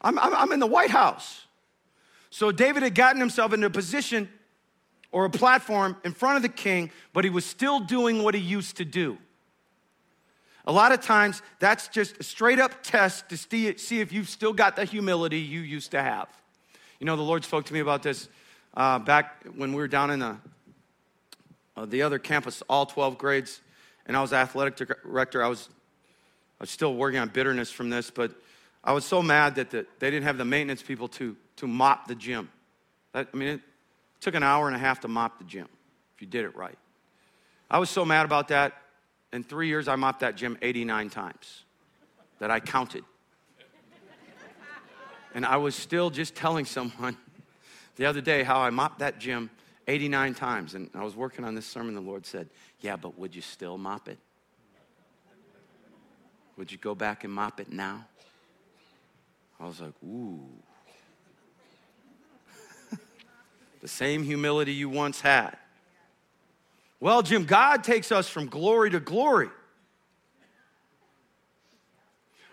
I'm, 0.00 0.18
I'm, 0.18 0.34
I'm 0.34 0.52
in 0.52 0.60
the 0.60 0.66
White 0.66 0.90
House. 0.90 1.43
So 2.34 2.50
David 2.50 2.82
had 2.82 2.96
gotten 2.96 3.20
himself 3.20 3.52
into 3.52 3.68
a 3.68 3.70
position 3.70 4.28
or 5.12 5.24
a 5.24 5.30
platform 5.30 5.96
in 6.04 6.10
front 6.10 6.34
of 6.34 6.42
the 6.42 6.48
king, 6.48 6.90
but 7.12 7.22
he 7.22 7.30
was 7.30 7.46
still 7.46 7.78
doing 7.78 8.24
what 8.24 8.34
he 8.34 8.40
used 8.40 8.78
to 8.78 8.84
do. 8.84 9.18
A 10.66 10.72
lot 10.72 10.90
of 10.90 11.00
times, 11.00 11.42
that's 11.60 11.86
just 11.86 12.18
a 12.18 12.24
straight 12.24 12.58
up 12.58 12.82
test 12.82 13.28
to 13.28 13.36
see 13.36 13.68
if 13.68 14.12
you've 14.12 14.28
still 14.28 14.52
got 14.52 14.74
the 14.74 14.84
humility 14.84 15.38
you 15.38 15.60
used 15.60 15.92
to 15.92 16.02
have. 16.02 16.26
You 16.98 17.06
know, 17.06 17.14
the 17.14 17.22
Lord 17.22 17.44
spoke 17.44 17.66
to 17.66 17.72
me 17.72 17.78
about 17.78 18.02
this 18.02 18.28
uh, 18.76 18.98
back 18.98 19.44
when 19.54 19.70
we 19.70 19.76
were 19.76 19.86
down 19.86 20.10
in 20.10 20.18
the, 20.18 20.36
uh, 21.76 21.86
the 21.86 22.02
other 22.02 22.18
campus, 22.18 22.64
all 22.68 22.84
12 22.84 23.16
grades, 23.16 23.60
and 24.06 24.16
I 24.16 24.20
was 24.20 24.32
athletic 24.32 24.74
director. 24.74 25.40
I 25.40 25.46
was, 25.46 25.68
I 26.58 26.64
was 26.64 26.70
still 26.70 26.96
working 26.96 27.20
on 27.20 27.28
bitterness 27.28 27.70
from 27.70 27.90
this, 27.90 28.10
but 28.10 28.32
I 28.84 28.92
was 28.92 29.06
so 29.06 29.22
mad 29.22 29.54
that 29.54 29.70
the, 29.70 29.86
they 29.98 30.10
didn't 30.10 30.24
have 30.24 30.36
the 30.36 30.44
maintenance 30.44 30.82
people 30.82 31.08
to, 31.08 31.36
to 31.56 31.66
mop 31.66 32.06
the 32.06 32.14
gym. 32.14 32.50
That, 33.12 33.28
I 33.32 33.36
mean, 33.36 33.48
it 33.48 33.60
took 34.20 34.34
an 34.34 34.42
hour 34.42 34.66
and 34.66 34.76
a 34.76 34.78
half 34.78 35.00
to 35.00 35.08
mop 35.08 35.38
the 35.38 35.44
gym 35.44 35.68
if 36.14 36.20
you 36.20 36.28
did 36.28 36.44
it 36.44 36.54
right. 36.54 36.78
I 37.70 37.78
was 37.78 37.88
so 37.88 38.04
mad 38.04 38.26
about 38.26 38.48
that. 38.48 38.74
In 39.32 39.42
three 39.42 39.68
years, 39.68 39.88
I 39.88 39.96
mopped 39.96 40.20
that 40.20 40.36
gym 40.36 40.58
89 40.60 41.10
times 41.10 41.64
that 42.38 42.50
I 42.50 42.60
counted. 42.60 43.04
And 45.34 45.44
I 45.44 45.56
was 45.56 45.74
still 45.74 46.10
just 46.10 46.36
telling 46.36 46.66
someone 46.66 47.16
the 47.96 48.04
other 48.04 48.20
day 48.20 48.42
how 48.42 48.60
I 48.60 48.70
mopped 48.70 49.00
that 49.00 49.18
gym 49.18 49.50
89 49.88 50.34
times. 50.34 50.74
And 50.74 50.90
I 50.94 51.02
was 51.02 51.16
working 51.16 51.44
on 51.44 51.54
this 51.54 51.66
sermon. 51.66 51.94
The 51.94 52.00
Lord 52.00 52.26
said, 52.26 52.48
Yeah, 52.80 52.96
but 52.96 53.18
would 53.18 53.34
you 53.34 53.42
still 53.42 53.78
mop 53.78 54.08
it? 54.08 54.18
Would 56.56 56.70
you 56.70 56.78
go 56.78 56.94
back 56.94 57.24
and 57.24 57.32
mop 57.32 57.58
it 57.58 57.72
now? 57.72 58.06
I 59.60 59.66
was 59.66 59.80
like, 59.80 59.92
ooh. 60.04 60.48
the 63.80 63.88
same 63.88 64.22
humility 64.22 64.72
you 64.72 64.88
once 64.88 65.20
had. 65.20 65.56
Well, 67.00 67.22
Jim, 67.22 67.44
God 67.44 67.84
takes 67.84 68.10
us 68.10 68.28
from 68.28 68.46
glory 68.46 68.90
to 68.90 69.00
glory. 69.00 69.50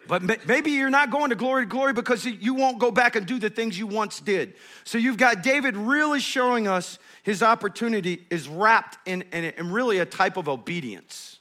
But 0.08 0.46
maybe 0.46 0.72
you're 0.72 0.90
not 0.90 1.10
going 1.10 1.30
to 1.30 1.38
glory 1.38 1.64
to 1.64 1.70
glory 1.70 1.94
because 1.94 2.26
you 2.26 2.54
won't 2.54 2.80
go 2.80 2.92
back 2.92 3.16
and 3.16 3.26
do 3.26 3.40
the 3.40 3.50
things 3.50 3.80
you 3.80 3.88
once 3.88 4.20
did. 4.20 4.56
So 4.84 4.98
you've 4.98 5.16
got 5.16 5.42
David 5.42 5.78
really 5.78 6.20
showing 6.20 6.68
us 6.68 7.00
his 7.24 7.42
opportunity 7.42 8.26
is 8.30 8.50
wrapped 8.50 8.98
in, 9.08 9.24
in, 9.32 9.46
in 9.46 9.72
really 9.72 10.00
a 10.00 10.06
type 10.06 10.36
of 10.36 10.50
obedience. 10.50 11.40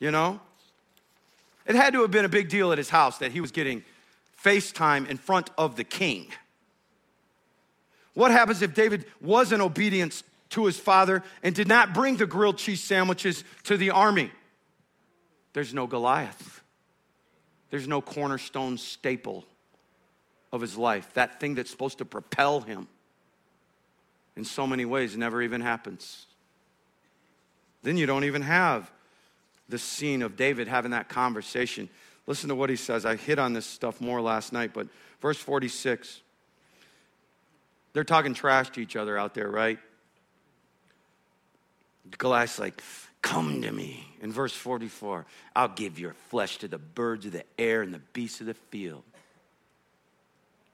You 0.00 0.10
know? 0.10 0.40
It 1.64 1.76
had 1.76 1.92
to 1.92 2.02
have 2.02 2.10
been 2.10 2.24
a 2.24 2.28
big 2.30 2.48
deal 2.48 2.72
at 2.72 2.78
his 2.78 2.90
house 2.90 3.18
that 3.18 3.30
he 3.30 3.40
was 3.40 3.52
getting 3.52 3.84
FaceTime 4.44 5.08
in 5.08 5.16
front 5.16 5.50
of 5.58 5.76
the 5.76 5.84
king. 5.84 6.28
What 8.14 8.30
happens 8.30 8.62
if 8.62 8.74
David 8.74 9.04
was 9.20 9.52
in 9.52 9.60
obedience 9.60 10.22
to 10.50 10.66
his 10.66 10.78
father 10.78 11.22
and 11.42 11.54
did 11.54 11.68
not 11.68 11.94
bring 11.94 12.16
the 12.16 12.26
grilled 12.26 12.58
cheese 12.58 12.82
sandwiches 12.82 13.44
to 13.64 13.76
the 13.76 13.90
army? 13.90 14.30
There's 15.52 15.74
no 15.74 15.86
Goliath. 15.86 16.62
There's 17.70 17.86
no 17.86 18.00
cornerstone 18.00 18.78
staple 18.78 19.44
of 20.52 20.60
his 20.60 20.76
life. 20.76 21.12
That 21.14 21.40
thing 21.40 21.54
that's 21.54 21.70
supposed 21.70 21.98
to 21.98 22.04
propel 22.04 22.60
him 22.60 22.88
in 24.36 24.44
so 24.44 24.66
many 24.66 24.84
ways 24.84 25.16
never 25.16 25.40
even 25.42 25.60
happens. 25.60 26.26
Then 27.82 27.96
you 27.96 28.06
don't 28.06 28.24
even 28.24 28.42
have 28.42 28.90
the 29.68 29.78
scene 29.78 30.22
of 30.22 30.36
David 30.36 30.66
having 30.66 30.90
that 30.90 31.08
conversation 31.08 31.88
Listen 32.26 32.48
to 32.48 32.54
what 32.54 32.70
he 32.70 32.76
says. 32.76 33.04
I 33.04 33.16
hit 33.16 33.38
on 33.38 33.52
this 33.52 33.66
stuff 33.66 34.00
more 34.00 34.20
last 34.20 34.52
night, 34.52 34.72
but 34.72 34.86
verse 35.20 35.38
46. 35.38 36.20
They're 37.92 38.04
talking 38.04 38.34
trash 38.34 38.70
to 38.70 38.80
each 38.80 38.96
other 38.96 39.18
out 39.18 39.34
there, 39.34 39.48
right? 39.48 39.78
Goliath's 42.18 42.58
like, 42.58 42.82
Come 43.22 43.62
to 43.62 43.70
me. 43.70 44.06
In 44.22 44.32
verse 44.32 44.52
44, 44.52 45.26
I'll 45.54 45.68
give 45.68 45.98
your 45.98 46.14
flesh 46.14 46.58
to 46.58 46.68
the 46.68 46.78
birds 46.78 47.26
of 47.26 47.32
the 47.32 47.44
air 47.58 47.82
and 47.82 47.92
the 47.92 48.00
beasts 48.12 48.40
of 48.40 48.46
the 48.46 48.54
field. 48.54 49.02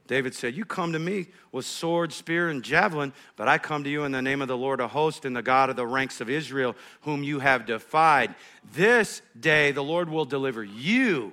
David 0.07 0.35
said, 0.35 0.55
You 0.55 0.65
come 0.65 0.93
to 0.93 0.99
me 0.99 1.29
with 1.53 1.65
sword, 1.65 2.13
spear, 2.13 2.49
and 2.49 2.63
javelin, 2.63 3.13
but 3.37 3.49
I 3.49 3.59
come 3.59 3.85
to 3.85 3.91
you 3.91 4.05
in 4.05 4.13
the 4.13 4.23
name 4.23 4.43
of 4.43 4.49
the 4.49 4.57
Lord 4.57 4.81
of 4.81 4.91
hosts 4.91 5.25
and 5.25 5.37
the 5.37 5.43
God 5.43 5.71
of 5.71 5.77
the 5.77 5.87
ranks 5.87 6.21
of 6.21 6.31
Israel, 6.31 6.77
whom 7.03 7.23
you 7.23 7.41
have 7.41 7.67
defied. 7.67 8.35
This 8.73 9.23
day 9.39 9.73
the 9.73 9.83
Lord 9.83 10.09
will 10.09 10.25
deliver 10.25 10.63
you 10.63 11.33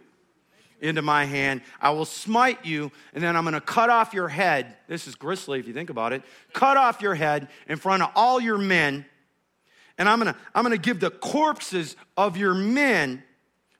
into 0.82 1.02
my 1.02 1.26
hand. 1.26 1.62
I 1.82 1.92
will 1.92 2.06
smite 2.06 2.66
you, 2.66 2.92
and 3.14 3.24
then 3.24 3.36
I'm 3.36 3.44
going 3.44 3.54
to 3.54 3.62
cut 3.62 3.90
off 3.90 4.14
your 4.14 4.28
head. 4.28 4.76
This 4.88 5.08
is 5.08 5.16
grisly 5.16 5.60
if 5.60 5.68
you 5.68 5.74
think 5.74 5.90
about 5.90 6.14
it. 6.14 6.24
Cut 6.52 6.78
off 6.78 7.02
your 7.02 7.16
head 7.16 7.48
in 7.68 7.78
front 7.78 8.04
of 8.04 8.12
all 8.16 8.40
your 8.40 8.58
men, 8.58 9.06
and 9.98 10.10
I'm 10.10 10.20
going 10.20 10.34
to 10.34 10.40
I'm 10.54 10.64
going 10.64 10.76
to 10.76 10.82
give 10.82 11.00
the 11.00 11.12
corpses 11.12 11.96
of 12.18 12.38
your 12.38 12.54
men 12.54 13.24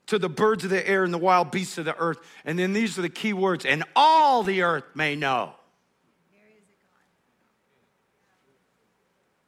to 0.06 0.18
the 0.18 0.28
birds 0.28 0.64
of 0.64 0.70
the 0.70 0.86
air 0.88 1.04
and 1.04 1.12
the 1.14 1.18
wild 1.18 1.50
beasts 1.50 1.78
of 1.78 1.84
the 1.84 1.96
earth. 1.96 2.18
And 2.44 2.58
then 2.58 2.72
these 2.72 2.98
are 2.98 3.02
the 3.02 3.08
key 3.08 3.32
words, 3.32 3.64
and 3.64 3.84
all 3.96 4.42
the 4.42 4.62
earth 4.62 4.84
may 4.94 5.16
know. 5.16 5.54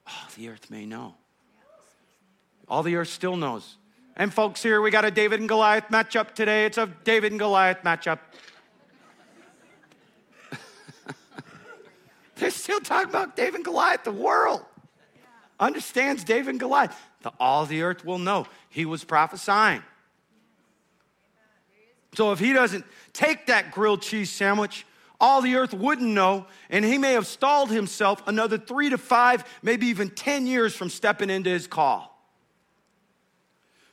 All 0.06 0.28
the 0.36 0.48
earth 0.48 0.70
may 0.70 0.86
know. 0.86 1.14
All 2.68 2.82
the 2.82 2.96
earth 2.96 3.08
still 3.08 3.36
knows. 3.36 3.76
And 4.16 4.32
folks, 4.32 4.62
here 4.62 4.80
we 4.80 4.90
got 4.90 5.04
a 5.04 5.10
David 5.10 5.40
and 5.40 5.48
Goliath 5.48 5.88
matchup 5.88 6.34
today. 6.34 6.64
It's 6.64 6.78
a 6.78 6.86
David 7.04 7.32
and 7.32 7.38
Goliath 7.38 7.82
matchup. 7.82 8.18
They're 12.36 12.50
still 12.50 12.80
talking 12.80 13.10
about 13.10 13.36
David 13.36 13.56
and 13.56 13.64
Goliath. 13.64 14.04
The 14.04 14.12
world 14.12 14.64
understands 15.60 16.24
David 16.24 16.50
and 16.50 16.60
Goliath. 16.60 16.96
The, 17.22 17.32
all 17.38 17.66
the 17.66 17.82
earth 17.82 18.04
will 18.04 18.18
know 18.18 18.46
he 18.70 18.86
was 18.86 19.04
prophesying. 19.04 19.82
So 22.16 22.32
if 22.32 22.38
he 22.38 22.54
doesn't 22.54 22.86
take 23.12 23.46
that 23.48 23.70
grilled 23.70 24.00
cheese 24.00 24.30
sandwich, 24.30 24.86
all 25.20 25.42
the 25.42 25.56
earth 25.56 25.74
wouldn't 25.74 26.08
know, 26.08 26.46
and 26.70 26.82
he 26.82 26.96
may 26.96 27.12
have 27.12 27.26
stalled 27.26 27.70
himself 27.70 28.26
another 28.26 28.56
three 28.56 28.88
to 28.88 28.96
five, 28.96 29.44
maybe 29.62 29.88
even 29.88 30.08
10 30.08 30.46
years 30.46 30.74
from 30.74 30.88
stepping 30.88 31.28
into 31.28 31.50
his 31.50 31.66
call. 31.66 32.18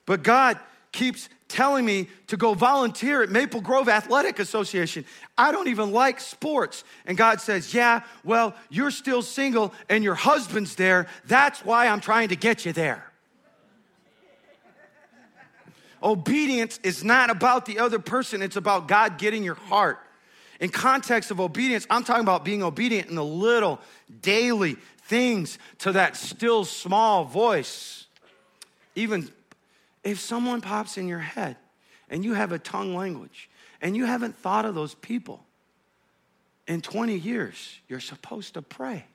But 0.05 0.23
God 0.23 0.57
keeps 0.93 1.27
telling 1.49 1.85
me 1.85 2.07
to 2.27 2.37
go 2.37 2.53
volunteer 2.53 3.23
at 3.23 3.29
Maple 3.29 3.59
Grove 3.59 3.89
Athletic 3.89 4.39
Association. 4.39 5.03
I 5.37 5.51
don't 5.51 5.67
even 5.67 5.91
like 5.91 6.21
sports. 6.21 6.85
And 7.05 7.17
God 7.17 7.41
says, 7.41 7.73
Yeah, 7.73 8.03
well, 8.23 8.55
you're 8.69 8.91
still 8.91 9.21
single 9.21 9.73
and 9.89 10.01
your 10.01 10.15
husband's 10.15 10.75
there. 10.75 11.07
That's 11.25 11.63
why 11.65 11.87
I'm 11.87 11.99
trying 11.99 12.29
to 12.29 12.37
get 12.37 12.65
you 12.65 12.71
there. 12.71 13.12
Obedience 16.03 16.79
is 16.83 17.03
not 17.03 17.29
about 17.29 17.65
the 17.65 17.79
other 17.79 17.99
person, 17.99 18.41
it's 18.41 18.55
about 18.55 18.87
God 18.87 19.17
getting 19.17 19.43
your 19.43 19.55
heart. 19.55 19.99
In 20.59 20.69
context 20.69 21.31
of 21.31 21.39
obedience, 21.39 21.87
I'm 21.89 22.03
talking 22.03 22.23
about 22.23 22.45
being 22.45 22.63
obedient 22.63 23.09
in 23.09 23.15
the 23.15 23.25
little 23.25 23.79
daily 24.21 24.77
things 25.03 25.57
to 25.79 25.93
that 25.93 26.15
still 26.15 26.65
small 26.65 27.25
voice. 27.25 28.05
Even 28.95 29.29
if 30.03 30.19
someone 30.19 30.61
pops 30.61 30.97
in 30.97 31.07
your 31.07 31.19
head 31.19 31.57
and 32.09 32.23
you 32.23 32.33
have 32.33 32.51
a 32.51 32.59
tongue 32.59 32.95
language 32.95 33.49
and 33.81 33.95
you 33.95 34.05
haven't 34.05 34.37
thought 34.37 34.65
of 34.65 34.75
those 34.75 34.93
people, 34.95 35.43
in 36.67 36.81
20 36.81 37.17
years, 37.17 37.79
you're 37.87 37.99
supposed 37.99 38.53
to 38.53 38.61
pray. 38.61 39.05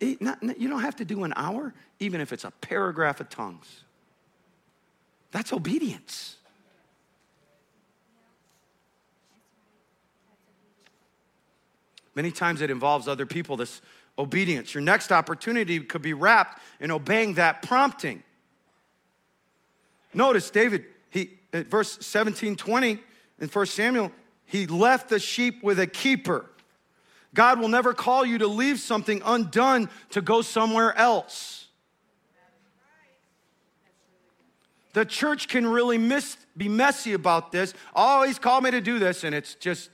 It, 0.00 0.20
not, 0.20 0.42
you 0.58 0.68
don't 0.68 0.80
have 0.82 0.96
to 0.96 1.04
do 1.04 1.22
an 1.22 1.32
hour, 1.36 1.72
even 2.00 2.20
if 2.20 2.32
it's 2.32 2.44
a 2.44 2.50
paragraph 2.50 3.20
of 3.20 3.28
tongues. 3.28 3.84
That's 5.32 5.52
obedience. 5.52 6.36
Many 12.14 12.30
times 12.30 12.60
it 12.60 12.70
involves 12.70 13.08
other 13.08 13.26
people, 13.26 13.56
this 13.56 13.80
obedience. 14.18 14.74
Your 14.74 14.82
next 14.82 15.10
opportunity 15.10 15.80
could 15.80 16.02
be 16.02 16.12
wrapped 16.12 16.60
in 16.78 16.90
obeying 16.90 17.34
that 17.34 17.62
prompting. 17.62 18.22
Notice 20.12 20.50
David, 20.50 20.84
he 21.08 21.38
at 21.54 21.66
verse 21.68 21.98
17, 22.00 22.56
20 22.56 23.00
in 23.40 23.48
1 23.48 23.66
Samuel, 23.66 24.12
he 24.44 24.66
left 24.66 25.08
the 25.08 25.18
sheep 25.18 25.62
with 25.62 25.80
a 25.80 25.86
keeper. 25.86 26.46
God 27.34 27.58
will 27.58 27.68
never 27.68 27.94
call 27.94 28.26
you 28.26 28.38
to 28.38 28.46
leave 28.46 28.78
something 28.78 29.22
undone 29.24 29.88
to 30.10 30.20
go 30.20 30.42
somewhere 30.42 30.94
else. 30.96 31.61
The 34.92 35.04
church 35.04 35.48
can 35.48 35.66
really 35.66 35.98
miss, 35.98 36.36
be 36.56 36.68
messy 36.68 37.14
about 37.14 37.52
this. 37.52 37.72
Always 37.94 38.30
he's 38.30 38.38
called 38.38 38.64
me 38.64 38.70
to 38.72 38.80
do 38.80 38.98
this, 38.98 39.24
and 39.24 39.34
it's 39.34 39.54
just 39.54 39.90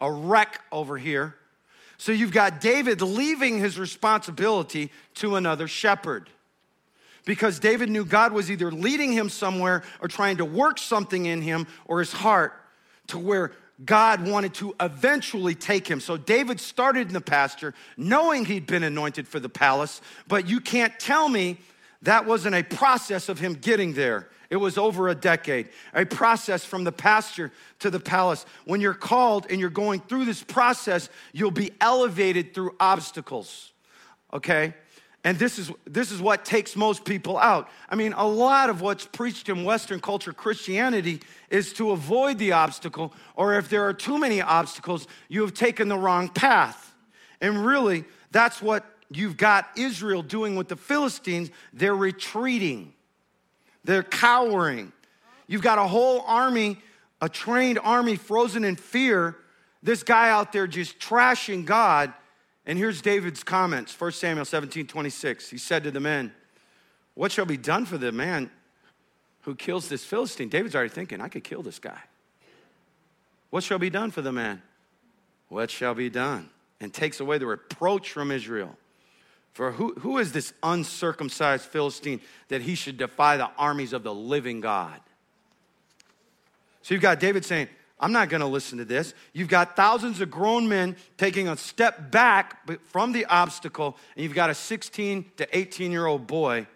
a 0.00 0.10
wreck 0.10 0.60
over 0.72 0.98
here. 0.98 1.36
So 1.98 2.12
you've 2.12 2.32
got 2.32 2.60
David 2.60 3.00
leaving 3.00 3.58
his 3.58 3.78
responsibility 3.78 4.90
to 5.14 5.36
another 5.36 5.68
shepherd. 5.68 6.28
Because 7.24 7.58
David 7.58 7.88
knew 7.88 8.04
God 8.04 8.32
was 8.32 8.50
either 8.50 8.70
leading 8.70 9.12
him 9.12 9.30
somewhere 9.30 9.82
or 10.02 10.08
trying 10.08 10.36
to 10.38 10.44
work 10.44 10.78
something 10.78 11.24
in 11.24 11.40
him 11.40 11.66
or 11.86 12.00
his 12.00 12.12
heart 12.12 12.52
to 13.06 13.18
where 13.18 13.52
God 13.82 14.26
wanted 14.26 14.54
to 14.54 14.74
eventually 14.78 15.54
take 15.54 15.88
him. 15.88 16.00
So 16.00 16.16
David 16.16 16.60
started 16.60 17.08
in 17.08 17.14
the 17.14 17.20
pasture 17.20 17.74
knowing 17.96 18.44
he'd 18.44 18.66
been 18.66 18.82
anointed 18.82 19.26
for 19.26 19.40
the 19.40 19.48
palace, 19.48 20.00
but 20.28 20.48
you 20.48 20.60
can't 20.60 20.98
tell 21.00 21.28
me 21.28 21.58
that 22.04 22.26
wasn't 22.26 22.54
a 22.54 22.62
process 22.62 23.28
of 23.28 23.38
him 23.38 23.54
getting 23.54 23.94
there. 23.94 24.28
It 24.50 24.56
was 24.56 24.78
over 24.78 25.08
a 25.08 25.14
decade, 25.14 25.70
a 25.92 26.04
process 26.04 26.64
from 26.64 26.84
the 26.84 26.92
pasture 26.92 27.50
to 27.80 27.90
the 27.90 27.98
palace. 27.98 28.46
When 28.66 28.80
you're 28.80 28.94
called 28.94 29.46
and 29.50 29.58
you're 29.58 29.70
going 29.70 30.00
through 30.00 30.26
this 30.26 30.42
process, 30.42 31.08
you'll 31.32 31.50
be 31.50 31.72
elevated 31.80 32.54
through 32.54 32.76
obstacles, 32.78 33.72
okay? 34.32 34.74
And 35.24 35.38
this 35.38 35.58
is, 35.58 35.72
this 35.86 36.12
is 36.12 36.20
what 36.20 36.44
takes 36.44 36.76
most 36.76 37.06
people 37.06 37.38
out. 37.38 37.70
I 37.88 37.96
mean, 37.96 38.12
a 38.12 38.28
lot 38.28 38.68
of 38.68 38.82
what's 38.82 39.06
preached 39.06 39.48
in 39.48 39.64
Western 39.64 39.98
culture 39.98 40.34
Christianity 40.34 41.20
is 41.48 41.72
to 41.74 41.92
avoid 41.92 42.38
the 42.38 42.52
obstacle, 42.52 43.14
or 43.34 43.54
if 43.58 43.70
there 43.70 43.84
are 43.88 43.94
too 43.94 44.18
many 44.18 44.42
obstacles, 44.42 45.08
you 45.28 45.40
have 45.40 45.54
taken 45.54 45.88
the 45.88 45.96
wrong 45.98 46.28
path. 46.28 46.94
And 47.40 47.64
really, 47.64 48.04
that's 48.30 48.60
what 48.60 48.84
you've 49.10 49.36
got 49.36 49.68
Israel 49.76 50.22
doing 50.22 50.56
with 50.56 50.68
the 50.68 50.76
Philistines. 50.76 51.50
They're 51.72 51.96
retreating. 51.96 52.92
They're 53.84 54.02
cowering. 54.02 54.92
You've 55.46 55.62
got 55.62 55.78
a 55.78 55.86
whole 55.86 56.22
army, 56.22 56.78
a 57.20 57.28
trained 57.28 57.78
army 57.82 58.16
frozen 58.16 58.64
in 58.64 58.76
fear. 58.76 59.36
This 59.82 60.02
guy 60.02 60.30
out 60.30 60.52
there 60.52 60.66
just 60.66 60.98
trashing 60.98 61.64
God. 61.64 62.12
And 62.66 62.78
here's 62.78 63.02
David's 63.02 63.44
comments 63.44 63.98
1 63.98 64.12
Samuel 64.12 64.46
17 64.46 64.86
26. 64.86 65.50
He 65.50 65.58
said 65.58 65.84
to 65.84 65.90
the 65.90 66.00
men, 66.00 66.32
What 67.14 67.30
shall 67.30 67.44
be 67.44 67.58
done 67.58 67.84
for 67.84 67.98
the 67.98 68.10
man 68.12 68.50
who 69.42 69.54
kills 69.54 69.88
this 69.88 70.04
Philistine? 70.04 70.48
David's 70.48 70.74
already 70.74 70.90
thinking, 70.90 71.20
I 71.20 71.28
could 71.28 71.44
kill 71.44 71.62
this 71.62 71.78
guy. 71.78 72.00
What 73.50 73.62
shall 73.62 73.78
be 73.78 73.90
done 73.90 74.10
for 74.10 74.22
the 74.22 74.32
man? 74.32 74.62
What 75.48 75.70
shall 75.70 75.94
be 75.94 76.08
done? 76.10 76.48
And 76.80 76.92
takes 76.92 77.20
away 77.20 77.38
the 77.38 77.46
reproach 77.46 78.10
from 78.10 78.30
Israel. 78.32 78.76
For 79.54 79.70
who, 79.70 79.94
who 79.94 80.18
is 80.18 80.32
this 80.32 80.52
uncircumcised 80.64 81.64
Philistine 81.64 82.20
that 82.48 82.60
he 82.60 82.74
should 82.74 82.98
defy 82.98 83.36
the 83.36 83.50
armies 83.56 83.92
of 83.92 84.02
the 84.02 84.12
living 84.12 84.60
God? 84.60 85.00
So 86.82 86.92
you've 86.92 87.02
got 87.02 87.20
David 87.20 87.44
saying, 87.44 87.68
I'm 88.00 88.10
not 88.10 88.28
going 88.28 88.40
to 88.40 88.48
listen 88.48 88.78
to 88.78 88.84
this. 88.84 89.14
You've 89.32 89.48
got 89.48 89.76
thousands 89.76 90.20
of 90.20 90.30
grown 90.30 90.68
men 90.68 90.96
taking 91.16 91.48
a 91.48 91.56
step 91.56 92.10
back 92.10 92.68
from 92.88 93.12
the 93.12 93.24
obstacle, 93.26 93.96
and 94.16 94.24
you've 94.24 94.34
got 94.34 94.50
a 94.50 94.54
16 94.54 95.24
to 95.36 95.56
18 95.56 95.92
year 95.92 96.04
old 96.04 96.26
boy. 96.26 96.66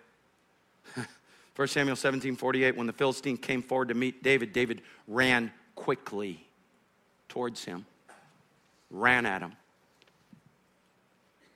1 1.56 1.68
Samuel 1.68 1.96
17 1.96 2.36
48, 2.36 2.76
when 2.76 2.86
the 2.86 2.92
Philistine 2.92 3.36
came 3.36 3.60
forward 3.60 3.88
to 3.88 3.94
meet 3.94 4.22
David, 4.22 4.52
David 4.52 4.82
ran 5.08 5.52
quickly 5.74 6.46
towards 7.28 7.64
him, 7.64 7.84
ran 8.88 9.26
at 9.26 9.42
him. 9.42 9.52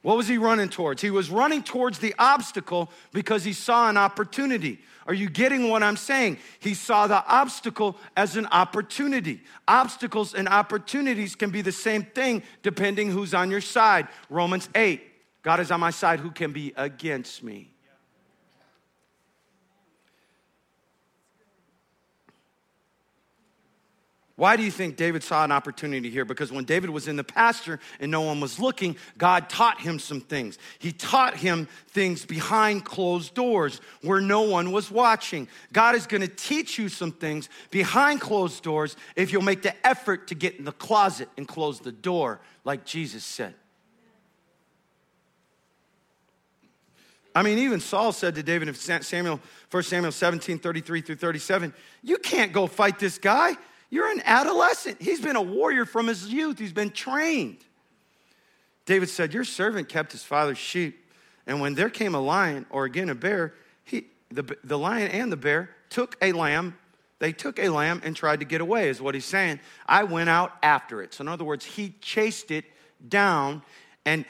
What 0.02 0.16
was 0.16 0.28
he 0.28 0.36
running 0.36 0.68
towards? 0.68 1.00
He 1.00 1.10
was 1.10 1.30
running 1.30 1.62
towards 1.62 1.98
the 1.98 2.14
obstacle 2.18 2.90
because 3.12 3.44
he 3.44 3.52
saw 3.52 3.88
an 3.88 3.96
opportunity. 3.96 4.80
Are 5.06 5.14
you 5.14 5.30
getting 5.30 5.68
what 5.68 5.82
I'm 5.82 5.96
saying? 5.96 6.38
He 6.60 6.74
saw 6.74 7.06
the 7.06 7.24
obstacle 7.26 7.96
as 8.16 8.36
an 8.36 8.46
opportunity. 8.46 9.42
Obstacles 9.66 10.34
and 10.34 10.48
opportunities 10.48 11.34
can 11.36 11.50
be 11.50 11.62
the 11.62 11.72
same 11.72 12.02
thing 12.02 12.42
depending 12.62 13.10
who's 13.10 13.32
on 13.32 13.50
your 13.50 13.60
side. 13.60 14.08
Romans 14.28 14.68
8 14.74 15.08
God 15.42 15.58
is 15.58 15.70
on 15.70 15.80
my 15.80 15.90
side, 15.90 16.20
who 16.20 16.30
can 16.30 16.52
be 16.52 16.72
against 16.76 17.42
me? 17.42 17.71
Why 24.42 24.56
do 24.56 24.64
you 24.64 24.72
think 24.72 24.96
David 24.96 25.22
saw 25.22 25.44
an 25.44 25.52
opportunity 25.52 26.10
here? 26.10 26.24
Because 26.24 26.50
when 26.50 26.64
David 26.64 26.90
was 26.90 27.06
in 27.06 27.14
the 27.14 27.22
pasture 27.22 27.78
and 28.00 28.10
no 28.10 28.22
one 28.22 28.40
was 28.40 28.58
looking, 28.58 28.96
God 29.16 29.48
taught 29.48 29.80
him 29.80 30.00
some 30.00 30.20
things. 30.20 30.58
He 30.80 30.90
taught 30.90 31.36
him 31.36 31.68
things 31.90 32.24
behind 32.24 32.84
closed 32.84 33.34
doors 33.34 33.80
where 34.00 34.20
no 34.20 34.40
one 34.40 34.72
was 34.72 34.90
watching. 34.90 35.46
God 35.72 35.94
is 35.94 36.08
going 36.08 36.22
to 36.22 36.26
teach 36.26 36.76
you 36.76 36.88
some 36.88 37.12
things 37.12 37.48
behind 37.70 38.20
closed 38.20 38.64
doors 38.64 38.96
if 39.14 39.32
you'll 39.32 39.42
make 39.42 39.62
the 39.62 39.76
effort 39.86 40.26
to 40.26 40.34
get 40.34 40.56
in 40.56 40.64
the 40.64 40.72
closet 40.72 41.28
and 41.36 41.46
close 41.46 41.78
the 41.78 41.92
door, 41.92 42.40
like 42.64 42.84
Jesus 42.84 43.22
said. 43.22 43.54
I 47.32 47.44
mean, 47.44 47.58
even 47.58 47.78
Saul 47.78 48.10
said 48.10 48.34
to 48.34 48.42
David 48.42 48.66
in 48.66 48.74
Samuel, 48.74 49.38
1 49.70 49.82
Samuel 49.84 50.10
17, 50.10 50.58
33 50.58 51.00
through 51.00 51.14
37, 51.14 51.72
You 52.02 52.18
can't 52.18 52.52
go 52.52 52.66
fight 52.66 52.98
this 52.98 53.18
guy. 53.18 53.56
You're 53.92 54.10
an 54.10 54.22
adolescent. 54.24 55.02
He's 55.02 55.20
been 55.20 55.36
a 55.36 55.42
warrior 55.42 55.84
from 55.84 56.06
his 56.06 56.32
youth, 56.32 56.58
he's 56.58 56.72
been 56.72 56.90
trained. 56.90 57.58
David 58.86 59.10
said, 59.10 59.34
Your 59.34 59.44
servant 59.44 59.90
kept 59.90 60.12
his 60.12 60.24
father's 60.24 60.56
sheep. 60.56 60.98
And 61.46 61.60
when 61.60 61.74
there 61.74 61.90
came 61.90 62.14
a 62.14 62.20
lion 62.20 62.64
or 62.70 62.86
again 62.86 63.10
a 63.10 63.14
bear, 63.14 63.52
he, 63.84 64.06
the, 64.30 64.56
the 64.64 64.78
lion 64.78 65.10
and 65.10 65.30
the 65.30 65.36
bear 65.36 65.68
took 65.90 66.16
a 66.22 66.32
lamb. 66.32 66.78
They 67.18 67.32
took 67.32 67.58
a 67.58 67.68
lamb 67.68 68.00
and 68.02 68.16
tried 68.16 68.40
to 68.40 68.46
get 68.46 68.62
away, 68.62 68.88
is 68.88 69.02
what 69.02 69.14
he's 69.14 69.26
saying. 69.26 69.60
I 69.86 70.04
went 70.04 70.30
out 70.30 70.52
after 70.62 71.02
it. 71.02 71.12
So, 71.12 71.20
in 71.22 71.28
other 71.28 71.44
words, 71.44 71.66
he 71.66 71.94
chased 72.00 72.50
it 72.50 72.64
down 73.06 73.60
and, 74.06 74.24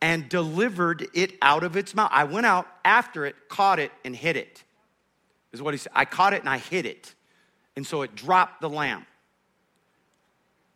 and 0.00 0.28
delivered 0.28 1.08
it 1.12 1.32
out 1.42 1.64
of 1.64 1.76
its 1.76 1.92
mouth. 1.92 2.10
I 2.12 2.22
went 2.22 2.46
out 2.46 2.68
after 2.84 3.26
it, 3.26 3.34
caught 3.48 3.80
it, 3.80 3.90
and 4.04 4.14
hit 4.14 4.36
it, 4.36 4.62
is 5.52 5.60
what 5.60 5.74
he 5.74 5.78
said. 5.78 5.92
I 5.96 6.04
caught 6.04 6.34
it 6.34 6.40
and 6.40 6.48
I 6.48 6.58
hit 6.58 6.86
it. 6.86 7.16
And 7.78 7.86
so 7.86 8.02
it 8.02 8.16
dropped 8.16 8.60
the 8.60 8.68
lamb. 8.68 9.06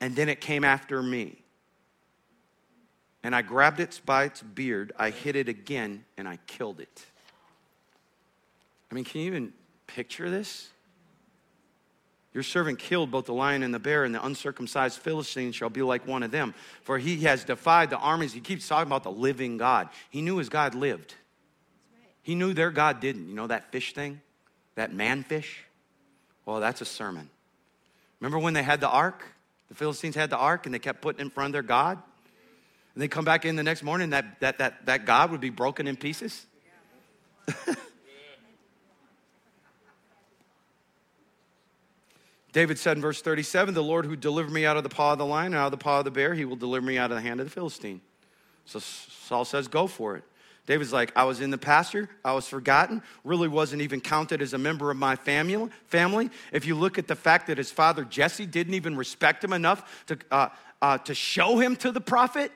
And 0.00 0.14
then 0.14 0.28
it 0.28 0.40
came 0.40 0.62
after 0.62 1.02
me. 1.02 1.36
And 3.24 3.34
I 3.34 3.42
grabbed 3.42 3.80
it 3.80 4.00
by 4.06 4.22
its 4.22 4.40
beard, 4.40 4.92
I 4.96 5.10
hit 5.10 5.34
it 5.34 5.48
again, 5.48 6.04
and 6.16 6.28
I 6.28 6.38
killed 6.46 6.78
it. 6.78 7.04
I 8.88 8.94
mean, 8.94 9.02
can 9.02 9.22
you 9.22 9.26
even 9.26 9.52
picture 9.88 10.30
this? 10.30 10.68
Your 12.34 12.44
servant 12.44 12.78
killed 12.78 13.10
both 13.10 13.26
the 13.26 13.34
lion 13.34 13.64
and 13.64 13.74
the 13.74 13.80
bear, 13.80 14.04
and 14.04 14.14
the 14.14 14.24
uncircumcised 14.24 15.00
Philistine 15.00 15.50
shall 15.50 15.70
be 15.70 15.82
like 15.82 16.06
one 16.06 16.22
of 16.22 16.30
them. 16.30 16.54
For 16.82 16.98
he 16.98 17.22
has 17.22 17.42
defied 17.42 17.90
the 17.90 17.98
armies. 17.98 18.32
He 18.32 18.40
keeps 18.40 18.68
talking 18.68 18.86
about 18.86 19.02
the 19.02 19.10
living 19.10 19.56
God. 19.56 19.88
He 20.08 20.22
knew 20.22 20.36
his 20.36 20.48
God 20.48 20.76
lived. 20.76 21.16
He 22.22 22.36
knew 22.36 22.54
their 22.54 22.70
God 22.70 23.00
didn't. 23.00 23.28
You 23.28 23.34
know 23.34 23.48
that 23.48 23.72
fish 23.72 23.92
thing? 23.92 24.20
That 24.76 24.94
man 24.94 25.24
fish? 25.24 25.64
Well, 26.46 26.60
that's 26.60 26.80
a 26.80 26.84
sermon. 26.84 27.30
Remember 28.20 28.38
when 28.38 28.54
they 28.54 28.62
had 28.62 28.80
the 28.80 28.88
ark? 28.88 29.24
The 29.68 29.74
Philistines 29.74 30.14
had 30.14 30.30
the 30.30 30.36
ark 30.36 30.66
and 30.66 30.74
they 30.74 30.78
kept 30.78 31.00
putting 31.00 31.20
it 31.20 31.22
in 31.22 31.30
front 31.30 31.48
of 31.48 31.52
their 31.52 31.62
God? 31.62 31.98
And 32.94 33.02
they 33.02 33.08
come 33.08 33.24
back 33.24 33.44
in 33.44 33.56
the 33.56 33.62
next 33.62 33.82
morning, 33.82 34.10
that, 34.10 34.40
that, 34.40 34.58
that, 34.58 34.86
that 34.86 35.06
God 35.06 35.30
would 35.30 35.40
be 35.40 35.50
broken 35.50 35.86
in 35.86 35.96
pieces? 35.96 36.44
David 42.52 42.78
said 42.78 42.98
in 42.98 43.02
verse 43.02 43.22
37 43.22 43.74
The 43.74 43.82
Lord 43.82 44.04
who 44.04 44.14
delivered 44.14 44.52
me 44.52 44.66
out 44.66 44.76
of 44.76 44.82
the 44.82 44.90
paw 44.90 45.12
of 45.12 45.18
the 45.18 45.26
lion 45.26 45.54
and 45.54 45.56
out 45.56 45.66
of 45.66 45.70
the 45.72 45.78
paw 45.78 46.00
of 46.00 46.04
the 46.04 46.10
bear, 46.10 46.34
he 46.34 46.44
will 46.44 46.56
deliver 46.56 46.84
me 46.84 46.98
out 46.98 47.10
of 47.10 47.16
the 47.16 47.22
hand 47.22 47.40
of 47.40 47.46
the 47.46 47.50
Philistine. 47.50 48.00
So 48.66 48.78
Saul 48.78 49.44
says, 49.44 49.68
Go 49.68 49.86
for 49.86 50.16
it. 50.16 50.24
David's 50.64 50.92
like, 50.92 51.10
I 51.16 51.24
was 51.24 51.40
in 51.40 51.50
the 51.50 51.58
pasture, 51.58 52.08
I 52.24 52.34
was 52.34 52.46
forgotten, 52.46 53.02
really 53.24 53.48
wasn't 53.48 53.82
even 53.82 54.00
counted 54.00 54.40
as 54.40 54.52
a 54.52 54.58
member 54.58 54.92
of 54.92 54.96
my 54.96 55.16
family. 55.16 55.70
Family. 55.86 56.30
If 56.52 56.66
you 56.66 56.76
look 56.76 56.98
at 56.98 57.08
the 57.08 57.16
fact 57.16 57.48
that 57.48 57.58
his 57.58 57.72
father 57.72 58.04
Jesse 58.04 58.46
didn't 58.46 58.74
even 58.74 58.96
respect 58.96 59.42
him 59.42 59.52
enough 59.52 60.04
to, 60.06 60.18
uh, 60.30 60.50
uh, 60.80 60.98
to 60.98 61.14
show 61.14 61.58
him 61.58 61.74
to 61.76 61.90
the 61.90 62.00
prophet. 62.00 62.52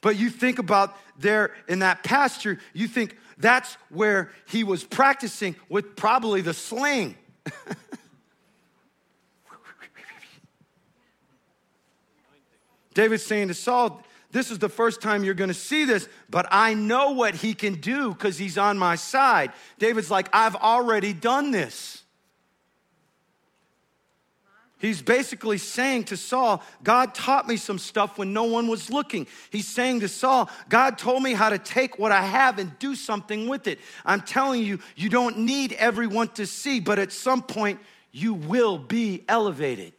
But 0.00 0.16
you 0.16 0.30
think 0.30 0.58
about 0.58 0.96
there 1.18 1.54
in 1.68 1.80
that 1.80 2.04
pasture, 2.04 2.58
you 2.72 2.88
think 2.88 3.16
that's 3.36 3.74
where 3.90 4.30
he 4.46 4.64
was 4.64 4.84
practicing 4.84 5.56
with 5.68 5.94
probably 5.94 6.40
the 6.40 6.54
sling. 6.54 7.16
David's 12.94 13.24
saying 13.24 13.48
to 13.48 13.54
Saul, 13.54 14.02
This 14.30 14.50
is 14.50 14.58
the 14.58 14.68
first 14.68 15.00
time 15.00 15.24
you're 15.24 15.34
gonna 15.34 15.54
see 15.54 15.84
this, 15.84 16.08
but 16.28 16.46
I 16.50 16.74
know 16.74 17.12
what 17.12 17.34
he 17.34 17.54
can 17.54 17.74
do 17.74 18.12
because 18.12 18.36
he's 18.36 18.58
on 18.58 18.78
my 18.78 18.94
side. 18.94 19.52
David's 19.78 20.10
like, 20.10 20.28
I've 20.32 20.56
already 20.56 21.12
done 21.12 21.50
this. 21.50 22.02
He's 24.80 25.02
basically 25.02 25.58
saying 25.58 26.04
to 26.04 26.16
Saul, 26.16 26.62
God 26.84 27.12
taught 27.12 27.48
me 27.48 27.56
some 27.56 27.80
stuff 27.80 28.16
when 28.16 28.32
no 28.32 28.44
one 28.44 28.68
was 28.68 28.90
looking. 28.90 29.26
He's 29.50 29.66
saying 29.66 30.00
to 30.00 30.08
Saul, 30.08 30.48
God 30.68 30.98
told 30.98 31.22
me 31.22 31.32
how 31.32 31.50
to 31.50 31.58
take 31.58 31.98
what 31.98 32.12
I 32.12 32.22
have 32.22 32.60
and 32.60 32.78
do 32.78 32.94
something 32.94 33.48
with 33.48 33.66
it. 33.66 33.80
I'm 34.04 34.20
telling 34.20 34.62
you, 34.62 34.78
you 34.94 35.08
don't 35.08 35.38
need 35.38 35.72
everyone 35.72 36.28
to 36.34 36.46
see, 36.46 36.78
but 36.78 37.00
at 37.00 37.10
some 37.10 37.42
point, 37.42 37.80
you 38.12 38.34
will 38.34 38.78
be 38.78 39.24
elevated. 39.28 39.94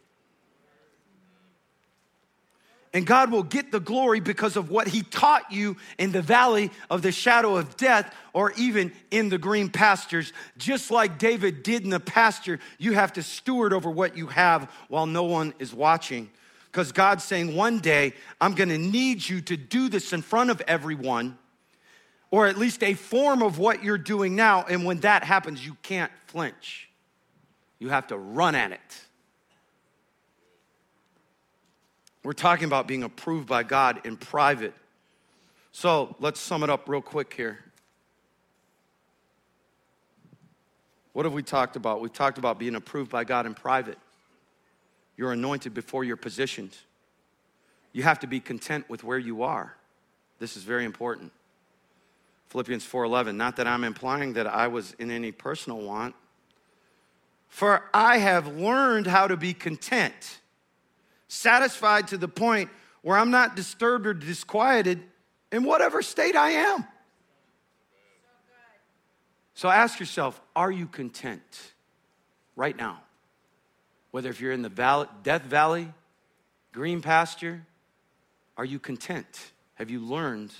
And 2.92 3.06
God 3.06 3.30
will 3.30 3.44
get 3.44 3.70
the 3.70 3.78
glory 3.78 4.18
because 4.18 4.56
of 4.56 4.68
what 4.68 4.88
He 4.88 5.02
taught 5.02 5.52
you 5.52 5.76
in 5.98 6.10
the 6.10 6.22
valley 6.22 6.70
of 6.90 7.02
the 7.02 7.12
shadow 7.12 7.56
of 7.56 7.76
death 7.76 8.12
or 8.32 8.52
even 8.56 8.92
in 9.12 9.28
the 9.28 9.38
green 9.38 9.68
pastures. 9.68 10.32
Just 10.58 10.90
like 10.90 11.18
David 11.18 11.62
did 11.62 11.84
in 11.84 11.90
the 11.90 12.00
pasture, 12.00 12.58
you 12.78 12.92
have 12.94 13.12
to 13.12 13.22
steward 13.22 13.72
over 13.72 13.88
what 13.88 14.16
you 14.16 14.26
have 14.26 14.70
while 14.88 15.06
no 15.06 15.22
one 15.22 15.54
is 15.60 15.72
watching. 15.72 16.30
Because 16.66 16.90
God's 16.90 17.22
saying, 17.22 17.54
one 17.54 17.78
day 17.78 18.12
I'm 18.40 18.54
gonna 18.54 18.78
need 18.78 19.28
you 19.28 19.40
to 19.42 19.56
do 19.56 19.88
this 19.88 20.12
in 20.12 20.22
front 20.22 20.50
of 20.50 20.60
everyone, 20.62 21.38
or 22.32 22.48
at 22.48 22.58
least 22.58 22.82
a 22.82 22.94
form 22.94 23.42
of 23.42 23.58
what 23.58 23.84
you're 23.84 23.98
doing 23.98 24.34
now. 24.34 24.64
And 24.68 24.84
when 24.84 25.00
that 25.00 25.22
happens, 25.22 25.64
you 25.64 25.76
can't 25.82 26.12
flinch, 26.26 26.88
you 27.78 27.88
have 27.88 28.08
to 28.08 28.18
run 28.18 28.56
at 28.56 28.72
it. 28.72 29.00
We're 32.22 32.32
talking 32.32 32.66
about 32.66 32.86
being 32.86 33.02
approved 33.02 33.48
by 33.48 33.62
God 33.62 34.00
in 34.04 34.16
private. 34.16 34.74
So 35.72 36.16
let's 36.20 36.38
sum 36.40 36.62
it 36.62 36.70
up 36.70 36.88
real 36.88 37.00
quick 37.00 37.32
here. 37.32 37.58
What 41.12 41.24
have 41.24 41.32
we 41.32 41.42
talked 41.42 41.76
about? 41.76 42.00
We've 42.00 42.12
talked 42.12 42.38
about 42.38 42.58
being 42.58 42.74
approved 42.74 43.10
by 43.10 43.24
God 43.24 43.46
in 43.46 43.54
private. 43.54 43.98
You're 45.16 45.32
anointed 45.32 45.74
before 45.74 46.04
you're 46.04 46.16
positioned. 46.16 46.76
You 47.92 48.02
have 48.04 48.20
to 48.20 48.26
be 48.26 48.38
content 48.38 48.88
with 48.88 49.02
where 49.02 49.18
you 49.18 49.42
are. 49.42 49.76
This 50.38 50.56
is 50.56 50.62
very 50.62 50.84
important. 50.84 51.32
Philippians 52.48 52.84
4:11, 52.84 53.36
not 53.36 53.56
that 53.56 53.66
I'm 53.66 53.84
implying 53.84 54.32
that 54.34 54.46
I 54.46 54.68
was 54.68 54.92
in 54.94 55.10
any 55.10 55.32
personal 55.32 55.80
want, 55.80 56.14
for 57.48 57.88
I 57.92 58.18
have 58.18 58.46
learned 58.56 59.06
how 59.06 59.26
to 59.26 59.36
be 59.36 59.54
content 59.54 60.40
satisfied 61.30 62.08
to 62.08 62.18
the 62.18 62.28
point 62.28 62.70
where 63.02 63.16
I'm 63.16 63.30
not 63.30 63.54
disturbed 63.54 64.06
or 64.06 64.12
disquieted 64.12 65.00
in 65.52 65.64
whatever 65.64 66.02
state 66.02 66.36
I 66.36 66.50
am. 66.50 66.84
So 69.54 69.68
ask 69.68 70.00
yourself 70.00 70.40
are 70.56 70.70
you 70.70 70.86
content 70.86 71.72
right 72.56 72.76
now? 72.76 73.00
Whether 74.10 74.28
if 74.28 74.40
you're 74.40 74.52
in 74.52 74.62
the 74.62 74.68
valley, 74.68 75.06
death 75.22 75.42
valley, 75.42 75.92
green 76.72 77.00
pasture, 77.00 77.64
are 78.56 78.64
you 78.64 78.78
content? 78.78 79.52
Have 79.74 79.88
you 79.88 80.00
learned 80.00 80.52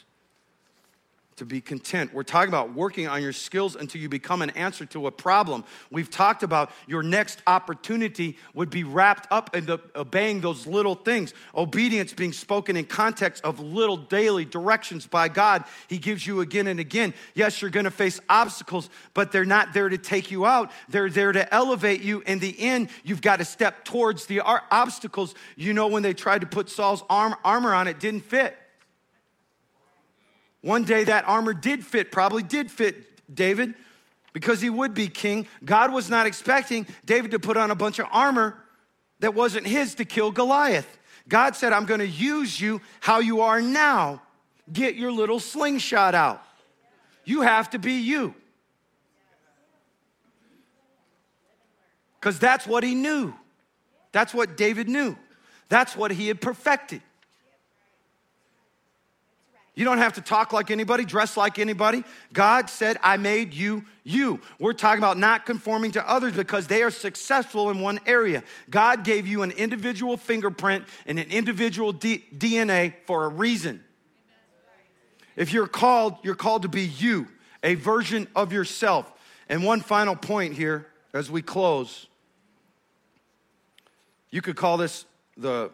to 1.40 1.46
be 1.46 1.60
content. 1.62 2.12
We're 2.12 2.22
talking 2.22 2.50
about 2.50 2.74
working 2.74 3.08
on 3.08 3.22
your 3.22 3.32
skills 3.32 3.74
until 3.74 3.98
you 3.98 4.10
become 4.10 4.42
an 4.42 4.50
answer 4.50 4.84
to 4.86 5.06
a 5.06 5.10
problem. 5.10 5.64
We've 5.90 6.10
talked 6.10 6.42
about 6.42 6.70
your 6.86 7.02
next 7.02 7.42
opportunity 7.46 8.36
would 8.52 8.68
be 8.68 8.84
wrapped 8.84 9.26
up 9.32 9.56
in 9.56 9.64
the, 9.64 9.78
obeying 9.96 10.42
those 10.42 10.66
little 10.66 10.94
things. 10.94 11.32
Obedience 11.54 12.12
being 12.12 12.34
spoken 12.34 12.76
in 12.76 12.84
context 12.84 13.42
of 13.42 13.58
little 13.58 13.96
daily 13.96 14.44
directions 14.44 15.06
by 15.06 15.28
God. 15.28 15.64
He 15.88 15.96
gives 15.96 16.26
you 16.26 16.42
again 16.42 16.66
and 16.66 16.78
again. 16.78 17.14
Yes, 17.34 17.62
you're 17.62 17.70
going 17.70 17.84
to 17.84 17.90
face 17.90 18.20
obstacles, 18.28 18.90
but 19.14 19.32
they're 19.32 19.46
not 19.46 19.72
there 19.72 19.88
to 19.88 19.96
take 19.96 20.30
you 20.30 20.44
out. 20.44 20.70
They're 20.90 21.08
there 21.08 21.32
to 21.32 21.54
elevate 21.54 22.02
you. 22.02 22.20
In 22.26 22.38
the 22.38 22.54
end, 22.60 22.90
you've 23.02 23.22
got 23.22 23.38
to 23.38 23.46
step 23.46 23.86
towards 23.86 24.26
the 24.26 24.40
obstacles. 24.40 25.34
You 25.56 25.72
know, 25.72 25.88
when 25.88 26.02
they 26.02 26.12
tried 26.12 26.42
to 26.42 26.46
put 26.46 26.68
Saul's 26.68 27.02
arm, 27.08 27.34
armor 27.42 27.72
on, 27.72 27.88
it 27.88 27.98
didn't 27.98 28.26
fit. 28.26 28.59
One 30.62 30.84
day 30.84 31.04
that 31.04 31.26
armor 31.26 31.54
did 31.54 31.84
fit, 31.84 32.12
probably 32.12 32.42
did 32.42 32.70
fit 32.70 33.34
David 33.34 33.74
because 34.32 34.60
he 34.60 34.70
would 34.70 34.94
be 34.94 35.08
king. 35.08 35.46
God 35.64 35.92
was 35.92 36.10
not 36.10 36.26
expecting 36.26 36.86
David 37.04 37.30
to 37.32 37.38
put 37.38 37.56
on 37.56 37.70
a 37.70 37.74
bunch 37.74 37.98
of 37.98 38.06
armor 38.10 38.56
that 39.20 39.34
wasn't 39.34 39.66
his 39.66 39.94
to 39.96 40.04
kill 40.04 40.30
Goliath. 40.30 40.98
God 41.28 41.56
said, 41.56 41.72
I'm 41.72 41.86
going 41.86 42.00
to 42.00 42.06
use 42.06 42.60
you 42.60 42.80
how 43.00 43.20
you 43.20 43.40
are 43.40 43.60
now. 43.60 44.22
Get 44.72 44.96
your 44.96 45.12
little 45.12 45.40
slingshot 45.40 46.14
out. 46.14 46.42
You 47.24 47.42
have 47.42 47.70
to 47.70 47.78
be 47.78 47.94
you. 47.94 48.34
Because 52.18 52.38
that's 52.38 52.66
what 52.66 52.84
he 52.84 52.94
knew. 52.94 53.34
That's 54.12 54.34
what 54.34 54.56
David 54.56 54.88
knew. 54.88 55.16
That's 55.68 55.96
what 55.96 56.10
he 56.10 56.28
had 56.28 56.40
perfected. 56.40 57.02
You 59.74 59.84
don't 59.84 59.98
have 59.98 60.14
to 60.14 60.20
talk 60.20 60.52
like 60.52 60.70
anybody, 60.70 61.04
dress 61.04 61.36
like 61.36 61.58
anybody. 61.58 62.04
God 62.32 62.68
said, 62.68 62.98
I 63.02 63.16
made 63.16 63.54
you 63.54 63.84
you. 64.02 64.40
We're 64.58 64.72
talking 64.72 64.98
about 64.98 65.16
not 65.16 65.46
conforming 65.46 65.92
to 65.92 66.08
others 66.08 66.34
because 66.34 66.66
they 66.66 66.82
are 66.82 66.90
successful 66.90 67.70
in 67.70 67.80
one 67.80 68.00
area. 68.04 68.42
God 68.68 69.04
gave 69.04 69.26
you 69.26 69.42
an 69.42 69.52
individual 69.52 70.16
fingerprint 70.16 70.84
and 71.06 71.18
an 71.18 71.30
individual 71.30 71.92
D- 71.92 72.24
DNA 72.36 72.94
for 73.06 73.24
a 73.24 73.28
reason. 73.28 73.82
If 75.36 75.52
you're 75.52 75.68
called, 75.68 76.16
you're 76.22 76.34
called 76.34 76.62
to 76.62 76.68
be 76.68 76.82
you, 76.82 77.28
a 77.62 77.76
version 77.76 78.26
of 78.34 78.52
yourself. 78.52 79.10
And 79.48 79.64
one 79.64 79.80
final 79.80 80.16
point 80.16 80.54
here 80.54 80.88
as 81.14 81.30
we 81.30 81.42
close. 81.42 82.08
You 84.30 84.42
could 84.42 84.56
call 84.56 84.76
this 84.76 85.06
the 85.36 85.70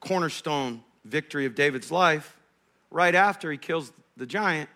cornerstone 0.00 0.82
victory 1.04 1.46
of 1.46 1.54
David's 1.54 1.92
life 1.92 2.36
right 2.90 3.14
after 3.14 3.50
he 3.50 3.58
kills 3.58 3.92
the 4.16 4.26
giant, 4.26 4.68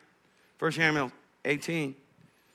1 0.58 0.72
Samuel 0.72 1.12
18, 1.44 1.94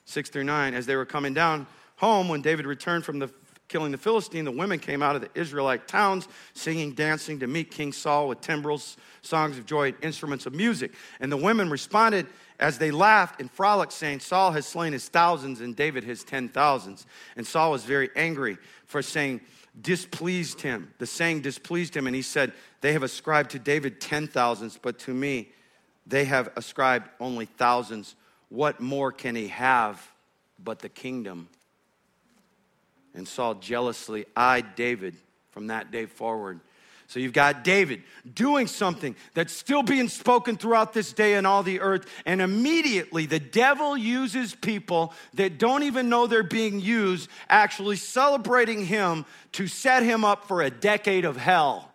6 0.06 0.30
through 0.30 0.44
9, 0.44 0.74
as 0.74 0.86
they 0.86 0.96
were 0.96 1.06
coming 1.06 1.34
down 1.34 1.66
home, 1.98 2.28
when 2.28 2.42
David 2.42 2.66
returned 2.66 3.06
from 3.06 3.20
the 3.20 3.30
killing 3.68 3.92
the 3.92 3.98
Philistine, 3.98 4.46
the 4.46 4.52
women 4.52 4.80
came 4.80 5.02
out 5.02 5.16
of 5.16 5.22
the 5.22 5.30
Israelite 5.34 5.88
towns, 5.88 6.28
singing, 6.54 6.94
dancing 6.94 7.40
to 7.40 7.48
meet 7.48 7.72
King 7.72 7.92
Saul 7.92 8.28
with 8.28 8.42
timbrels, 8.42 8.98
songs 9.22 9.58
of 9.58 9.66
joy, 9.66 9.88
and 9.88 9.96
instruments 10.04 10.46
of 10.46 10.54
music. 10.54 10.94
And 11.20 11.32
the 11.32 11.38
women 11.38 11.70
responded 11.70 12.28
as 12.60 12.78
they 12.78 12.92
laughed 12.92 13.42
and 13.42 13.52
frolicked, 13.52 13.92
saying, 13.92 14.20
Saul 14.20 14.52
has 14.52 14.66
slain 14.66 14.94
his 14.94 15.10
thousands 15.10 15.62
and 15.62 15.76
David 15.76 16.04
his 16.04 16.24
ten 16.24 16.48
thousands. 16.48 17.06
And 17.36 17.46
Saul 17.46 17.72
was 17.72 17.84
very 17.84 18.10
angry 18.16 18.58
for 18.86 19.02
saying, 19.02 19.42
displeased 19.82 20.62
him. 20.62 20.94
The 21.00 21.06
saying 21.06 21.42
displeased 21.42 21.96
him, 21.96 22.08
and 22.08 22.16
he 22.16 22.22
said, 22.22 22.54
They 22.82 22.94
have 22.94 23.04
ascribed 23.04 23.52
to 23.52 23.60
David 23.60 24.00
ten 24.00 24.28
thousands, 24.28 24.80
but 24.82 25.00
to 25.00 25.14
me 25.14 25.50
they 26.08 26.26
have 26.26 26.50
ascribed 26.56 27.10
only 27.20 27.46
thousands. 27.46 28.16
What 28.50 28.80
more 28.80 29.12
can 29.12 29.36
he 29.36 29.48
have 29.48 30.02
but 30.64 30.80
the 30.80 30.90
kingdom? 30.90 31.50
And 33.14 33.28
Saul 33.28 33.56
jealously 33.56 34.26
eyed 34.36 34.76
David 34.76 35.16
from 35.52 35.68
that 35.68 35.92
day 35.92 36.06
forward. 36.06 36.60
So 37.08 37.20
you've 37.20 37.34
got 37.34 37.64
David 37.64 38.04
doing 38.34 38.68
something 38.68 39.16
that's 39.34 39.54
still 39.54 39.84
being 39.84 40.10
spoken 40.10 40.58
throughout 40.58 40.92
this 40.94 41.14
day 41.14 41.36
and 41.36 41.46
all 41.46 41.62
the 41.62 41.80
earth. 41.80 42.08
And 42.26 42.42
immediately 42.42 43.26
the 43.26 43.40
devil 43.40 43.96
uses 43.96 44.56
people 44.56 45.14
that 45.36 45.60
don't 45.60 45.84
even 45.84 46.10
know 46.10 46.26
they're 46.26 46.44
being 46.44 46.80
used, 46.80 47.30
actually 47.48 47.98
celebrating 47.98 48.86
him 48.86 49.26
to 49.54 49.68
set 49.68 50.04
him 50.04 50.26
up 50.26 50.48
for 50.48 50.62
a 50.62 50.72
decade 50.72 51.26
of 51.26 51.38
hell. 51.38 51.92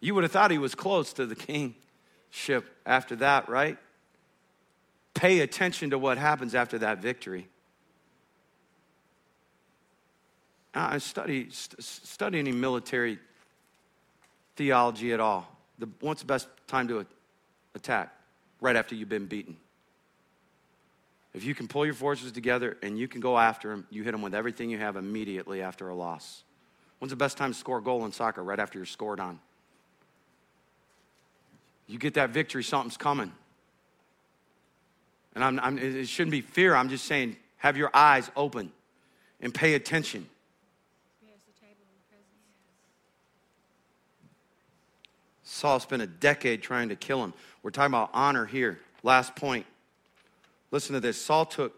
You 0.00 0.14
would 0.14 0.24
have 0.24 0.32
thought 0.32 0.50
he 0.50 0.58
was 0.58 0.74
close 0.74 1.12
to 1.14 1.26
the 1.26 1.36
kingship 1.36 2.64
after 2.86 3.16
that, 3.16 3.48
right? 3.50 3.76
Pay 5.12 5.40
attention 5.40 5.90
to 5.90 5.98
what 5.98 6.16
happens 6.16 6.54
after 6.54 6.78
that 6.78 7.02
victory. 7.02 7.48
I 10.74 10.98
study 10.98 11.48
st- 11.50 11.82
study 11.82 12.38
any 12.38 12.52
military 12.52 13.18
theology 14.56 15.12
at 15.12 15.20
all. 15.20 15.48
The, 15.78 15.88
what's 16.00 16.20
the 16.20 16.26
best 16.26 16.48
time 16.68 16.86
to 16.88 17.06
attack 17.74 18.14
right 18.60 18.76
after 18.76 18.94
you've 18.94 19.08
been 19.08 19.26
beaten. 19.26 19.56
If 21.32 21.44
you 21.44 21.54
can 21.54 21.68
pull 21.68 21.84
your 21.84 21.94
forces 21.94 22.32
together 22.32 22.76
and 22.82 22.98
you 22.98 23.06
can 23.06 23.20
go 23.20 23.38
after 23.38 23.70
them, 23.70 23.86
you 23.90 24.02
hit 24.02 24.12
them 24.12 24.22
with 24.22 24.34
everything 24.34 24.68
you 24.70 24.78
have 24.78 24.96
immediately 24.96 25.62
after 25.62 25.88
a 25.88 25.94
loss. 25.94 26.42
When's 26.98 27.10
the 27.10 27.16
best 27.16 27.36
time 27.36 27.52
to 27.52 27.58
score 27.58 27.78
a 27.78 27.82
goal 27.82 28.04
in 28.04 28.12
soccer? 28.12 28.42
Right 28.42 28.58
after 28.58 28.78
you're 28.78 28.86
scored 28.86 29.20
on. 29.20 29.38
You 31.86 31.98
get 31.98 32.14
that 32.14 32.30
victory, 32.30 32.62
something's 32.62 32.96
coming. 32.96 33.32
And 35.34 35.44
I'm, 35.44 35.60
I'm, 35.60 35.78
it 35.78 36.08
shouldn't 36.08 36.32
be 36.32 36.40
fear. 36.40 36.74
I'm 36.74 36.88
just 36.88 37.04
saying, 37.04 37.36
have 37.58 37.76
your 37.76 37.90
eyes 37.94 38.30
open 38.36 38.72
and 39.40 39.54
pay 39.54 39.74
attention. 39.74 40.28
Saul 45.50 45.80
spent 45.80 46.00
a 46.00 46.06
decade 46.06 46.62
trying 46.62 46.90
to 46.90 46.96
kill 46.96 47.24
him. 47.24 47.34
We're 47.64 47.72
talking 47.72 47.90
about 47.90 48.10
honor 48.14 48.46
here. 48.46 48.78
Last 49.02 49.34
point. 49.34 49.66
Listen 50.70 50.94
to 50.94 51.00
this. 51.00 51.20
Saul 51.20 51.44
took, 51.44 51.74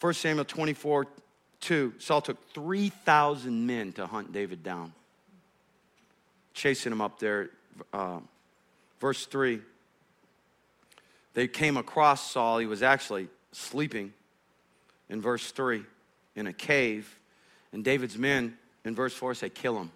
1 0.00 0.14
Samuel 0.14 0.44
24, 0.44 1.08
2, 1.60 1.94
Saul 1.98 2.20
took 2.20 2.38
3,000 2.52 3.66
men 3.66 3.92
to 3.94 4.06
hunt 4.06 4.32
David 4.32 4.62
down, 4.62 4.92
chasing 6.54 6.92
him 6.92 7.00
up 7.00 7.18
there. 7.18 7.50
Uh, 7.92 8.20
verse 9.00 9.26
3, 9.26 9.60
they 11.34 11.48
came 11.48 11.76
across 11.76 12.30
Saul. 12.30 12.58
He 12.58 12.66
was 12.66 12.84
actually 12.84 13.26
sleeping 13.50 14.12
in 15.10 15.20
verse 15.20 15.50
3 15.50 15.82
in 16.36 16.46
a 16.46 16.52
cave. 16.52 17.18
And 17.72 17.84
David's 17.84 18.16
men 18.16 18.56
in 18.84 18.94
verse 18.94 19.14
4 19.14 19.34
say, 19.34 19.48
Kill 19.48 19.76
him. 19.76 19.90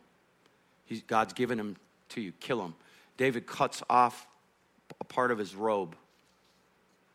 He's, 0.85 1.01
God's 1.03 1.33
given 1.33 1.61
him 1.61 1.77
to 2.09 2.21
you. 2.21 2.33
Kill 2.41 2.61
him. 2.61 2.75
David 3.21 3.47
cuts 3.47 3.83
off 3.91 4.27
a 4.99 5.05
part 5.05 5.31
of 5.31 5.37
his 5.37 5.55
robe, 5.55 5.95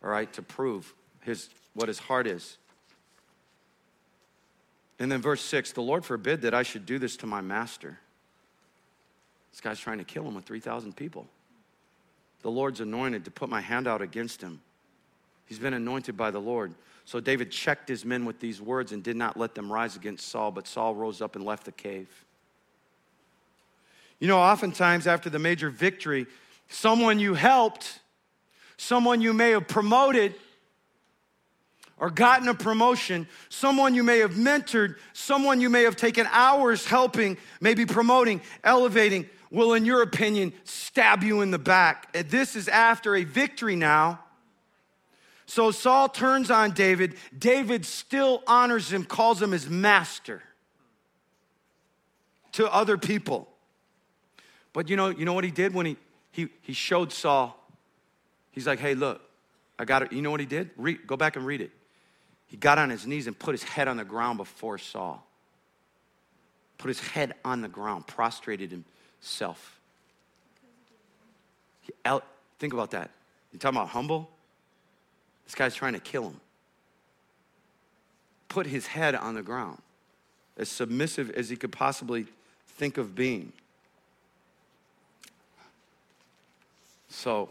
all 0.03 0.09
right, 0.11 0.31
to 0.33 0.43
prove 0.43 0.93
his, 1.21 1.49
what 1.73 1.87
his 1.87 1.97
heart 1.97 2.27
is. 2.27 2.59
And 4.99 5.11
then 5.11 5.19
verse 5.19 5.41
6 5.41 5.71
the 5.71 5.81
Lord 5.81 6.05
forbid 6.05 6.43
that 6.43 6.53
I 6.53 6.61
should 6.61 6.85
do 6.85 6.99
this 6.99 7.17
to 7.17 7.25
my 7.25 7.41
master. 7.41 7.97
This 9.51 9.61
guy's 9.61 9.79
trying 9.79 9.97
to 9.97 10.03
kill 10.03 10.27
him 10.27 10.35
with 10.35 10.45
3,000 10.45 10.95
people. 10.95 11.25
The 12.43 12.51
Lord's 12.51 12.81
anointed 12.81 13.25
to 13.25 13.31
put 13.31 13.49
my 13.49 13.61
hand 13.61 13.87
out 13.87 14.03
against 14.03 14.41
him. 14.41 14.61
He's 15.47 15.57
been 15.57 15.73
anointed 15.73 16.15
by 16.15 16.29
the 16.29 16.37
Lord. 16.37 16.75
So 17.05 17.19
David 17.19 17.49
checked 17.49 17.89
his 17.89 18.05
men 18.05 18.25
with 18.25 18.39
these 18.39 18.61
words 18.61 18.91
and 18.91 19.01
did 19.01 19.15
not 19.15 19.37
let 19.37 19.55
them 19.55 19.73
rise 19.73 19.95
against 19.95 20.27
Saul, 20.27 20.51
but 20.51 20.67
Saul 20.67 20.93
rose 20.93 21.19
up 21.19 21.35
and 21.35 21.43
left 21.43 21.65
the 21.65 21.71
cave. 21.71 22.24
You 24.25 24.29
know, 24.29 24.39
oftentimes 24.39 25.05
after 25.05 25.29
the 25.29 25.37
major 25.37 25.69
victory, 25.69 26.25
someone 26.67 27.19
you 27.19 27.35
helped, 27.35 27.99
someone 28.75 29.21
you 29.21 29.33
may 29.33 29.51
have 29.51 29.67
promoted, 29.67 30.33
or 31.99 32.09
gotten 32.09 32.47
a 32.47 32.55
promotion, 32.55 33.27
someone 33.49 33.93
you 33.93 34.01
may 34.01 34.17
have 34.17 34.31
mentored, 34.31 34.95
someone 35.13 35.61
you 35.61 35.69
may 35.69 35.83
have 35.83 35.95
taken 35.95 36.25
hours 36.31 36.87
helping, 36.87 37.37
maybe 37.61 37.85
promoting, 37.85 38.41
elevating, 38.63 39.29
will, 39.51 39.75
in 39.75 39.85
your 39.85 40.01
opinion, 40.01 40.53
stab 40.63 41.21
you 41.21 41.41
in 41.41 41.51
the 41.51 41.59
back. 41.59 42.11
This 42.27 42.55
is 42.55 42.67
after 42.67 43.15
a 43.15 43.25
victory 43.25 43.75
now. 43.75 44.21
So 45.45 45.69
Saul 45.69 46.09
turns 46.09 46.49
on 46.49 46.71
David. 46.71 47.13
David 47.37 47.85
still 47.85 48.41
honors 48.47 48.91
him, 48.91 49.05
calls 49.05 49.39
him 49.39 49.51
his 49.51 49.69
master 49.69 50.41
to 52.53 52.73
other 52.73 52.97
people. 52.97 53.51
But 54.75 54.89
you 54.89 54.97
know, 54.97 55.07
you 55.07 55.23
know 55.23 55.31
what 55.31 55.45
he 55.45 55.51
did 55.51 55.73
when 55.73 55.85
he, 55.85 55.95
he, 56.33 56.49
he 56.61 56.73
showed 56.73 57.13
Saul? 57.13 57.57
He's 58.51 58.67
like, 58.67 58.77
hey, 58.77 58.93
look, 58.93 59.21
I 59.79 59.85
got 59.85 60.01
it. 60.01 60.11
You 60.11 60.21
know 60.21 60.31
what 60.31 60.41
he 60.41 60.45
did? 60.45 60.69
Read, 60.75 61.07
go 61.07 61.15
back 61.15 61.37
and 61.37 61.45
read 61.45 61.61
it. 61.61 61.71
He 62.47 62.57
got 62.57 62.77
on 62.77 62.89
his 62.89 63.07
knees 63.07 63.25
and 63.25 63.39
put 63.39 63.53
his 63.53 63.63
head 63.63 63.87
on 63.87 63.95
the 63.95 64.03
ground 64.03 64.37
before 64.37 64.77
Saul. 64.77 65.25
Put 66.77 66.89
his 66.89 66.99
head 66.99 67.35
on 67.45 67.61
the 67.61 67.69
ground, 67.69 68.05
prostrated 68.05 68.83
himself. 69.21 69.79
He, 71.83 71.93
think 72.59 72.73
about 72.73 72.91
that. 72.91 73.11
You 73.53 73.59
talking 73.59 73.77
about 73.77 73.87
humble? 73.87 74.29
This 75.45 75.55
guy's 75.55 75.73
trying 75.73 75.93
to 75.93 76.01
kill 76.01 76.23
him. 76.23 76.41
Put 78.49 78.67
his 78.67 78.87
head 78.87 79.15
on 79.15 79.35
the 79.35 79.41
ground, 79.41 79.81
as 80.57 80.67
submissive 80.67 81.29
as 81.29 81.47
he 81.47 81.55
could 81.55 81.71
possibly 81.71 82.25
think 82.67 82.97
of 82.97 83.15
being. 83.15 83.53
So, 87.15 87.47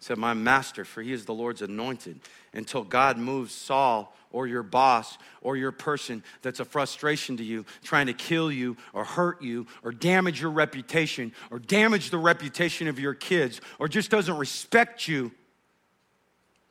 said, 0.00 0.18
My 0.18 0.34
master, 0.34 0.84
for 0.84 1.00
he 1.00 1.12
is 1.12 1.24
the 1.24 1.32
Lord's 1.32 1.62
anointed. 1.62 2.18
Until 2.52 2.82
God 2.82 3.16
moves 3.16 3.54
Saul 3.54 4.14
or 4.32 4.46
your 4.46 4.64
boss 4.64 5.18
or 5.40 5.56
your 5.56 5.72
person 5.72 6.24
that's 6.42 6.58
a 6.58 6.64
frustration 6.64 7.36
to 7.36 7.44
you, 7.44 7.64
trying 7.84 8.06
to 8.06 8.12
kill 8.12 8.50
you 8.50 8.76
or 8.92 9.04
hurt 9.04 9.40
you 9.40 9.66
or 9.84 9.92
damage 9.92 10.40
your 10.40 10.50
reputation 10.50 11.32
or 11.50 11.58
damage 11.58 12.10
the 12.10 12.18
reputation 12.18 12.88
of 12.88 12.98
your 12.98 13.14
kids 13.14 13.60
or 13.78 13.88
just 13.88 14.10
doesn't 14.10 14.36
respect 14.36 15.06
you, 15.06 15.30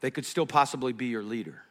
they 0.02 0.12
could 0.12 0.26
still 0.26 0.46
possibly 0.46 0.92
be 0.92 1.06
your 1.06 1.24
leader. 1.24 1.65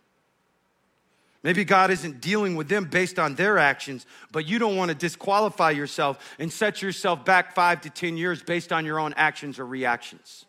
Maybe 1.45 1.63
God 1.67 1.91
isn't 1.91 2.23
dealing 2.23 2.57
with 2.57 2.71
them 2.71 2.87
based 2.87 3.19
on 3.19 3.35
their 3.35 3.59
actions, 3.59 4.07
but 4.33 4.47
you 4.47 4.59
don't 4.59 4.77
want 4.77 4.89
to 4.89 4.95
disqualify 4.95 5.73
yourself 5.73 6.19
and 6.39 6.51
set 6.51 6.81
yourself 6.81 7.27
back 7.27 7.55
five 7.55 7.83
to 7.83 7.91
10 7.91 8.17
years 8.17 8.43
based 8.43 8.73
on 8.73 8.87
your 8.87 8.99
own 8.99 9.13
actions 9.15 9.59
or 9.59 9.67
reactions. 9.67 10.47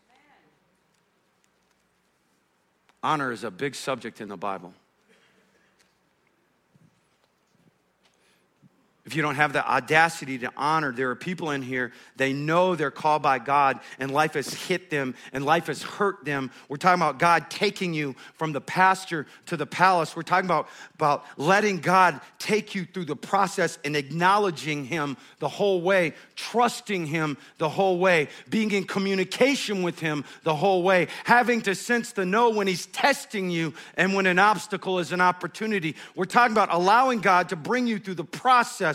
Honor 3.04 3.34
is 3.34 3.44
a 3.44 3.52
big 3.52 3.76
subject 3.76 4.22
in 4.22 4.30
the 4.30 4.38
Bible. 4.38 4.74
If 9.06 9.16
you 9.16 9.22
don't 9.22 9.36
have 9.36 9.54
the 9.54 9.64
audacity 9.64 10.40
to 10.40 10.52
honor, 10.58 10.92
there 10.92 11.12
are 11.12 11.16
people 11.16 11.52
in 11.52 11.62
here, 11.62 11.92
they 12.16 12.34
know 12.34 12.76
they're 12.76 12.90
called 12.90 13.22
by 13.22 13.38
God 13.38 13.80
and 14.00 14.10
life 14.10 14.34
has 14.34 14.52
hit 14.52 14.90
them 14.90 15.14
and 15.32 15.46
life 15.46 15.68
has 15.68 15.84
hurt 15.84 16.26
them. 16.26 16.50
We're 16.70 16.78
talking 16.78 17.00
about 17.00 17.20
God 17.20 17.52
taking 17.52 17.94
you 17.94 18.16
from 18.34 18.52
the 18.52 18.62
pasture 18.62 19.28
to 19.46 19.58
the 19.58 19.68
palace. 19.68 20.16
We're 20.16 20.24
talking 20.24 20.48
about, 20.48 20.70
about 20.96 21.24
letting 21.38 21.82
God 21.82 22.20
take 22.40 22.74
you 22.74 22.84
through 22.84 23.06
the 23.06 23.16
process 23.16 23.78
and 23.86 23.96
acknowledging 23.96 24.86
Him 24.86 25.18
the 25.38 25.50
whole 25.50 25.82
way, 25.82 26.14
trusting 26.36 27.06
Him 27.06 27.38
the 27.60 27.70
whole 27.70 28.00
way, 28.00 28.28
being 28.50 28.72
in 28.72 28.86
communication 28.86 29.84
with 29.84 30.00
Him 30.00 30.26
the 30.42 30.56
whole 30.56 30.82
way, 30.82 31.10
having 31.26 31.62
to 31.62 31.76
sense 31.76 32.12
the 32.12 32.26
know 32.26 32.50
when 32.50 32.66
He's 32.66 32.88
testing 32.88 33.52
you 33.52 33.76
and 33.98 34.16
when 34.16 34.26
an 34.26 34.40
obstacle 34.40 34.98
is 34.98 35.12
an 35.12 35.22
opportunity. 35.22 35.96
We're 36.16 36.26
talking 36.26 36.54
about 36.54 36.74
allowing 36.74 37.20
God 37.20 37.50
to 37.50 37.56
bring 37.56 37.86
you 37.86 38.00
through 38.00 38.16
the 38.16 38.24
process 38.24 38.95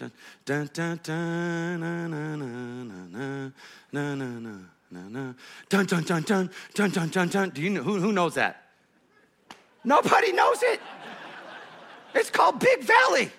na, 0.00 0.10
na, 0.46 0.64
na, 0.76 1.76
na, 1.76 2.36
na, 2.36 3.52
na, 3.92 4.14
na, 4.14 4.60
na, 4.90 5.08
na, 5.08 5.34
dun, 5.68 5.86
dun, 5.86 6.02
dun, 6.04 6.22
dun, 6.22 6.50
dun, 6.74 6.90
dun, 6.90 7.08
dun, 7.08 7.28
dun. 7.28 7.50
Do 7.50 7.62
you 7.62 7.70
know 7.70 7.82
who, 7.82 7.98
who 7.98 8.12
knows 8.12 8.34
that? 8.34 8.62
Nobody 9.84 10.32
knows 10.32 10.62
it. 10.62 10.80
It's 12.14 12.30
called 12.30 12.60
Big 12.60 12.82
Valley. 12.82 13.30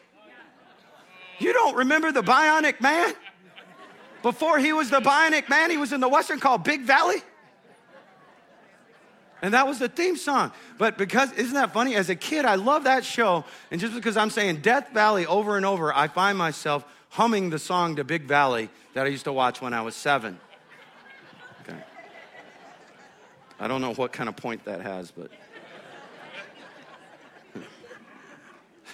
You 1.40 1.54
don't 1.54 1.76
remember 1.76 2.12
the 2.12 2.24
Bionic 2.24 2.82
Man? 2.82 3.14
Before 4.22 4.58
he 4.58 4.74
was 4.74 4.90
the 4.90 5.00
Bionic 5.00 5.50
Man, 5.50 5.70
he 5.70 5.78
was 5.78 5.92
in 5.94 6.00
the 6.00 6.08
Western 6.08 6.40
called 6.40 6.64
Big 6.64 6.82
Valley. 6.82 7.22
And 9.44 9.54
that 9.54 9.68
was 9.68 9.78
the 9.78 9.90
theme 9.90 10.16
song. 10.16 10.54
But 10.78 10.98
because, 10.98 11.34
isn't 11.34 11.54
that 11.54 11.74
funny? 11.74 11.96
As 11.96 12.10
a 12.10 12.16
kid, 12.16 12.46
I 12.46 12.56
love 12.56 12.86
that 12.86 13.04
show. 13.04 13.44
And 13.72 13.82
just 13.82 13.94
because 13.94 14.16
I'm 14.16 14.30
saying 14.30 14.62
Death 14.62 14.94
Valley 14.94 15.26
over 15.26 15.58
and 15.58 15.66
over, 15.66 15.94
I 15.94 16.08
find 16.08 16.38
myself 16.38 16.86
humming 17.10 17.50
the 17.50 17.60
song 17.60 17.98
to 17.98 18.06
Big 18.06 18.24
Valley 18.24 18.70
that 18.94 19.06
I 19.06 19.10
used 19.10 19.26
to 19.26 19.34
watch 19.34 19.62
when 19.62 19.74
I 19.74 19.82
was 19.82 19.98
seven. 19.98 20.40
Okay. 21.62 21.78
I 23.60 23.68
don't 23.68 23.82
know 23.82 23.94
what 23.96 24.14
kind 24.14 24.30
of 24.30 24.38
point 24.38 24.64
that 24.64 24.80
has, 24.80 25.12
but. 25.12 25.30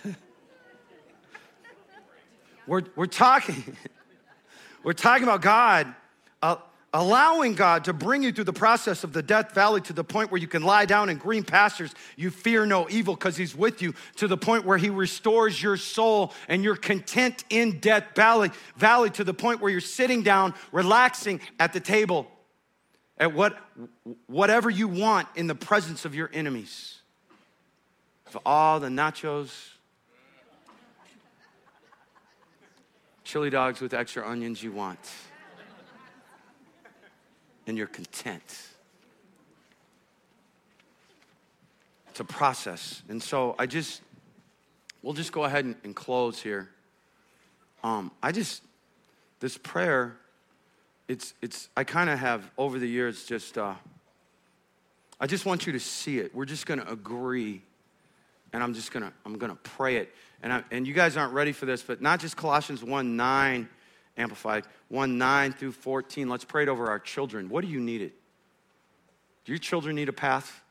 we're, 2.66 2.82
we're 2.96 3.06
talking. 3.06 3.78
We're 4.82 4.94
talking 4.94 5.24
about 5.24 5.42
God 5.42 5.94
uh, 6.42 6.56
allowing 6.94 7.54
God 7.54 7.86
to 7.86 7.94
bring 7.94 8.24
you 8.24 8.32
through 8.32 8.46
the 8.46 8.54
process 8.54 9.04
of 9.04 9.14
the 9.14 9.22
death 9.22 9.54
valley 9.54 9.82
to 9.82 9.94
the 9.94 10.04
point 10.04 10.32
where 10.32 10.42
you 10.42 10.48
can 10.48 10.64
lie 10.64 10.86
down 10.86 11.10
in 11.10 11.18
green 11.18 11.44
pastures. 11.44 11.94
You 12.16 12.32
fear 12.32 12.66
no 12.66 12.90
evil 12.90 13.16
because 13.16 13.38
He's 13.38 13.56
with 13.56 13.82
you, 13.82 13.94
to 14.16 14.28
the 14.28 14.38
point 14.38 14.66
where 14.66 14.78
He 14.78 14.90
restores 14.90 15.62
your 15.62 15.78
soul 15.78 16.34
and 16.48 16.64
you're 16.64 16.76
content 16.76 17.44
in 17.50 17.80
death 17.80 18.16
valley, 18.16 18.52
valley 18.76 19.10
to 19.12 19.24
the 19.24 19.34
point 19.34 19.62
where 19.62 19.72
you're 19.72 19.82
sitting 19.82 20.24
down, 20.24 20.54
relaxing 20.72 21.42
at 21.60 21.74
the 21.74 21.80
table 21.80 22.28
at 23.18 23.34
what, 23.34 23.58
whatever 24.28 24.70
you 24.70 24.88
want 24.88 25.28
in 25.36 25.48
the 25.48 25.56
presence 25.56 26.06
of 26.06 26.16
your 26.16 26.30
enemies. 26.34 27.00
For 28.26 28.42
all 28.46 28.80
the 28.80 28.88
nachos, 28.88 29.52
chili 33.24 33.50
dogs 33.50 33.82
with 33.82 33.94
extra 33.94 34.28
onions 34.28 34.64
you 34.64 34.72
want 34.72 35.00
and 37.70 37.78
you're 37.78 37.88
content. 37.88 38.58
It's 42.10 42.20
a 42.20 42.24
process. 42.24 43.04
And 43.08 43.22
so 43.22 43.56
I 43.60 43.68
just, 43.68 44.02
we'll 45.04 45.14
just 45.14 45.32
go 45.32 45.44
ahead 45.44 45.66
and, 45.66 45.76
and 45.84 45.96
close 45.96 46.42
here. 46.42 46.70
Um, 47.84 48.12
I 48.24 48.32
just, 48.32 48.64
this 49.40 49.58
prayer, 49.58 50.18
it's, 51.08 51.36
it's, 51.42 51.70
I 51.78 51.84
kind 51.84 52.10
of 52.10 52.18
have 52.18 52.50
over 52.58 52.80
the 52.80 52.88
years 52.88 53.26
just, 53.26 53.58
uh, 53.58 53.76
I 55.20 55.28
just 55.28 55.46
want 55.46 55.68
you 55.68 55.74
to 55.74 55.80
see 55.80 56.18
it. 56.18 56.34
We're 56.34 56.46
just 56.46 56.66
going 56.66 56.80
to 56.80 56.92
agree, 56.92 57.62
and 58.52 58.64
I'm 58.64 58.74
just 58.74 58.92
going 58.92 59.04
to, 59.04 59.14
I'm 59.26 59.38
going 59.38 59.52
to 59.52 59.58
pray 59.58 59.98
it. 59.98 60.14
And, 60.42 60.52
I, 60.52 60.64
and 60.72 60.88
you 60.88 60.94
guys 60.96 61.18
aren't 61.18 61.34
ready 61.34 61.52
for 61.52 61.68
this, 61.68 61.84
but 61.84 62.02
not 62.02 62.20
just 62.20 62.36
Colossians 62.36 62.84
1 62.84 63.16
9 63.16 63.70
Amplified, 64.18 64.66
1 64.90 65.18
9 65.18 65.54
through 65.54 65.72
14. 65.72 66.28
Let's 66.30 66.44
pray 66.44 66.64
it 66.64 66.70
over 66.70 66.88
our 66.88 67.00
children. 67.00 67.50
What 67.50 67.62
do 67.62 67.68
you 67.68 67.80
need 67.80 68.02
it? 68.02 68.14
Do 69.46 69.52
your 69.52 69.60
children 69.60 69.96
need 69.96 70.10
a 70.10 70.14
path? 70.14 70.62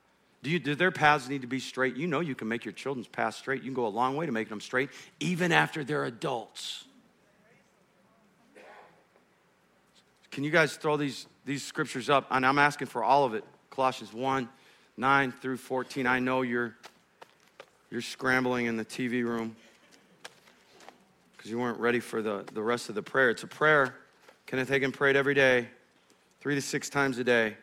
Do, 0.42 0.50
you, 0.50 0.58
do 0.58 0.74
their 0.74 0.92
paths 0.92 1.28
need 1.28 1.40
to 1.40 1.48
be 1.48 1.58
straight? 1.58 1.96
You 1.96 2.06
know 2.06 2.20
you 2.20 2.34
can 2.34 2.46
make 2.46 2.64
your 2.64 2.72
children's 2.72 3.08
path 3.08 3.34
straight. 3.34 3.62
You 3.62 3.66
can 3.66 3.74
go 3.74 3.86
a 3.86 3.88
long 3.88 4.16
way 4.16 4.26
to 4.26 4.32
making 4.32 4.50
them 4.50 4.60
straight, 4.60 4.90
even 5.18 5.50
after 5.50 5.82
they're 5.82 6.04
adults. 6.04 6.84
Can 10.30 10.44
you 10.44 10.50
guys 10.50 10.76
throw 10.76 10.96
these, 10.96 11.26
these 11.44 11.64
scriptures 11.64 12.08
up? 12.08 12.26
And 12.30 12.46
I'm 12.46 12.58
asking 12.58 12.86
for 12.86 13.02
all 13.02 13.24
of 13.24 13.34
it. 13.34 13.44
Colossians 13.70 14.12
1 14.12 14.48
9 14.96 15.32
through 15.32 15.56
14. 15.56 16.06
I 16.06 16.18
know 16.18 16.42
you're, 16.42 16.76
you're 17.90 18.02
scrambling 18.02 18.66
in 18.66 18.76
the 18.76 18.84
TV 18.84 19.24
room 19.24 19.56
because 21.38 21.52
you 21.52 21.58
weren't 21.58 21.78
ready 21.78 22.00
for 22.00 22.20
the, 22.20 22.44
the 22.52 22.62
rest 22.62 22.88
of 22.88 22.96
the 22.96 23.02
prayer. 23.02 23.30
It's 23.30 23.44
a 23.44 23.46
prayer. 23.46 23.94
Kenneth 24.46 24.68
Hagin 24.68 24.92
prayed 24.92 25.14
every 25.14 25.34
day, 25.34 25.68
three 26.40 26.56
to 26.56 26.60
six 26.60 26.90
times 26.90 27.16
a 27.18 27.24
day. 27.24 27.56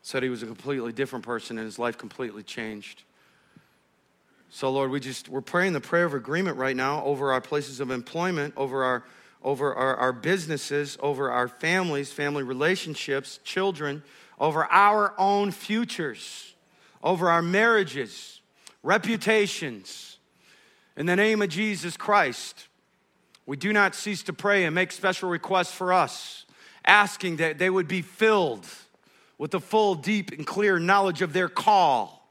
Said 0.00 0.22
he 0.22 0.30
was 0.30 0.42
a 0.42 0.46
completely 0.46 0.92
different 0.92 1.26
person 1.26 1.58
and 1.58 1.66
his 1.66 1.78
life 1.78 1.98
completely 1.98 2.42
changed. 2.42 3.02
So, 4.48 4.70
Lord, 4.70 4.90
we 4.90 4.98
just, 4.98 5.28
we're 5.28 5.42
praying 5.42 5.74
the 5.74 5.80
prayer 5.80 6.06
of 6.06 6.14
agreement 6.14 6.56
right 6.56 6.74
now 6.74 7.04
over 7.04 7.32
our 7.32 7.40
places 7.42 7.80
of 7.80 7.90
employment, 7.90 8.54
over 8.56 8.82
our, 8.82 9.04
over 9.42 9.74
our, 9.74 9.94
our 9.96 10.12
businesses, 10.14 10.96
over 11.00 11.30
our 11.30 11.48
families, 11.48 12.10
family 12.10 12.44
relationships, 12.44 13.40
children, 13.44 14.02
over 14.40 14.64
our 14.70 15.12
own 15.18 15.50
futures, 15.50 16.54
over 17.02 17.28
our 17.28 17.42
marriages, 17.42 18.40
reputations, 18.82 20.17
in 20.98 21.06
the 21.06 21.14
name 21.14 21.42
of 21.42 21.48
Jesus 21.48 21.96
Christ, 21.96 22.66
we 23.46 23.56
do 23.56 23.72
not 23.72 23.94
cease 23.94 24.24
to 24.24 24.32
pray 24.32 24.64
and 24.64 24.74
make 24.74 24.90
special 24.90 25.30
requests 25.30 25.72
for 25.72 25.92
us, 25.92 26.44
asking 26.84 27.36
that 27.36 27.56
they 27.56 27.70
would 27.70 27.86
be 27.86 28.02
filled 28.02 28.66
with 29.38 29.52
the 29.52 29.60
full, 29.60 29.94
deep, 29.94 30.32
and 30.32 30.44
clear 30.44 30.80
knowledge 30.80 31.22
of 31.22 31.32
their 31.32 31.48
call, 31.48 32.28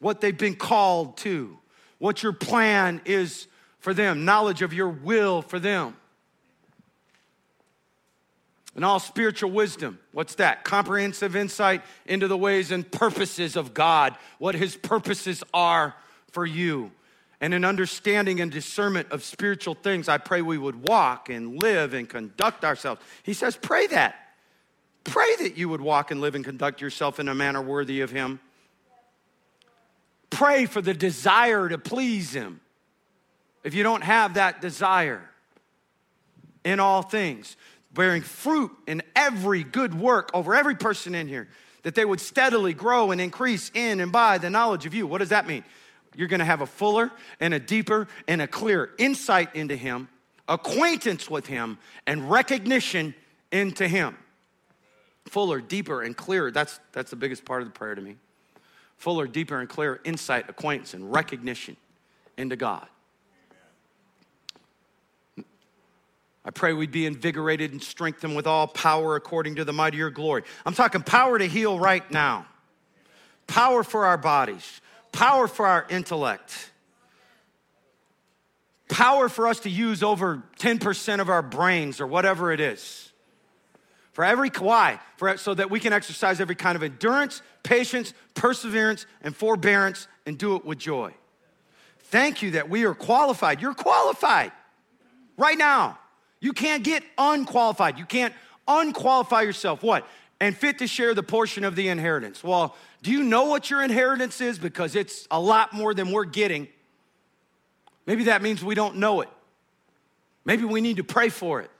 what 0.00 0.20
they've 0.20 0.36
been 0.36 0.56
called 0.56 1.18
to, 1.18 1.56
what 1.98 2.20
your 2.24 2.32
plan 2.32 3.00
is 3.04 3.46
for 3.78 3.94
them, 3.94 4.24
knowledge 4.24 4.60
of 4.60 4.74
your 4.74 4.88
will 4.88 5.40
for 5.40 5.60
them. 5.60 5.96
And 8.74 8.84
all 8.84 8.98
spiritual 8.98 9.52
wisdom, 9.52 10.00
what's 10.10 10.34
that? 10.36 10.64
Comprehensive 10.64 11.36
insight 11.36 11.82
into 12.06 12.26
the 12.26 12.36
ways 12.36 12.72
and 12.72 12.90
purposes 12.90 13.54
of 13.54 13.72
God, 13.72 14.16
what 14.38 14.56
His 14.56 14.74
purposes 14.74 15.44
are 15.54 15.94
for 16.32 16.44
you 16.44 16.90
and 17.40 17.54
an 17.54 17.64
understanding 17.64 18.40
and 18.40 18.52
discernment 18.52 19.10
of 19.10 19.24
spiritual 19.24 19.74
things, 19.74 20.08
I 20.08 20.18
pray 20.18 20.42
we 20.42 20.58
would 20.58 20.86
walk 20.86 21.30
and 21.30 21.60
live 21.60 21.94
and 21.94 22.08
conduct 22.08 22.64
ourselves. 22.64 23.00
He 23.22 23.32
says, 23.32 23.56
Pray 23.56 23.86
that. 23.88 24.14
Pray 25.04 25.36
that 25.40 25.56
you 25.56 25.68
would 25.70 25.80
walk 25.80 26.10
and 26.10 26.20
live 26.20 26.34
and 26.34 26.44
conduct 26.44 26.82
yourself 26.82 27.18
in 27.18 27.28
a 27.28 27.34
manner 27.34 27.62
worthy 27.62 28.02
of 28.02 28.10
Him. 28.10 28.40
Pray 30.28 30.66
for 30.66 30.82
the 30.82 30.92
desire 30.92 31.68
to 31.68 31.78
please 31.78 32.32
Him. 32.32 32.60
If 33.64 33.74
you 33.74 33.82
don't 33.82 34.02
have 34.02 34.34
that 34.34 34.60
desire 34.60 35.22
in 36.64 36.80
all 36.80 37.02
things, 37.02 37.56
bearing 37.92 38.22
fruit 38.22 38.70
in 38.86 39.02
every 39.16 39.64
good 39.64 39.98
work 39.98 40.30
over 40.34 40.54
every 40.54 40.74
person 40.74 41.14
in 41.14 41.26
here, 41.26 41.48
that 41.82 41.94
they 41.94 42.04
would 42.04 42.20
steadily 42.20 42.74
grow 42.74 43.10
and 43.10 43.20
increase 43.20 43.70
in 43.74 44.00
and 44.00 44.12
by 44.12 44.36
the 44.36 44.50
knowledge 44.50 44.84
of 44.84 44.92
you. 44.92 45.06
What 45.06 45.18
does 45.18 45.30
that 45.30 45.46
mean? 45.46 45.64
You're 46.14 46.28
going 46.28 46.40
to 46.40 46.46
have 46.46 46.60
a 46.60 46.66
fuller 46.66 47.10
and 47.38 47.54
a 47.54 47.60
deeper 47.60 48.08
and 48.26 48.42
a 48.42 48.46
clear 48.46 48.90
insight 48.98 49.54
into 49.54 49.76
Him, 49.76 50.08
acquaintance 50.48 51.30
with 51.30 51.46
Him, 51.46 51.78
and 52.06 52.30
recognition 52.30 53.14
into 53.52 53.86
Him. 53.86 54.16
Fuller, 55.26 55.60
deeper, 55.60 56.02
and 56.02 56.16
clearer. 56.16 56.50
That's, 56.50 56.80
that's 56.92 57.10
the 57.10 57.16
biggest 57.16 57.44
part 57.44 57.62
of 57.62 57.68
the 57.68 57.72
prayer 57.72 57.94
to 57.94 58.00
me. 58.00 58.16
Fuller, 58.96 59.26
deeper, 59.26 59.60
and 59.60 59.68
clearer 59.68 60.00
insight, 60.04 60.48
acquaintance, 60.48 60.94
and 60.94 61.12
recognition 61.12 61.76
into 62.36 62.56
God. 62.56 62.86
I 66.44 66.50
pray 66.50 66.72
we'd 66.72 66.90
be 66.90 67.06
invigorated 67.06 67.72
and 67.72 67.82
strengthened 67.82 68.34
with 68.34 68.46
all 68.46 68.66
power 68.66 69.14
according 69.14 69.56
to 69.56 69.64
the 69.64 69.72
mighty 69.72 69.98
your 69.98 70.10
glory. 70.10 70.42
I'm 70.64 70.74
talking 70.74 71.02
power 71.02 71.38
to 71.38 71.46
heal 71.46 71.78
right 71.78 72.08
now, 72.10 72.46
power 73.46 73.84
for 73.84 74.06
our 74.06 74.16
bodies, 74.16 74.80
power 75.12 75.48
for 75.48 75.66
our 75.66 75.86
intellect, 75.88 76.70
power 78.88 79.28
for 79.28 79.46
us 79.46 79.60
to 79.60 79.70
use 79.70 80.02
over 80.02 80.42
10% 80.58 81.20
of 81.20 81.28
our 81.28 81.42
brains 81.42 82.00
or 82.00 82.06
whatever 82.06 82.52
it 82.52 82.60
is. 82.60 83.12
For 84.12 84.24
every, 84.24 84.50
why? 84.50 85.00
For, 85.16 85.36
so 85.36 85.54
that 85.54 85.70
we 85.70 85.80
can 85.80 85.92
exercise 85.92 86.40
every 86.40 86.56
kind 86.56 86.76
of 86.76 86.82
endurance, 86.82 87.42
patience, 87.62 88.12
perseverance, 88.34 89.06
and 89.22 89.34
forbearance 89.34 90.08
and 90.26 90.36
do 90.36 90.56
it 90.56 90.64
with 90.64 90.78
joy. 90.78 91.14
Thank 92.04 92.42
you 92.42 92.52
that 92.52 92.68
we 92.68 92.84
are 92.84 92.94
qualified. 92.94 93.62
You're 93.62 93.74
qualified 93.74 94.50
right 95.36 95.56
now. 95.56 95.98
You 96.40 96.52
can't 96.52 96.82
get 96.82 97.04
unqualified. 97.16 97.98
You 97.98 98.04
can't 98.04 98.34
unqualify 98.66 99.42
yourself. 99.42 99.82
What? 99.82 100.06
And 100.40 100.56
fit 100.56 100.78
to 100.78 100.86
share 100.86 101.14
the 101.14 101.22
portion 101.22 101.64
of 101.64 101.76
the 101.76 101.88
inheritance. 101.88 102.42
Well, 102.42 102.74
do 103.02 103.10
you 103.10 103.22
know 103.22 103.44
what 103.44 103.70
your 103.70 103.82
inheritance 103.82 104.40
is? 104.40 104.58
Because 104.58 104.94
it's 104.94 105.26
a 105.30 105.40
lot 105.40 105.72
more 105.72 105.94
than 105.94 106.12
we're 106.12 106.24
getting. 106.24 106.68
Maybe 108.06 108.24
that 108.24 108.42
means 108.42 108.62
we 108.62 108.74
don't 108.74 108.96
know 108.96 109.20
it. 109.20 109.28
Maybe 110.44 110.64
we 110.64 110.80
need 110.80 110.96
to 110.96 111.04
pray 111.04 111.28
for 111.28 111.60
it, 111.60 111.70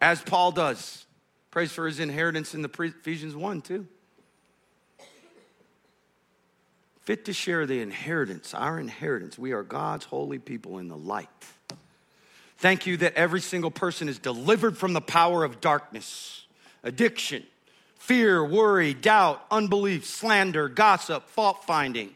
as 0.00 0.20
Paul 0.22 0.52
does. 0.52 1.06
Prays 1.50 1.72
for 1.72 1.86
his 1.86 2.00
inheritance 2.00 2.54
in 2.54 2.62
the 2.62 2.68
Ephesians 2.68 3.34
1 3.34 3.62
too. 3.62 3.86
Fit 7.02 7.24
to 7.24 7.32
share 7.32 7.64
the 7.64 7.80
inheritance, 7.80 8.52
our 8.54 8.78
inheritance. 8.78 9.38
We 9.38 9.52
are 9.52 9.62
God's 9.62 10.04
holy 10.04 10.38
people 10.38 10.78
in 10.78 10.88
the 10.88 10.96
light. 10.96 11.28
Thank 12.58 12.86
you 12.86 12.96
that 12.98 13.14
every 13.14 13.40
single 13.40 13.70
person 13.70 14.08
is 14.08 14.18
delivered 14.18 14.76
from 14.76 14.92
the 14.92 15.00
power 15.00 15.42
of 15.44 15.60
darkness, 15.60 16.46
addiction, 16.82 17.44
fear, 18.08 18.42
worry, 18.42 18.94
doubt, 18.94 19.44
unbelief, 19.50 20.06
slander, 20.06 20.66
gossip, 20.66 21.28
fault 21.28 21.62
finding, 21.64 22.08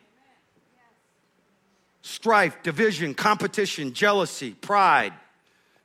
strife, 2.01 2.63
division, 2.63 3.13
competition, 3.13 3.93
jealousy, 3.93 4.53
pride, 4.53 5.13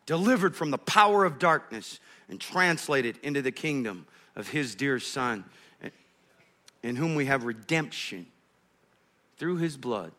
delivered 0.05 0.55
from 0.55 0.72
the 0.72 0.78
power 0.78 1.26
of 1.26 1.38
darkness 1.39 1.99
and 2.30 2.39
translated 2.39 3.20
into 3.22 3.41
the 3.41 3.51
kingdom 3.51 4.05
of 4.38 4.47
his 4.47 4.76
dear 4.76 4.97
Son, 4.97 5.43
in 6.84 6.95
whom 6.95 7.16
we 7.16 7.26
have 7.26 7.43
redemption 7.43 8.26
through 9.38 9.58
his 9.58 9.76
blood. 9.76 10.14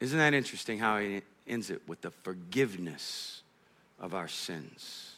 Isn't 0.00 0.18
that 0.18 0.32
interesting 0.32 0.78
how 0.78 0.98
he 0.98 1.20
ends 1.46 1.68
it 1.68 1.82
with 1.86 2.00
the 2.00 2.10
forgiveness 2.10 3.42
of 4.00 4.14
our 4.14 4.28
sins? 4.28 5.16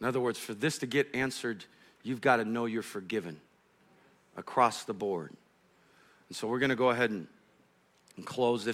In 0.00 0.06
other 0.06 0.18
words, 0.18 0.40
for 0.40 0.54
this 0.54 0.78
to 0.78 0.86
get 0.86 1.14
answered 1.14 1.64
you've 2.04 2.20
got 2.20 2.36
to 2.36 2.44
know 2.44 2.66
you're 2.66 2.82
forgiven 2.82 3.40
across 4.36 4.84
the 4.84 4.94
board. 4.94 5.32
And 6.28 6.36
so 6.36 6.46
we're 6.46 6.60
going 6.60 6.70
to 6.70 6.76
go 6.76 6.90
ahead 6.90 7.10
and, 7.10 7.26
and 8.16 8.24
close 8.24 8.64
this. 8.64 8.72